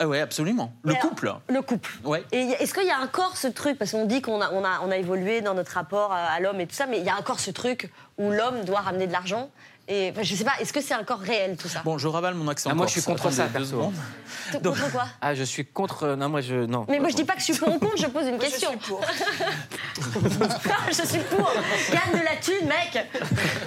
Ah 0.00 0.06
ouais, 0.06 0.20
absolument. 0.20 0.72
Le 0.84 0.92
alors, 0.92 1.02
couple. 1.02 1.34
Le 1.48 1.60
couple. 1.62 1.90
Ouais. 2.04 2.24
Est-ce 2.30 2.72
qu'il 2.72 2.86
y 2.86 2.90
a 2.90 3.00
encore 3.00 3.36
ce 3.36 3.48
truc 3.48 3.78
Parce 3.78 3.90
qu'on 3.90 4.06
dit 4.06 4.22
qu'on 4.22 4.40
a, 4.40 4.50
on 4.52 4.64
a, 4.64 4.80
on 4.84 4.90
a 4.90 4.96
évolué 4.96 5.40
dans 5.40 5.54
notre 5.54 5.72
rapport 5.72 6.12
à, 6.12 6.38
l'homme 6.40 6.60
et 6.60 6.66
tout 6.66 6.74
ça, 6.74 6.86
mais 6.86 6.98
il 6.98 7.04
y 7.04 7.10
a 7.10 7.16
encore 7.18 7.40
ce 7.40 7.50
truc 7.50 7.90
où 8.16 8.30
l'homme 8.30 8.64
doit 8.64 8.80
ramener 8.80 9.06
de 9.08 9.12
l'argent. 9.12 9.50
Et 9.90 10.10
enfin, 10.12 10.22
je 10.22 10.34
sais 10.34 10.44
pas, 10.44 10.52
est-ce 10.60 10.72
que 10.72 10.82
c'est 10.82 10.94
encore 10.94 11.18
réel 11.18 11.56
tout 11.56 11.66
ça? 11.68 11.80
Bon, 11.82 11.96
je 11.96 12.06
ravale 12.08 12.34
mon 12.34 12.46
accent. 12.48 12.68
Ah, 12.70 12.74
moi, 12.74 12.84
corse. 12.84 12.94
je 12.94 13.00
suis 13.00 13.10
contre 13.10 13.30
ça, 13.32 13.46
perso. 13.46 13.90
T- 14.52 14.60
Contre 14.60 14.92
quoi? 14.92 15.06
Ah, 15.22 15.34
je 15.34 15.42
suis 15.42 15.64
contre. 15.64 16.02
euh, 16.02 16.16
Non, 16.16 16.28
moi, 16.28 16.42
je. 16.42 16.66
Non. 16.66 16.84
Mais 16.90 17.00
moi 17.00 17.08
je 17.08 17.16
dis 17.16 17.24
pas 17.24 17.32
que 17.32 17.40
je 17.40 17.44
suis 17.46 17.54
pour 17.54 17.68
ou 17.74 17.78
contre, 17.78 17.96
je 17.96 18.06
pose 18.06 18.26
une 18.26 18.38
question. 18.38 18.70
Je 18.78 18.84
suis 18.84 18.92
pour. 18.92 19.00
je 20.88 21.06
suis 21.06 21.20
pour. 21.20 21.50
Gagne 21.90 22.20
de 22.20 22.24
la 22.24 22.36
thune, 22.36 22.68
mec. 22.68 23.06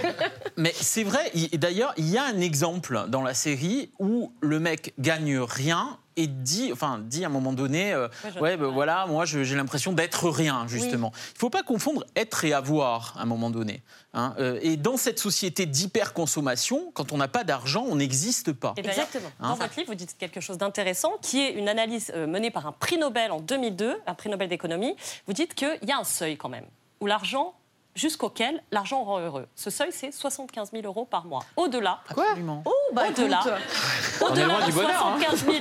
Mais 0.58 0.74
c'est 0.80 1.04
vrai, 1.04 1.32
d'ailleurs, 1.54 1.94
il 1.98 2.08
y 2.10 2.20
a 2.20 2.24
un 2.24 2.40
exemple 2.40 3.06
dans 3.08 3.24
la 3.24 3.34
série 3.34 3.92
où 4.00 4.32
le 4.42 4.60
mec 4.60 4.94
gagne 5.00 5.40
rien 5.40 5.98
et 6.18 6.28
dit, 6.28 6.72
enfin, 6.74 7.00
dit 7.04 7.24
à 7.24 7.28
un 7.28 7.32
moment 7.32 7.54
donné, 7.54 7.94
euh, 7.94 8.08
Ouais, 8.40 8.58
ben 8.58 8.68
voilà, 8.68 9.06
moi 9.08 9.26
je- 9.26 9.44
j'ai 9.44 9.56
l'impression 9.56 9.94
d'être 9.94 10.30
rien, 10.30 10.66
justement. 10.68 11.12
Il 11.32 11.34
ne 11.36 11.40
faut 11.40 11.50
pas 11.50 11.64
confondre 11.64 12.04
être 12.16 12.44
et 12.46 12.54
avoir 12.54 13.16
à 13.18 13.22
un 13.22 13.26
moment 13.26 13.50
donné. 13.50 13.82
hein. 14.14 14.34
Euh, 14.40 14.60
et 14.62 14.78
dans 14.78 14.98
cette 14.98 15.20
société 15.20 15.66
d'hyperconsommation, 15.66 16.92
quand 16.94 17.12
on 17.12 17.18
n'a 17.18 17.28
pas 17.28 17.44
d'argent, 17.44 17.86
on 17.88 17.96
n'existe 17.96 18.52
pas. 18.54 18.74
Et 18.78 18.82
d'ailleurs, 18.82 19.08
Dans 19.40 19.56
votre 19.56 19.76
livre, 19.78 19.88
vous 19.90 19.96
dites 19.96 20.18
quelque 20.18 20.42
chose 20.42 20.58
d'intéressant, 20.58 21.14
qui 21.22 21.40
est 21.40 21.54
une 21.54 21.70
analyse 21.70 22.12
euh, 22.16 22.28
menée 22.28 22.52
par 22.52 22.68
un 22.68 22.72
prix 22.72 22.98
Nobel 22.98 23.32
en 23.32 23.40
2002, 23.40 23.98
un 24.06 24.14
prix 24.14 24.30
Nobel 24.30 24.50
d'économie. 24.50 24.96
Vous 25.28 25.34
dites 25.34 25.54
qu'il 25.56 25.80
y 25.88 25.92
a 25.92 25.98
un 25.98 26.04
seuil 26.04 26.38
quand 26.38 26.50
même, 26.50 26.66
où 27.00 27.06
l'argent, 27.08 27.54
jusqu'auquel 27.96 28.62
l'argent 28.72 29.04
rend 29.04 29.20
heureux. 29.20 29.48
Ce 29.56 29.70
seuil, 29.70 29.90
c'est 29.92 30.12
75 30.12 30.72
000 30.72 30.84
euros 30.86 31.06
par 31.06 31.26
mois. 31.26 31.44
Au-delà, 31.56 32.00
Absolument. 32.10 32.64
Oh, 32.66 32.72
bah 32.94 33.04
au-delà, 33.10 33.40
écoute. 33.40 34.30
au-delà 34.30 34.46
loin 34.46 34.60
de 34.62 34.66
du 34.66 34.72
bonheur, 34.72 35.06
hein. 35.08 35.18
75 35.20 35.46
000 35.46 35.58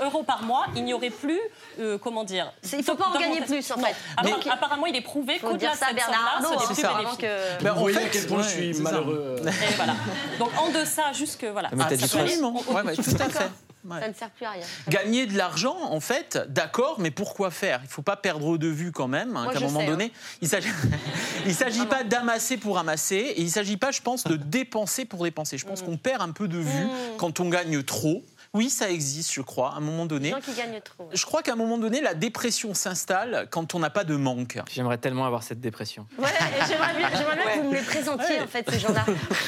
euros 0.04 0.22
par 0.22 0.42
mois, 0.42 0.66
il 0.76 0.84
n'y 0.84 0.94
aurait 0.94 1.10
plus, 1.10 1.40
euh, 1.80 1.98
comment 1.98 2.24
dire... 2.24 2.52
Il 2.72 2.82
faut 2.84 2.94
pas 2.94 3.08
en 3.08 3.18
gagner 3.18 3.40
plus, 3.42 3.70
en 3.70 3.76
fait. 3.78 3.94
Apparemment, 4.50 4.86
il 4.86 4.96
est 4.96 5.00
prouvé 5.00 5.38
qu'au-delà 5.38 5.72
de 5.72 5.76
ça, 5.76 5.86
cette 5.86 5.96
Bernard 5.96 6.42
somme-là, 6.42 6.58
ce 6.58 6.60
n'est 6.60 6.66
plus 6.66 6.74
ça, 6.82 6.88
bénéfique. 6.94 7.24
avant 7.24 7.58
que- 7.58 7.62
Ben, 7.64 7.72
Vous 7.72 7.80
voyez 7.80 7.98
à 7.98 8.08
quel 8.08 8.26
point 8.26 8.42
je 8.42 8.48
suis 8.48 8.74
malheureux. 8.80 9.36
Et 9.46 9.74
voilà. 9.76 9.94
Donc 10.38 10.50
en 10.58 10.70
deçà, 10.70 11.12
jusque 11.12 11.44
voilà. 11.44 11.68
Mais 11.72 11.84
t'as 11.84 11.90
ça 11.90 12.22
dit 12.24 12.36
tout 12.96 13.22
à 13.22 13.28
fait. 13.28 13.50
Ouais. 13.84 14.00
Ça 14.00 14.08
ne 14.08 14.14
sert 14.14 14.30
plus 14.30 14.46
à 14.46 14.50
rien. 14.50 14.64
Gagner 14.88 15.26
de 15.26 15.36
l'argent, 15.36 15.76
en 15.76 15.98
fait, 16.00 16.38
d'accord, 16.48 16.96
mais 17.00 17.10
pourquoi 17.10 17.50
faire? 17.50 17.80
Il 17.82 17.86
ne 17.86 17.90
faut 17.90 18.02
pas 18.02 18.16
perdre 18.16 18.56
de 18.56 18.68
vue 18.68 18.92
quand 18.92 19.08
même 19.08 19.36
hein, 19.36 19.46
qu'à 19.50 19.56
un 19.58 19.60
je 19.60 19.64
moment 19.66 19.80
sais, 19.80 19.86
donné, 19.86 20.12
il 20.40 20.48
s'agit, 20.48 20.68
il 21.46 21.54
s'agit 21.54 21.86
pas 21.86 22.04
d'amasser 22.04 22.56
pour 22.58 22.78
amasser, 22.78 23.16
et 23.16 23.40
il 23.40 23.46
ne 23.46 23.50
s'agit 23.50 23.76
pas, 23.76 23.90
je 23.90 24.00
pense, 24.00 24.24
de 24.24 24.36
dépenser 24.36 25.04
pour 25.04 25.24
dépenser. 25.24 25.58
Je 25.58 25.66
pense 25.66 25.82
qu'on 25.82 25.96
perd 25.96 26.22
un 26.22 26.30
peu 26.30 26.46
de 26.48 26.58
vue 26.58 26.86
quand 27.18 27.40
on 27.40 27.48
gagne 27.48 27.82
trop. 27.82 28.22
Oui, 28.54 28.68
ça 28.68 28.90
existe, 28.90 29.32
je 29.32 29.40
crois, 29.40 29.72
à 29.72 29.76
un 29.78 29.80
moment 29.80 30.02
Les 30.02 30.08
donné. 30.08 30.30
gens 30.30 30.40
qui 30.40 30.52
gagnent 30.52 30.78
trop. 30.82 31.08
Je 31.10 31.24
crois 31.24 31.42
qu'à 31.42 31.54
un 31.54 31.56
moment 31.56 31.78
donné, 31.78 32.02
la 32.02 32.12
dépression 32.12 32.74
s'installe 32.74 33.48
quand 33.50 33.74
on 33.74 33.78
n'a 33.78 33.88
pas 33.88 34.04
de 34.04 34.14
manque. 34.14 34.58
J'aimerais 34.70 34.98
tellement 34.98 35.24
avoir 35.24 35.42
cette 35.42 35.60
dépression. 35.62 36.06
Ouais, 36.18 36.28
et 36.28 36.66
j'aimerais 36.68 36.94
bien, 36.98 37.08
j'aimerais 37.16 37.36
bien 37.36 37.44
que 37.56 37.60
vous 37.62 37.70
me 37.70 37.74
les 37.76 37.80
présentiez, 37.80 38.40
en 38.42 38.46
fait, 38.46 38.70
ces 38.70 38.78
gens-là. 38.78 39.06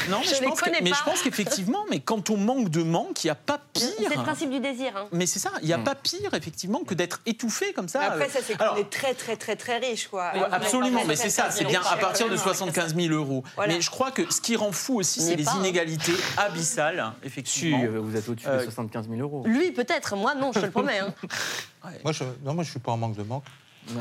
Non, 0.08 0.20
mais 0.20 0.24
Je 0.26 0.36
je, 0.36 0.40
les 0.40 0.46
pense 0.48 0.58
que- 0.58 0.64
connais 0.64 0.80
mais 0.80 0.90
pas. 0.90 0.96
je 0.96 1.04
pense 1.04 1.20
qu'effectivement, 1.22 1.84
mais 1.90 2.00
quand 2.00 2.30
on 2.30 2.38
manque 2.38 2.70
de 2.70 2.82
manque, 2.82 3.22
il 3.24 3.26
n'y 3.26 3.30
a 3.30 3.34
pas 3.34 3.60
pire. 3.74 4.08
C'est 4.08 4.16
le 4.16 4.22
principe 4.22 4.50
du 4.50 4.60
désir. 4.60 4.92
hein. 4.96 5.06
Mais 5.12 5.26
c'est 5.26 5.38
ça, 5.38 5.50
il 5.60 5.66
n'y 5.66 5.72
a 5.72 5.78
pas 5.78 5.94
pire, 5.94 6.32
effectivement, 6.34 6.82
que 6.84 6.94
d'être 6.94 7.20
étouffé 7.26 7.72
comme 7.72 7.88
ça. 7.88 8.02
Après, 8.02 8.28
ça, 8.28 8.38
c'est 8.42 8.54
qu'on 8.56 8.62
Alors, 8.64 8.78
est 8.78 8.88
très, 8.90 9.12
très, 9.14 9.36
très, 9.36 9.56
très 9.56 9.78
riche, 9.78 10.08
quoi. 10.08 10.30
Ouais, 10.34 10.40
absolument, 10.50 11.02
mais 11.06 11.16
c'est 11.16 11.30
ça, 11.30 11.50
c'est 11.50 11.64
bien 11.64 11.82
à 11.82 11.96
partir 11.96 12.28
de 12.28 12.36
75 12.36 12.94
000 12.94 13.12
euros. 13.14 13.44
Mais 13.68 13.80
je 13.80 13.90
crois 13.90 14.10
que 14.10 14.32
ce 14.32 14.40
qui 14.40 14.56
rend 14.56 14.72
fou 14.72 15.00
aussi, 15.00 15.20
c'est 15.20 15.32
est 15.32 15.36
les 15.36 15.44
pas, 15.44 15.52
hein. 15.52 15.58
inégalités 15.60 16.14
abyssales, 16.36 17.12
effectivement. 17.22 17.82
euh, 17.84 17.98
vous 18.00 18.16
êtes 18.16 18.28
au-dessus 18.28 18.46
Euh, 18.48 18.58
de 18.60 18.64
75 18.64 19.08
000 19.08 19.20
euros. 19.20 19.42
Lui, 19.46 19.72
peut-être. 19.72 20.16
Moi, 20.16 20.34
non, 20.34 20.52
je 20.52 20.60
te 20.60 20.64
le 20.66 20.70
promets. 20.70 21.00
hein. 21.00 21.12
Moi, 22.02 22.12
je, 22.12 22.24
non, 22.42 22.54
moi, 22.54 22.64
je 22.64 22.70
suis 22.70 22.78
pas 22.80 22.92
en 22.92 22.96
manque 22.96 23.14
de 23.16 23.22
manque. 23.24 23.44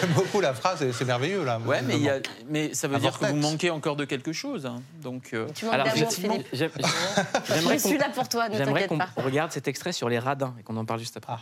J'aime 0.00 0.10
beaucoup 0.14 0.40
la 0.40 0.54
phrase, 0.54 0.84
c'est 0.92 1.04
merveilleux 1.04 1.44
là. 1.44 1.58
Ouais, 1.58 1.82
mais, 1.82 1.96
il 1.96 2.02
y 2.02 2.08
a- 2.08 2.20
mais 2.48 2.72
ça 2.74 2.88
veut 2.88 2.96
Un 2.96 2.98
dire 3.00 3.18
que 3.18 3.26
vous 3.26 3.36
manquez 3.36 3.70
encore 3.70 3.96
de 3.96 4.04
quelque 4.04 4.32
chose. 4.32 4.64
hein. 4.66 4.80
Donc, 5.02 5.30
euh, 5.34 5.46
Tu 5.54 5.64
manques 5.66 5.76
d'amour, 5.76 6.12
Philippe. 6.12 6.46
J'aime- 6.52 6.70
Je 6.76 7.54
J'aimerais 7.54 7.78
suis 7.78 7.92
qu'on 7.94 7.98
là 7.98 8.08
pour 8.14 8.28
toi, 8.28 8.48
ne 8.48 8.56
j'aimerais 8.56 8.86
t'inquiète 8.86 8.88
qu'on 8.88 8.98
pas. 8.98 9.08
regarde 9.16 9.52
cet 9.52 9.68
extrait 9.68 9.92
sur 9.92 10.08
les 10.08 10.18
radins 10.18 10.54
et 10.58 10.62
qu'on 10.62 10.76
en 10.76 10.84
parle 10.84 11.00
juste 11.00 11.16
après. 11.16 11.34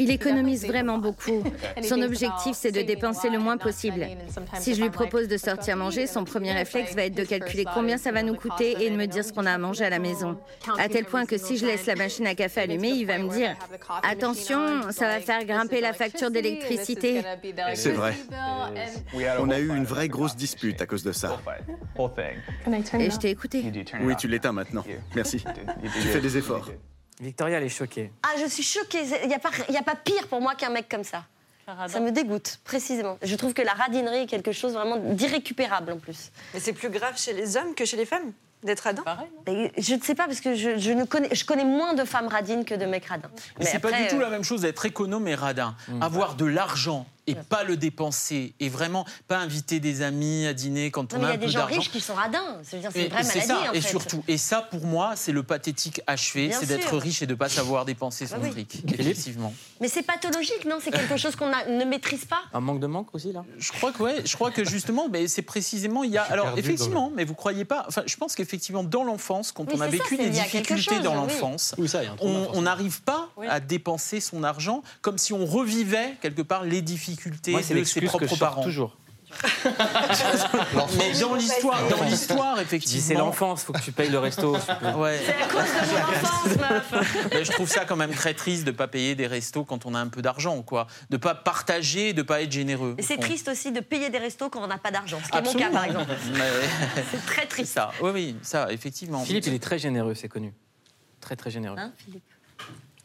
Il 0.00 0.10
économise 0.10 0.66
vraiment 0.66 0.96
beaucoup. 0.96 1.44
Son 1.82 2.00
objectif, 2.00 2.54
c'est 2.54 2.72
de 2.72 2.80
dépenser 2.80 3.28
le 3.28 3.38
moins 3.38 3.58
possible. 3.58 4.06
Si 4.58 4.74
je 4.74 4.82
lui 4.82 4.88
propose 4.88 5.28
de 5.28 5.36
sortir 5.36 5.76
manger, 5.76 6.06
son 6.06 6.24
premier 6.24 6.52
réflexe 6.52 6.94
va 6.94 7.04
être 7.04 7.14
de 7.14 7.24
calculer 7.24 7.66
combien 7.74 7.98
ça 7.98 8.10
va 8.10 8.22
nous 8.22 8.34
coûter 8.34 8.82
et 8.82 8.90
de 8.90 8.96
me 8.96 9.06
dire 9.06 9.24
ce 9.24 9.32
qu'on 9.32 9.44
a 9.44 9.52
à 9.52 9.58
manger 9.58 9.84
à 9.84 9.90
la 9.90 9.98
maison. 9.98 10.38
À 10.78 10.88
tel 10.88 11.04
point 11.04 11.26
que 11.26 11.36
si 11.36 11.58
je 11.58 11.66
laisse 11.66 11.84
la 11.84 11.96
machine 11.96 12.26
à 12.26 12.34
café 12.34 12.60
allumée, 12.62 12.90
il 12.90 13.04
va 13.04 13.18
me 13.18 13.28
dire 13.28 13.56
Attention, 14.02 14.90
ça 14.90 15.06
va 15.06 15.20
faire 15.20 15.44
grimper 15.44 15.82
la 15.82 15.92
facture 15.92 16.30
d'électricité. 16.30 17.22
C'est 17.74 17.92
vrai. 17.92 18.14
On 19.38 19.50
a 19.50 19.58
eu 19.58 19.68
une 19.68 19.84
vraie 19.84 20.08
grosse 20.08 20.34
dispute 20.34 20.80
à 20.80 20.86
cause 20.86 21.04
de 21.04 21.12
ça. 21.12 21.38
Et 22.98 23.10
je 23.10 23.18
t'ai 23.18 23.30
écouté. 23.30 23.64
Oui, 24.02 24.16
tu 24.16 24.28
l'éteins 24.28 24.52
maintenant. 24.52 24.84
Merci. 25.14 25.44
Tu 25.92 26.08
fais 26.08 26.20
des 26.20 26.38
efforts. 26.38 26.70
Victoria, 27.20 27.58
elle 27.58 27.64
est 27.64 27.68
choquée. 27.68 28.10
Ah, 28.22 28.38
je 28.40 28.46
suis 28.46 28.62
choquée. 28.62 29.02
Il 29.22 29.28
n'y 29.28 29.34
a, 29.34 29.38
pas- 29.38 29.50
y 29.68 29.76
a 29.76 29.82
pas 29.82 29.94
pire 29.96 30.26
pour 30.28 30.40
moi 30.40 30.54
qu'un 30.54 30.70
mec 30.70 30.88
comme 30.88 31.04
ça. 31.04 31.24
Ça 31.86 32.00
me 32.00 32.10
dégoûte, 32.10 32.58
précisément. 32.64 33.16
Je 33.22 33.36
trouve 33.36 33.54
que 33.54 33.62
la 33.62 33.72
radinerie 33.72 34.22
est 34.22 34.26
quelque 34.26 34.50
chose 34.50 34.72
vraiment 34.72 34.96
d'irrécupérable 34.96 35.92
en 35.92 35.98
plus. 35.98 36.32
Mais 36.52 36.58
c'est 36.58 36.72
plus 36.72 36.90
grave 36.90 37.16
chez 37.16 37.32
les 37.32 37.56
hommes 37.56 37.74
que 37.76 37.84
chez 37.84 37.96
les 37.96 38.06
femmes 38.06 38.32
d'être 38.64 38.80
radin 38.80 39.04
Et 39.46 39.70
Je 39.78 39.94
ne 39.94 40.00
sais 40.00 40.14
pas, 40.16 40.26
parce 40.26 40.40
que 40.40 40.54
je, 40.54 40.78
je 40.78 40.90
ne 40.90 41.04
connais, 41.04 41.32
je 41.32 41.44
connais 41.44 41.64
moins 41.64 41.94
de 41.94 42.04
femmes 42.04 42.26
radines 42.26 42.64
que 42.64 42.74
de 42.74 42.86
mecs 42.86 43.06
radins. 43.06 43.30
Mais 43.58 43.66
c'est 43.66 43.78
pas 43.78 43.92
du 43.92 44.06
tout 44.08 44.16
euh, 44.16 44.20
la 44.20 44.30
même 44.30 44.42
chose 44.42 44.62
d'être 44.62 44.84
économe 44.84 45.28
et 45.28 45.34
radin. 45.36 45.76
Avoir 46.00 46.34
de 46.34 46.44
l'argent 46.44 47.06
et 47.30 47.34
pas 47.48 47.64
le 47.64 47.76
dépenser 47.76 48.54
et 48.60 48.68
vraiment 48.68 49.04
pas 49.28 49.38
inviter 49.38 49.80
des 49.80 50.02
amis 50.02 50.46
à 50.46 50.52
dîner 50.54 50.90
quand 50.90 51.12
Non, 51.12 51.18
on 51.18 51.22
mais 51.22 51.28
il 51.28 51.30
a 51.30 51.30
y 51.30 51.32
un 51.32 51.34
a 51.34 51.38
peu 51.38 51.46
des 51.46 51.52
gens 51.52 51.58
d'argent. 51.60 51.76
riches 51.76 51.90
qui 51.90 52.00
sont 52.00 52.14
radins. 52.14 52.58
C'est 52.62 52.76
une 52.78 52.88
vraie 52.88 53.08
maladie, 53.22 53.40
ça, 53.46 53.70
en 53.70 53.72
et 53.72 53.80
fait. 53.80 53.88
surtout, 53.88 54.24
et 54.28 54.38
ça 54.38 54.60
pour 54.62 54.84
moi, 54.86 55.12
c'est 55.16 55.32
le 55.32 55.42
pathétique 55.42 56.00
achevé, 56.06 56.50
c'est 56.52 56.66
d'être 56.66 56.96
riche 56.96 57.22
et 57.22 57.26
de 57.26 57.34
pas 57.34 57.48
savoir 57.48 57.84
dépenser 57.84 58.26
son 58.26 58.36
Ah 58.36 58.40
oui. 58.42 58.50
fric. 58.50 58.82
Effectivement. 58.98 59.52
Mais 59.80 59.88
c'est 59.88 60.02
pathologique, 60.02 60.64
non? 60.66 60.78
C'est 60.82 60.90
quelque 60.90 61.16
chose 61.16 61.36
qu'on 61.36 61.52
a- 61.52 61.64
ne 61.66 61.84
maîtrise 61.84 62.24
pas? 62.24 62.40
Un 62.52 62.60
manque 62.60 62.80
de 62.80 62.86
manque 62.86 63.14
aussi, 63.14 63.32
là? 63.32 63.44
Je 63.58 63.72
crois 63.72 63.92
que 63.92 64.02
ouais, 64.02 64.22
je 64.24 64.34
crois 64.34 64.50
que 64.50 64.64
justement, 64.64 65.08
ben, 65.08 65.26
c'est 65.28 65.42
précisément 65.42 66.04
il 66.04 66.10
y 66.12 66.18
a. 66.18 66.22
Alors 66.22 66.56
effectivement, 66.58 67.10
mais 67.14 67.24
vous 67.24 67.34
croyez 67.34 67.64
pas 67.64 67.84
Enfin, 67.88 68.02
je 68.06 68.16
pense 68.16 68.34
qu'effectivement 68.34 68.84
dans 68.84 69.04
l'enfance, 69.04 69.52
quand 69.52 69.64
Oui, 69.64 69.74
on 69.76 69.80
a 69.80 69.84
ça, 69.86 69.90
vécu 69.90 70.16
des 70.16 70.30
difficultés 70.30 70.94
chose, 70.96 71.02
dans 71.02 71.14
l'enfance, 71.14 71.74
Oui, 71.78 71.88
il 71.88 72.02
y 72.02 72.06
a 72.06 72.10
un 72.12 72.16
on 72.20 72.62
n'arrive 72.62 73.02
pas 73.02 73.28
à 73.48 73.60
dépenser 73.60 74.20
son 74.20 74.42
argent 74.44 74.82
comme 75.02 75.18
si 75.18 75.32
on 75.32 75.44
revivait 75.46 76.16
quelque 76.20 76.42
part 76.42 76.64
les 76.64 76.82
difficultés 76.82 77.19
Moi, 77.26 77.34
c'est 77.42 77.52
de 77.52 77.62
ses 77.62 77.74
l'excuse 77.74 78.02
que 78.02 78.06
propres 78.08 78.24
je 78.26 78.28
sors 78.34 78.38
parents. 78.50 78.62
toujours. 78.62 78.96
Mais 80.98 81.18
dans 81.20 81.34
l'histoire, 81.34 81.88
dans 81.88 82.02
l'histoire, 82.04 82.60
effectivement. 82.60 83.02
c'est 83.06 83.14
l'enfance, 83.14 83.62
faut 83.62 83.72
que 83.72 83.80
tu 83.80 83.92
payes 83.92 84.10
le 84.10 84.18
resto. 84.18 84.56
Ouais. 84.96 85.20
C'est 85.24 85.34
à 85.34 85.46
cause 85.46 85.70
de 85.70 85.92
mon 85.92 86.00
enfance, 86.00 86.56
meuf 86.92 87.26
Mais 87.32 87.44
je 87.44 87.52
trouve 87.52 87.68
ça 87.68 87.84
quand 87.84 87.96
même 87.96 88.12
très 88.12 88.34
triste 88.34 88.64
de 88.64 88.70
pas 88.72 88.88
payer 88.88 89.14
des 89.14 89.26
restos 89.26 89.64
quand 89.64 89.86
on 89.86 89.94
a 89.94 89.98
un 90.00 90.08
peu 90.08 90.20
d'argent, 90.22 90.62
quoi. 90.62 90.86
De 91.10 91.16
pas 91.16 91.34
partager, 91.34 92.12
de 92.12 92.22
pas 92.22 92.42
être 92.42 92.50
généreux. 92.52 92.96
Et 92.98 93.02
c'est 93.02 93.18
triste 93.18 93.48
aussi 93.48 93.70
de 93.72 93.80
payer 93.80 94.10
des 94.10 94.18
restos 94.18 94.48
quand 94.50 94.62
on 94.62 94.66
n'a 94.66 94.78
pas 94.78 94.90
d'argent. 94.90 95.20
Ce 95.24 95.30
qui 95.30 95.38
est 95.38 95.42
mon 95.42 95.54
cas, 95.54 95.70
par 95.70 95.84
exemple. 95.84 96.10
Mais- 96.34 97.04
C'est 97.12 97.24
très 97.26 97.46
triste. 97.46 97.72
ça, 97.72 97.92
oui, 98.02 98.10
oui, 98.12 98.36
ça, 98.42 98.70
effectivement. 98.72 99.24
Philippe, 99.24 99.46
il 99.46 99.54
est 99.54 99.62
très 99.62 99.78
généreux, 99.78 100.14
c'est 100.14 100.28
connu. 100.28 100.52
Très, 101.20 101.36
très 101.36 101.50
généreux. 101.50 101.76
Hein, 101.78 101.92
Philippe? 101.96 102.24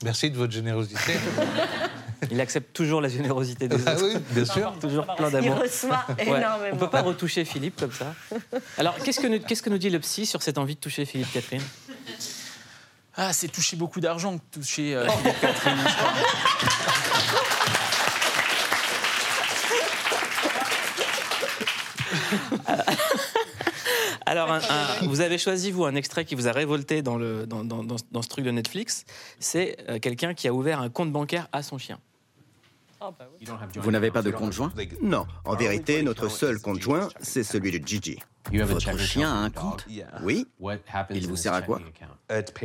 Merci 0.03 0.29
de 0.29 0.37
votre 0.37 0.53
générosité. 0.53 1.13
Il 2.31 2.39
accepte 2.41 2.73
toujours 2.73 3.01
la 3.01 3.09
générosité 3.09 3.67
des 3.67 3.77
Ah 3.85 3.93
autres. 3.93 4.05
oui, 4.05 4.19
bien 4.31 4.45
sûr. 4.45 4.73
Toujours 4.79 5.05
plein 5.15 5.27
Il 5.27 5.31
d'amour. 5.33 5.59
reçoit 5.61 6.05
Ouais. 6.17 6.23
énormément. 6.25 6.73
On 6.73 6.77
peut 6.77 6.89
pas 6.89 7.01
retoucher 7.01 7.45
Philippe 7.45 7.75
comme 7.79 7.91
ça. 7.91 8.13
Alors, 8.77 8.95
qu'est-ce 8.97 9.19
que, 9.19 9.27
nous, 9.27 9.39
qu'est-ce 9.39 9.61
que 9.61 9.69
nous 9.69 9.77
dit 9.77 9.89
le 9.89 9.99
psy 9.99 10.25
sur 10.25 10.41
cette 10.41 10.57
envie 10.57 10.75
de 10.75 10.79
toucher 10.79 11.05
Philippe 11.05 11.31
Catherine? 11.31 11.61
Ah, 13.15 13.31
c'est 13.31 13.47
toucher 13.49 13.75
beaucoup 13.77 13.99
d'argent 14.01 14.37
que 14.37 14.59
toucher 14.59 14.95
euh, 14.95 15.07
Philippe 15.09 15.39
Catherine, 15.41 15.77
je 15.87 15.93
crois. 15.93 16.13
Alors, 24.51 24.63
un- 24.69 25.03
un- 25.03 25.07
vous 25.07 25.21
avez 25.21 25.37
choisi, 25.37 25.71
vous, 25.71 25.85
un 25.85 25.95
extrait 25.95 26.25
qui 26.25 26.35
vous 26.35 26.47
a 26.47 26.51
révolté 26.51 27.01
dans, 27.01 27.17
le, 27.17 27.45
dans, 27.45 27.63
dans- 27.63 27.83
dans- 27.83 27.95
dans 28.11 28.21
ce 28.21 28.27
truc 28.29 28.45
de 28.45 28.51
Netflix. 28.51 29.05
C'est 29.39 29.77
euh, 29.89 29.99
quelqu'un 29.99 30.33
qui 30.33 30.47
a 30.47 30.53
ouvert 30.53 30.79
un 30.81 30.89
compte 30.89 31.11
bancaire 31.11 31.47
à 31.51 31.63
son 31.63 31.77
chien. 31.77 31.99
Vous 33.81 33.91
n'avez 33.91 34.09
pas 34.09 34.21
de 34.21 34.31
compte 34.31 34.53
joint 34.53 34.71
Non, 35.01 35.27
en 35.43 35.55
vérité, 35.55 36.01
notre 36.01 36.27
seul 36.29 36.59
compte 36.59 36.81
joint, 36.81 37.09
c'est 37.21 37.43
celui 37.43 37.77
de 37.77 37.85
Gigi. 37.85 38.17
Votre 38.51 38.97
chien 38.97 39.29
a 39.31 39.35
un 39.37 39.49
compte 39.49 39.85
Oui. 40.23 40.47
Il 41.11 41.27
vous 41.27 41.35
sert 41.35 41.53
à 41.53 41.61
quoi 41.61 41.79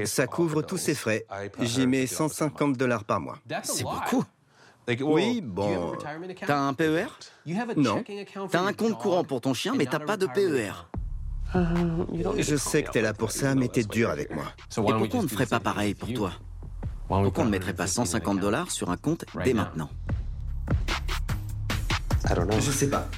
Ça 0.06 0.26
couvre 0.26 0.62
tous 0.62 0.76
ses 0.78 0.94
frais. 0.94 1.26
J'y 1.60 1.86
mets 1.86 2.06
150 2.06 2.76
dollars 2.76 3.04
par 3.04 3.20
mois. 3.20 3.38
C'est 3.64 3.82
beaucoup. 3.84 4.24
Oui, 5.02 5.40
bon. 5.42 5.92
T'as 6.46 6.58
un 6.58 6.74
PER 6.74 7.06
Non. 7.76 8.02
T'as 8.50 8.60
un 8.62 8.72
compte 8.72 8.98
courant 8.98 9.24
pour 9.24 9.40
ton 9.40 9.52
chien, 9.54 9.74
mais 9.76 9.84
t'as 9.86 9.98
pas 10.00 10.16
de 10.16 10.26
PER. 10.26 10.72
Je 11.52 12.56
sais 12.56 12.82
que 12.82 12.90
t'es 12.90 13.02
là 13.02 13.12
pour 13.12 13.32
ça, 13.32 13.54
mais 13.54 13.68
t'es 13.68 13.82
dur 13.82 14.10
avec 14.10 14.34
moi. 14.34 14.44
Et 14.76 14.80
pourquoi 14.80 15.20
on 15.20 15.22
ne 15.22 15.28
ferait 15.28 15.46
pas 15.46 15.60
pareil 15.60 15.94
pour 15.94 16.12
toi? 16.12 16.32
Pourquoi 17.08 17.42
on 17.42 17.46
ne 17.46 17.50
mettrait 17.50 17.74
pas 17.74 17.86
150 17.86 18.38
dollars 18.38 18.70
sur 18.70 18.90
un 18.90 18.96
compte 18.96 19.24
dès 19.44 19.54
maintenant? 19.54 19.90
Je 22.60 22.70
sais 22.70 22.88
pas. 22.88 23.08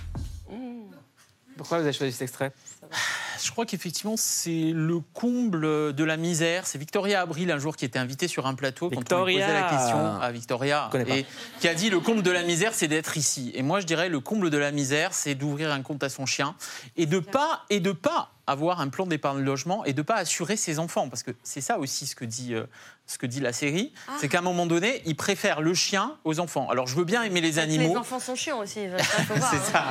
Pourquoi 1.57 1.79
vous 1.79 1.85
avez 1.85 1.93
choisi 1.93 2.13
cet 2.13 2.23
extrait? 2.23 2.53
Je 3.43 3.51
crois 3.51 3.67
qu'effectivement, 3.67 4.17
c'est 4.17 4.73
le 4.73 5.01
comble 5.01 5.93
de 5.93 6.05
la 6.05 6.17
misère. 6.17 6.67
C'est 6.67 6.79
Victoria 6.79 7.23
Abril, 7.23 7.51
un 7.51 7.59
jour, 7.59 7.77
qui 7.77 7.85
était 7.85 7.99
invitée 7.99 8.29
sur 8.29 8.47
un 8.47 8.55
plateau 8.55 8.89
quand 8.89 9.13
on 9.13 9.25
lui 9.25 9.37
Victoria. 9.37 9.47
posait 9.47 9.61
la 9.61 9.69
question 9.69 10.21
à 10.21 10.31
Victoria. 10.31 10.91
Et 11.09 11.27
qui 11.61 11.69
a 11.69 11.75
dit 11.75 11.91
le 11.91 12.01
comble 12.01 12.23
de 12.23 12.31
la 12.31 12.43
misère, 12.43 12.75
c'est 12.75 12.89
d'être 12.89 13.17
ici. 13.17 13.51
Et 13.55 13.63
moi, 13.63 13.81
je 13.81 13.87
dirais 13.87 14.09
le 14.09 14.21
comble 14.21 14.51
de 14.51 14.59
la 14.59 14.71
misère, 14.71 15.13
c'est 15.13 15.35
d'ouvrir 15.35 15.73
un 15.73 15.83
compte 15.83 16.03
à 16.03 16.09
son 16.09 16.27
chien 16.27 16.55
et 16.97 17.07
de 17.07 17.19
pas 17.19 17.63
et 17.71 17.81
de 17.81 17.93
pas 17.93 18.31
avoir 18.47 18.81
un 18.81 18.89
plan 18.89 19.07
d'épargne 19.07 19.41
logement 19.41 19.85
et 19.85 19.93
de 19.93 20.03
pas 20.03 20.17
assurer 20.17 20.57
ses 20.57 20.79
enfants. 20.79 21.09
Parce 21.09 21.23
que 21.23 21.31
c'est 21.43 21.61
ça 21.61 21.79
aussi 21.79 22.07
ce 22.07 22.15
que 22.17 22.25
dit, 22.25 22.55
euh, 22.55 22.65
ce 23.07 23.19
que 23.19 23.27
dit 23.27 23.41
la 23.41 23.53
série. 23.53 23.93
Ah. 24.09 24.13
C'est 24.21 24.29
qu'à 24.29 24.39
un 24.39 24.43
moment 24.43 24.67
donné, 24.67 25.03
il 25.07 25.17
préfère 25.17 25.61
le 25.61 25.75
chien 25.75 26.17
aux 26.25 26.41
enfants. 26.41 26.69
Alors, 26.71 26.87
je 26.87 26.97
veux 26.97 27.05
bien 27.05 27.23
aimer 27.23 27.41
les 27.41 27.53
Les 27.53 27.59
animaux. 27.59 27.97
enfants 27.97 28.21
sont 28.21 28.35
chiants 28.35 28.59
aussi. 28.59 28.81
C'est 28.99 29.35
hein. 29.35 29.41
ça. 29.73 29.85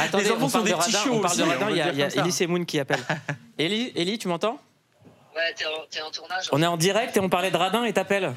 Attendez, 0.00 0.24
les 0.24 0.30
enfants 0.32 0.46
on 0.46 0.48
sont 0.48 0.52
parle 0.58 0.64
des 0.64 0.70
de 0.72 0.76
petits 0.76 0.92
radin, 0.96 1.02
chiots 1.04 1.14
on 1.14 1.20
parle 1.20 1.36
de 1.36 1.42
aussi, 1.42 1.52
radin, 1.52 1.66
on 1.66 1.70
il 1.70 1.76
y 1.76 1.82
a, 1.82 1.92
y 1.92 2.02
a 2.02 2.06
Elie 2.08 2.32
ça. 2.32 2.38
Semoun 2.38 2.66
qui 2.66 2.78
appelle. 2.80 3.00
Elie, 3.58 3.92
Elie, 3.96 4.18
tu 4.18 4.28
m'entends? 4.28 4.58
Ouais, 5.36 5.52
t'es 5.56 5.64
en, 5.66 6.06
en 6.06 6.10
tournage. 6.10 6.48
On 6.52 6.62
est 6.62 6.66
en 6.66 6.76
direct 6.76 7.16
et 7.16 7.20
on 7.20 7.28
parlait 7.28 7.50
de 7.50 7.56
radin 7.56 7.84
et 7.84 7.92
t'appelles. 7.92 8.24
Attends, 8.24 8.34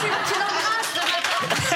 tu, 0.00 0.06
tu 0.32 0.38
l'embrasses 0.38 1.75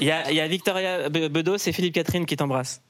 Il 0.00 0.06
y, 0.06 0.10
a, 0.10 0.48
Victoria 0.48 1.08
Bedos 1.08 1.56
et 1.66 1.72
Philippe 1.72 1.94
Catherine 1.94 2.26
qui 2.26 2.36
t'embrassent. 2.36 2.82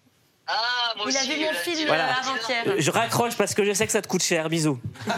Ah, 0.47 0.55
moi 0.97 1.07
Il 1.09 1.17
aussi, 1.17 1.33
avait 1.33 1.41
mon 1.41 1.51
euh, 1.51 1.55
film 1.55 1.89
voilà. 1.89 2.09
Euh, 2.09 2.13
avant-hier. 2.21 2.65
Je 2.79 2.91
raccroche 2.91 3.37
parce 3.37 3.55
que 3.55 3.65
je 3.65 3.73
sais 3.73 3.87
que 3.87 3.93
ça 3.93 4.01
te 4.01 4.07
coûte 4.07 4.23
cher. 4.23 4.49
Bisous. 4.49 4.79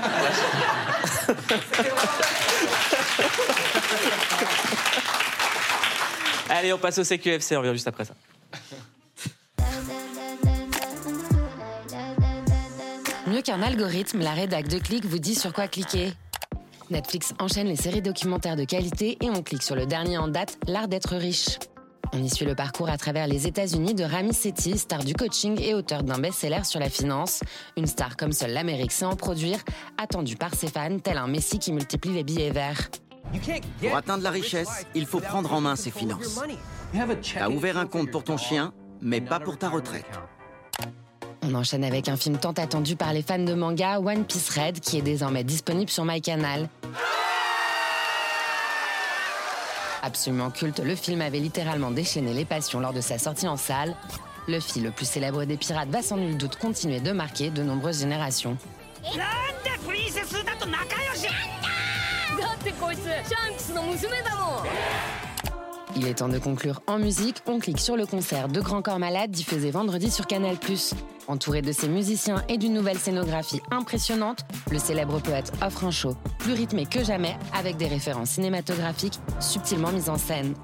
Allez, 6.49 6.73
on 6.73 6.79
passe 6.79 6.97
au 6.99 7.05
CQFC, 7.05 7.57
on 7.57 7.61
revient 7.61 7.75
juste 7.75 7.89
après 7.89 8.07
ça. 8.07 8.15
Mieux 13.27 13.43
qu'un 13.43 13.61
algorithme, 13.63 14.21
la 14.21 14.33
rédac 14.33 14.69
de 14.69 14.79
clic 14.79 15.05
vous 15.05 15.19
dit 15.19 15.35
sur 15.35 15.53
quoi 15.53 15.69
cliquer. 15.69 16.15
Netflix 16.91 17.35
enchaîne 17.39 17.67
les 17.67 17.77
séries 17.77 18.01
documentaires 18.01 18.57
de 18.57 18.65
qualité 18.65 19.19
et 19.21 19.29
on 19.29 19.43
clique 19.43 19.63
sur 19.63 19.75
le 19.75 19.85
dernier 19.85 20.17
en 20.17 20.29
date, 20.29 20.59
L'art 20.67 20.89
d'être 20.89 21.17
riche. 21.17 21.59
On 22.15 22.23
y 22.23 22.31
suit 22.31 22.47
le 22.47 22.55
parcours 22.55 22.89
à 22.89 22.97
travers 22.97 23.27
les 23.27 23.47
États-Unis 23.47 23.95
de 23.95 24.05
Rami 24.05 24.33
Sethi, 24.33 24.79
star 24.79 25.05
du 25.05 25.13
coaching 25.13 25.61
et 25.61 25.75
auteur 25.75 26.03
d'un 26.03 26.19
best-seller 26.19 26.65
sur 26.65 26.81
la 26.81 26.89
finance. 26.89 27.43
Une 27.77 27.87
star 27.87 28.17
comme 28.17 28.33
seule 28.33 28.53
l'Amérique 28.53 28.93
sait 28.93 29.05
en 29.05 29.17
produire, 29.17 29.59
attendue 29.99 30.37
par 30.37 30.55
ses 30.55 30.69
fans, 30.69 30.99
tel 30.99 31.19
un 31.19 31.27
messie 31.27 31.59
qui 31.59 31.73
multiplie 31.73 32.15
les 32.15 32.25
billets 32.25 32.51
verts. 32.51 32.89
Pour 33.83 33.95
atteindre 33.95 34.23
la 34.23 34.31
richesse, 34.31 34.87
il 34.95 35.05
faut 35.05 35.21
prendre 35.21 35.53
en 35.53 35.61
main 35.61 35.77
ses 35.77 35.91
finances. 35.91 36.41
T'as 37.35 37.51
ouvert 37.51 37.77
un 37.77 37.87
compte 37.87 38.11
pour 38.11 38.25
ton 38.25 38.39
chien, 38.39 38.73
mais 39.03 39.21
pas 39.21 39.41
pour 39.41 39.59
ta 39.59 39.69
retraite. 39.69 40.07
On 41.51 41.55
enchaîne 41.55 41.85
avec 41.85 42.09
un 42.09 42.17
film 42.17 42.37
tant 42.37 42.53
attendu 42.53 42.95
par 42.95 43.15
les 43.15 43.23
fans 43.23 43.39
de 43.39 43.55
manga, 43.55 44.01
One 44.01 44.25
Piece 44.25 44.51
Red, 44.51 44.81
qui 44.81 44.99
est 44.99 45.03
désormais 45.03 45.45
disponible 45.45 45.91
sur 45.91 46.05
MyCanal. 46.05 46.69
Absolument 50.03 50.51
culte, 50.51 50.81
le 50.81 50.95
film 50.95 51.23
avait 51.23 51.39
littéralement 51.39 51.91
déchaîné 51.91 52.35
les 52.35 52.45
passions 52.45 52.81
lors 52.81 52.93
de 52.93 53.01
sa 53.01 53.17
sortie 53.17 53.49
en 53.49 53.57
salle. 53.57 53.95
Luffy, 54.47 54.81
le 54.81 54.91
plus 54.91 55.09
célèbre 55.09 55.45
des 55.45 55.57
pirates, 55.57 55.89
va 55.89 56.03
sans 56.03 56.19
nul 56.19 56.37
doute 56.37 56.57
continuer 56.57 57.01
de 57.01 57.13
marquer 57.13 57.49
de 57.49 57.63
nombreuses 57.63 58.01
générations. 58.01 58.59
Il 65.97 66.07
est 66.07 66.15
temps 66.15 66.29
de 66.29 66.39
conclure 66.39 66.81
en 66.87 66.99
musique. 66.99 67.37
On 67.47 67.59
clique 67.59 67.81
sur 67.81 67.97
le 67.97 68.07
concert 68.07 68.49
de 68.49 68.61
Grand 68.61 68.83
Corps 68.83 68.99
Malade 68.99 69.31
diffusé 69.31 69.71
vendredi 69.71 70.11
sur 70.11 70.27
Canal+. 70.27 70.57
Entouré 71.27 71.63
de 71.63 71.73
ses 71.73 71.89
musiciens 71.89 72.43
et 72.49 72.59
d'une 72.59 72.75
nouvelle 72.75 72.99
scénographie 72.99 73.61
impressionnante, 73.71 74.41
le 74.71 74.79
célèbre 74.79 75.21
poète 75.21 75.53
offre 75.63 75.85
un 75.85 75.91
show 75.91 76.17
plus 76.39 76.53
rythmé 76.53 76.87
que 76.87 77.03
jamais 77.05 77.37
avec 77.53 77.77
des 77.77 77.87
références 77.87 78.31
cinématographiques 78.31 79.19
subtilement 79.41 79.93
mises 79.93 80.09
en 80.09 80.19
scène. 80.19 80.55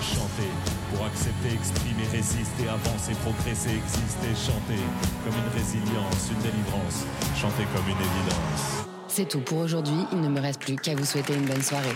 Chanter 0.00 0.50
pour 0.94 1.04
accepter, 1.06 1.54
exprimer, 1.54 2.04
résister, 2.12 2.68
avancer, 2.68 3.12
progresser, 3.22 3.70
exister, 3.70 4.28
chanter 4.34 4.80
comme 5.24 5.34
une 5.34 5.58
résilience, 5.58 6.30
une 6.30 6.42
délivrance, 6.42 7.04
chanter 7.36 7.64
comme 7.74 7.86
une 7.86 7.98
évidence. 7.98 8.86
C'est 9.08 9.28
tout 9.28 9.40
pour 9.40 9.58
aujourd'hui. 9.58 10.06
Il 10.12 10.20
ne 10.20 10.28
me 10.28 10.40
reste 10.40 10.60
plus 10.60 10.76
qu'à 10.76 10.94
vous 10.94 11.04
souhaiter 11.04 11.34
une 11.34 11.46
bonne 11.46 11.62
soirée. 11.62 11.94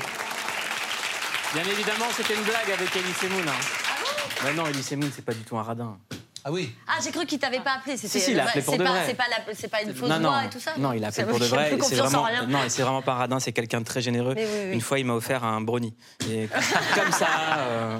Bien 1.55 1.65
évidemment, 1.65 2.07
c'était 2.17 2.35
une 2.35 2.43
blague 2.43 2.71
avec 2.71 2.95
Elise 2.95 3.31
Moon. 3.31 3.49
Hein. 3.49 4.45
Bah 4.45 4.53
non, 4.55 4.67
Elise 4.67 4.93
Moon, 4.93 5.09
c'est 5.15 5.25
pas 5.25 5.35
du 5.35 5.41
tout 5.41 5.57
un 5.59 5.63
radin. 5.63 5.99
Ah 6.43 6.51
oui 6.53 6.73
Ah, 6.89 6.95
j'ai 7.05 7.11
cru 7.11 7.27
qu'il 7.27 7.39
t'avait 7.39 7.61
pas 7.61 7.73
appelé. 7.79 7.99
C'était- 7.99 8.19
Si, 8.19 8.25
si, 8.25 8.31
il 8.31 8.41
a 8.41 8.45
appelé 8.49 8.63
pour 8.63 8.73
c'est 8.73 8.79
de 8.79 8.85
pas, 8.85 8.91
vrai. 8.93 9.05
C'est 9.09 9.15
pas, 9.15 9.25
la- 9.29 9.55
c'est 9.55 9.69
pas 9.69 9.83
une 9.83 9.95
fausse 9.95 10.09
non, 10.09 10.21
non, 10.21 10.31
voix 10.31 10.45
et 10.45 10.49
tout 10.49 10.61
ça 10.61 10.73
non, 10.79 10.93
il 10.95 11.05
a 11.05 11.09
appelé 11.09 11.25
pour 11.27 11.39
de 11.39 11.45
vrai. 11.45 11.77
C'est 11.83 11.97
vraiment, 11.97 12.27
non, 12.49 12.59
c'est 12.69 12.83
vraiment 12.83 13.03
pas 13.03 13.13
un 13.13 13.17
radin, 13.17 13.41
c'est 13.41 13.53
quelqu'un 13.53 13.81
de 13.81 13.85
très 13.85 14.01
généreux. 14.01 14.33
Mais 14.35 14.47
oui, 14.47 14.51
oui. 14.69 14.73
Une 14.75 14.81
fois, 14.81 14.99
il 14.99 15.05
m'a 15.05 15.13
offert 15.15 15.45
un 15.45 15.61
brownie. 15.61 15.95
Et 16.31 16.49
comme 16.95 17.13
ça. 17.13 17.29
euh, 17.59 17.99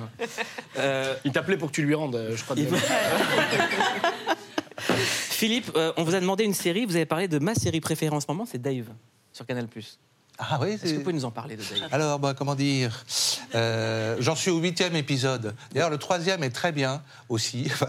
euh, 0.79 1.15
Il 1.25 1.33
t'appelait 1.33 1.59
pour 1.59 1.69
que 1.71 1.75
tu 1.75 1.83
lui 1.83 1.95
rendes, 1.95 2.17
euh, 2.17 2.35
je 2.35 2.43
crois. 2.45 2.57
de- 2.57 2.67
Philippe, 4.89 5.71
euh, 5.77 5.93
on 5.99 6.05
vous 6.05 6.15
a 6.15 6.21
demandé 6.21 6.45
une 6.45 6.55
série. 6.55 6.87
Vous 6.87 6.97
avez 6.97 7.07
parlé 7.07 7.29
de 7.29 7.39
ma 7.39 7.55
série 7.55 7.81
préférée 7.81 8.15
en 8.15 8.21
ce 8.21 8.27
moment, 8.29 8.47
c'est 8.51 8.61
Dave 8.61 8.87
sur 9.33 9.45
Canal+. 9.45 9.67
Ah 10.43 10.59
oui, 10.63 10.71
Est-ce 10.71 10.85
que 10.85 10.89
vous 10.97 11.01
pouvez 11.03 11.13
nous 11.13 11.25
en 11.27 11.31
parler 11.31 11.57
de 11.57 11.63
Dave 11.63 11.89
Alors, 11.93 12.19
bah, 12.19 12.33
comment 12.37 12.55
dire 12.55 13.05
euh, 13.55 14.17
J'en 14.21 14.35
suis 14.35 14.51
au 14.51 14.59
huitième 14.59 14.97
épisode. 14.97 15.55
D'ailleurs, 15.73 15.91
le 15.91 15.99
troisième 15.99 16.43
est 16.43 16.51
très 16.51 16.73
bien 16.73 17.03
aussi. 17.29 17.71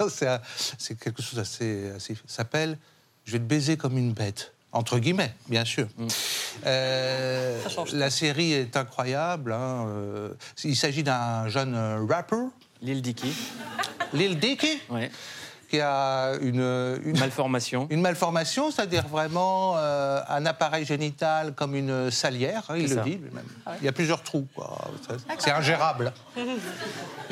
Enfin, 0.00 0.38
c'est 0.78 0.98
quelque 0.98 1.22
chose 1.22 1.34
d'assez. 1.34 1.90
assez- 1.94 2.14
ça 2.14 2.20
s'appelle 2.38 2.78
Je 3.26 3.32
vais 3.32 3.38
te 3.38 3.44
baiser 3.44 3.76
comme 3.76 3.98
une 3.98 4.12
bête. 4.12 4.52
Entre 4.72 4.98
guillemets, 4.98 5.34
bien 5.48 5.64
sûr. 5.64 5.86
Euh, 6.66 7.58
la 7.92 8.10
série 8.10 8.52
est 8.52 8.76
incroyable. 8.76 9.52
hein, 9.52 9.86
euh, 9.88 10.30
il 10.64 10.76
s'agit 10.76 11.02
d'un 11.02 11.48
jeune 11.48 11.74
rapper. 12.08 12.36
Lil 12.82 13.02
Dicky. 13.02 13.32
Lil 14.12 14.38
Dicky? 14.38 14.78
Ouais. 14.88 15.10
Qui 15.68 15.80
a 15.80 16.32
une, 16.40 16.98
une 17.04 17.18
malformation. 17.18 17.86
Une 17.90 18.00
malformation, 18.00 18.70
c'est-à-dire 18.70 19.06
vraiment 19.06 19.74
euh, 19.76 20.20
un 20.28 20.46
appareil 20.46 20.84
génital 20.84 21.52
comme 21.54 21.74
une 21.74 22.10
salière, 22.10 22.64
hein, 22.68 22.74
il 22.78 22.88
le 22.94 23.02
dit 23.02 23.16
lui-même. 23.16 23.44
Il 23.80 23.84
y 23.84 23.88
a 23.88 23.92
plusieurs 23.92 24.22
trous, 24.22 24.46
quoi. 24.54 24.78
Ça- 25.06 25.14
C'est 25.38 25.50
ingérable. 25.50 26.12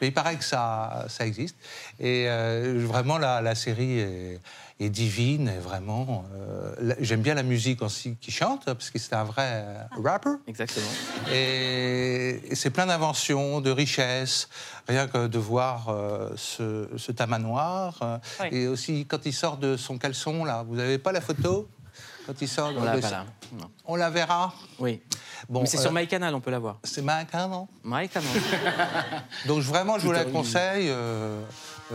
Mais 0.00 0.08
il 0.08 0.12
paraît 0.12 0.36
que 0.36 0.44
ça, 0.44 1.04
ça 1.08 1.24
existe. 1.26 1.56
Et 2.00 2.26
euh, 2.28 2.82
vraiment, 2.86 3.16
la, 3.18 3.40
la 3.40 3.54
série 3.54 4.00
est, 4.00 4.40
est 4.80 4.88
divine. 4.90 5.48
Et 5.48 5.58
vraiment, 5.58 6.24
euh, 6.34 6.94
j'aime 7.00 7.22
bien 7.22 7.34
la 7.34 7.42
musique 7.42 7.82
aussi 7.82 8.16
qui 8.20 8.30
chante, 8.30 8.64
parce 8.64 8.90
que 8.90 8.98
c'est 8.98 9.14
un 9.14 9.24
vrai 9.24 9.64
euh, 9.64 9.82
rapper. 10.02 10.30
Exactement. 10.46 10.86
Et, 11.32 12.40
et 12.50 12.54
c'est 12.54 12.70
plein 12.70 12.86
d'inventions, 12.86 13.60
de 13.60 13.70
richesses. 13.70 14.48
Rien 14.88 15.06
que 15.06 15.26
de 15.26 15.38
voir 15.38 15.88
euh, 15.88 16.30
ce, 16.36 16.88
ce 16.96 17.12
tamanoir. 17.12 17.98
euh, 18.02 18.18
Oui. 18.40 18.46
Et 18.52 18.68
aussi, 18.68 19.06
quand 19.06 19.24
il 19.24 19.32
sort 19.32 19.56
de 19.56 19.76
son 19.76 19.98
caleçon, 19.98 20.44
là, 20.44 20.64
vous 20.66 20.74
n'avez 20.76 20.98
pas 20.98 21.12
la 21.12 21.20
photo? 21.20 21.68
Quand 22.26 22.40
il 22.40 22.48
sort 22.48 22.72
On 22.76 22.82
l'a 22.82 22.96
de 22.96 23.00
pas 23.02 23.08
son- 23.08 23.14
là. 23.14 23.24
Non. 23.60 23.70
On 23.84 23.96
la 23.96 24.08
verra 24.10 24.54
Oui. 24.78 25.00
Bon, 25.48 25.60
Mais 25.60 25.66
c'est 25.66 25.76
euh, 25.78 25.82
sur 25.82 25.92
MyCanal, 25.92 26.34
on 26.34 26.40
peut 26.40 26.50
la 26.50 26.58
voir. 26.58 26.78
C'est 26.82 27.02
MyCanal 27.02 27.66
MyCanal. 27.84 28.28
Donc 29.46 29.60
vraiment, 29.62 29.98
je 29.98 30.06
vous 30.06 30.12
la 30.12 30.24
conseille. 30.24 30.88
euh, 30.88 31.42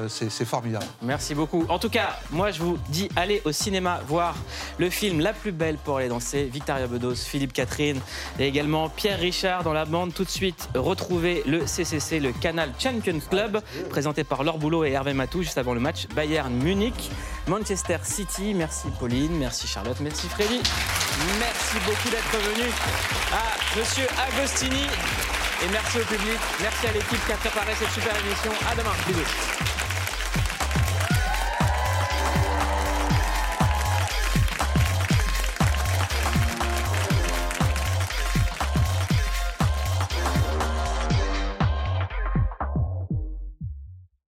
c'est 0.08 0.46
formidable. 0.46 0.86
Merci 1.02 1.36
beaucoup. 1.36 1.66
En 1.70 1.80
tout 1.80 1.90
cas, 1.90 2.20
moi, 2.32 2.52
je 2.52 2.62
vous 2.62 2.78
dis, 2.90 3.10
allez 3.16 3.42
au 3.46 3.52
cinéma 3.52 4.02
voir 4.08 4.36
le 4.78 4.90
film 4.90 5.20
La 5.20 5.34
plus 5.34 5.52
belle 5.52 5.78
pour 5.78 5.98
aller 5.98 6.08
danser. 6.08 6.46
Victoria 6.46 6.88
Bedos, 6.88 7.16
Philippe 7.16 7.54
Catherine 7.54 8.00
et 8.38 8.48
également 8.48 8.90
Pierre 8.90 9.20
Richard 9.20 9.64
dans 9.64 9.74
la 9.74 9.86
bande. 9.86 10.14
Tout 10.14 10.24
de 10.24 10.30
suite, 10.30 10.70
retrouvez 10.76 11.44
le 11.46 11.66
CCC, 11.66 12.20
le 12.20 12.32
Canal 12.32 12.72
Champions 12.80 13.20
Club, 13.30 13.62
présenté 13.90 14.24
par 14.24 14.44
Laure 14.44 14.58
Boulot 14.58 14.86
et 14.86 14.92
Hervé 14.92 15.14
Matou 15.14 15.42
juste 15.42 15.58
avant 15.58 15.74
le 15.74 15.80
match 15.80 16.08
Bayern 16.16 16.54
Munich, 16.54 17.10
Manchester 17.48 17.98
City. 18.04 18.54
Merci 18.54 18.88
Pauline, 19.00 19.38
merci 19.38 19.68
Charlotte, 19.68 20.00
merci 20.02 20.28
Freddy. 20.28 20.62
Merci 21.40 21.78
beaucoup 21.86 22.10
d'être 22.10 22.54
venu 22.54 22.70
à 23.34 23.78
Monsieur 23.80 24.08
Agostini. 24.28 24.84
Et 25.62 25.68
merci 25.72 25.98
au 25.98 26.06
public, 26.06 26.40
merci 26.62 26.88
à 26.88 26.92
l'équipe 26.94 27.26
qui 27.26 27.32
a 27.34 27.36
préparé 27.36 27.74
cette 27.78 27.92
super 27.92 28.16
émission. 28.26 28.52
À 28.72 28.76
demain, 28.76 28.94
bisous. 29.08 29.69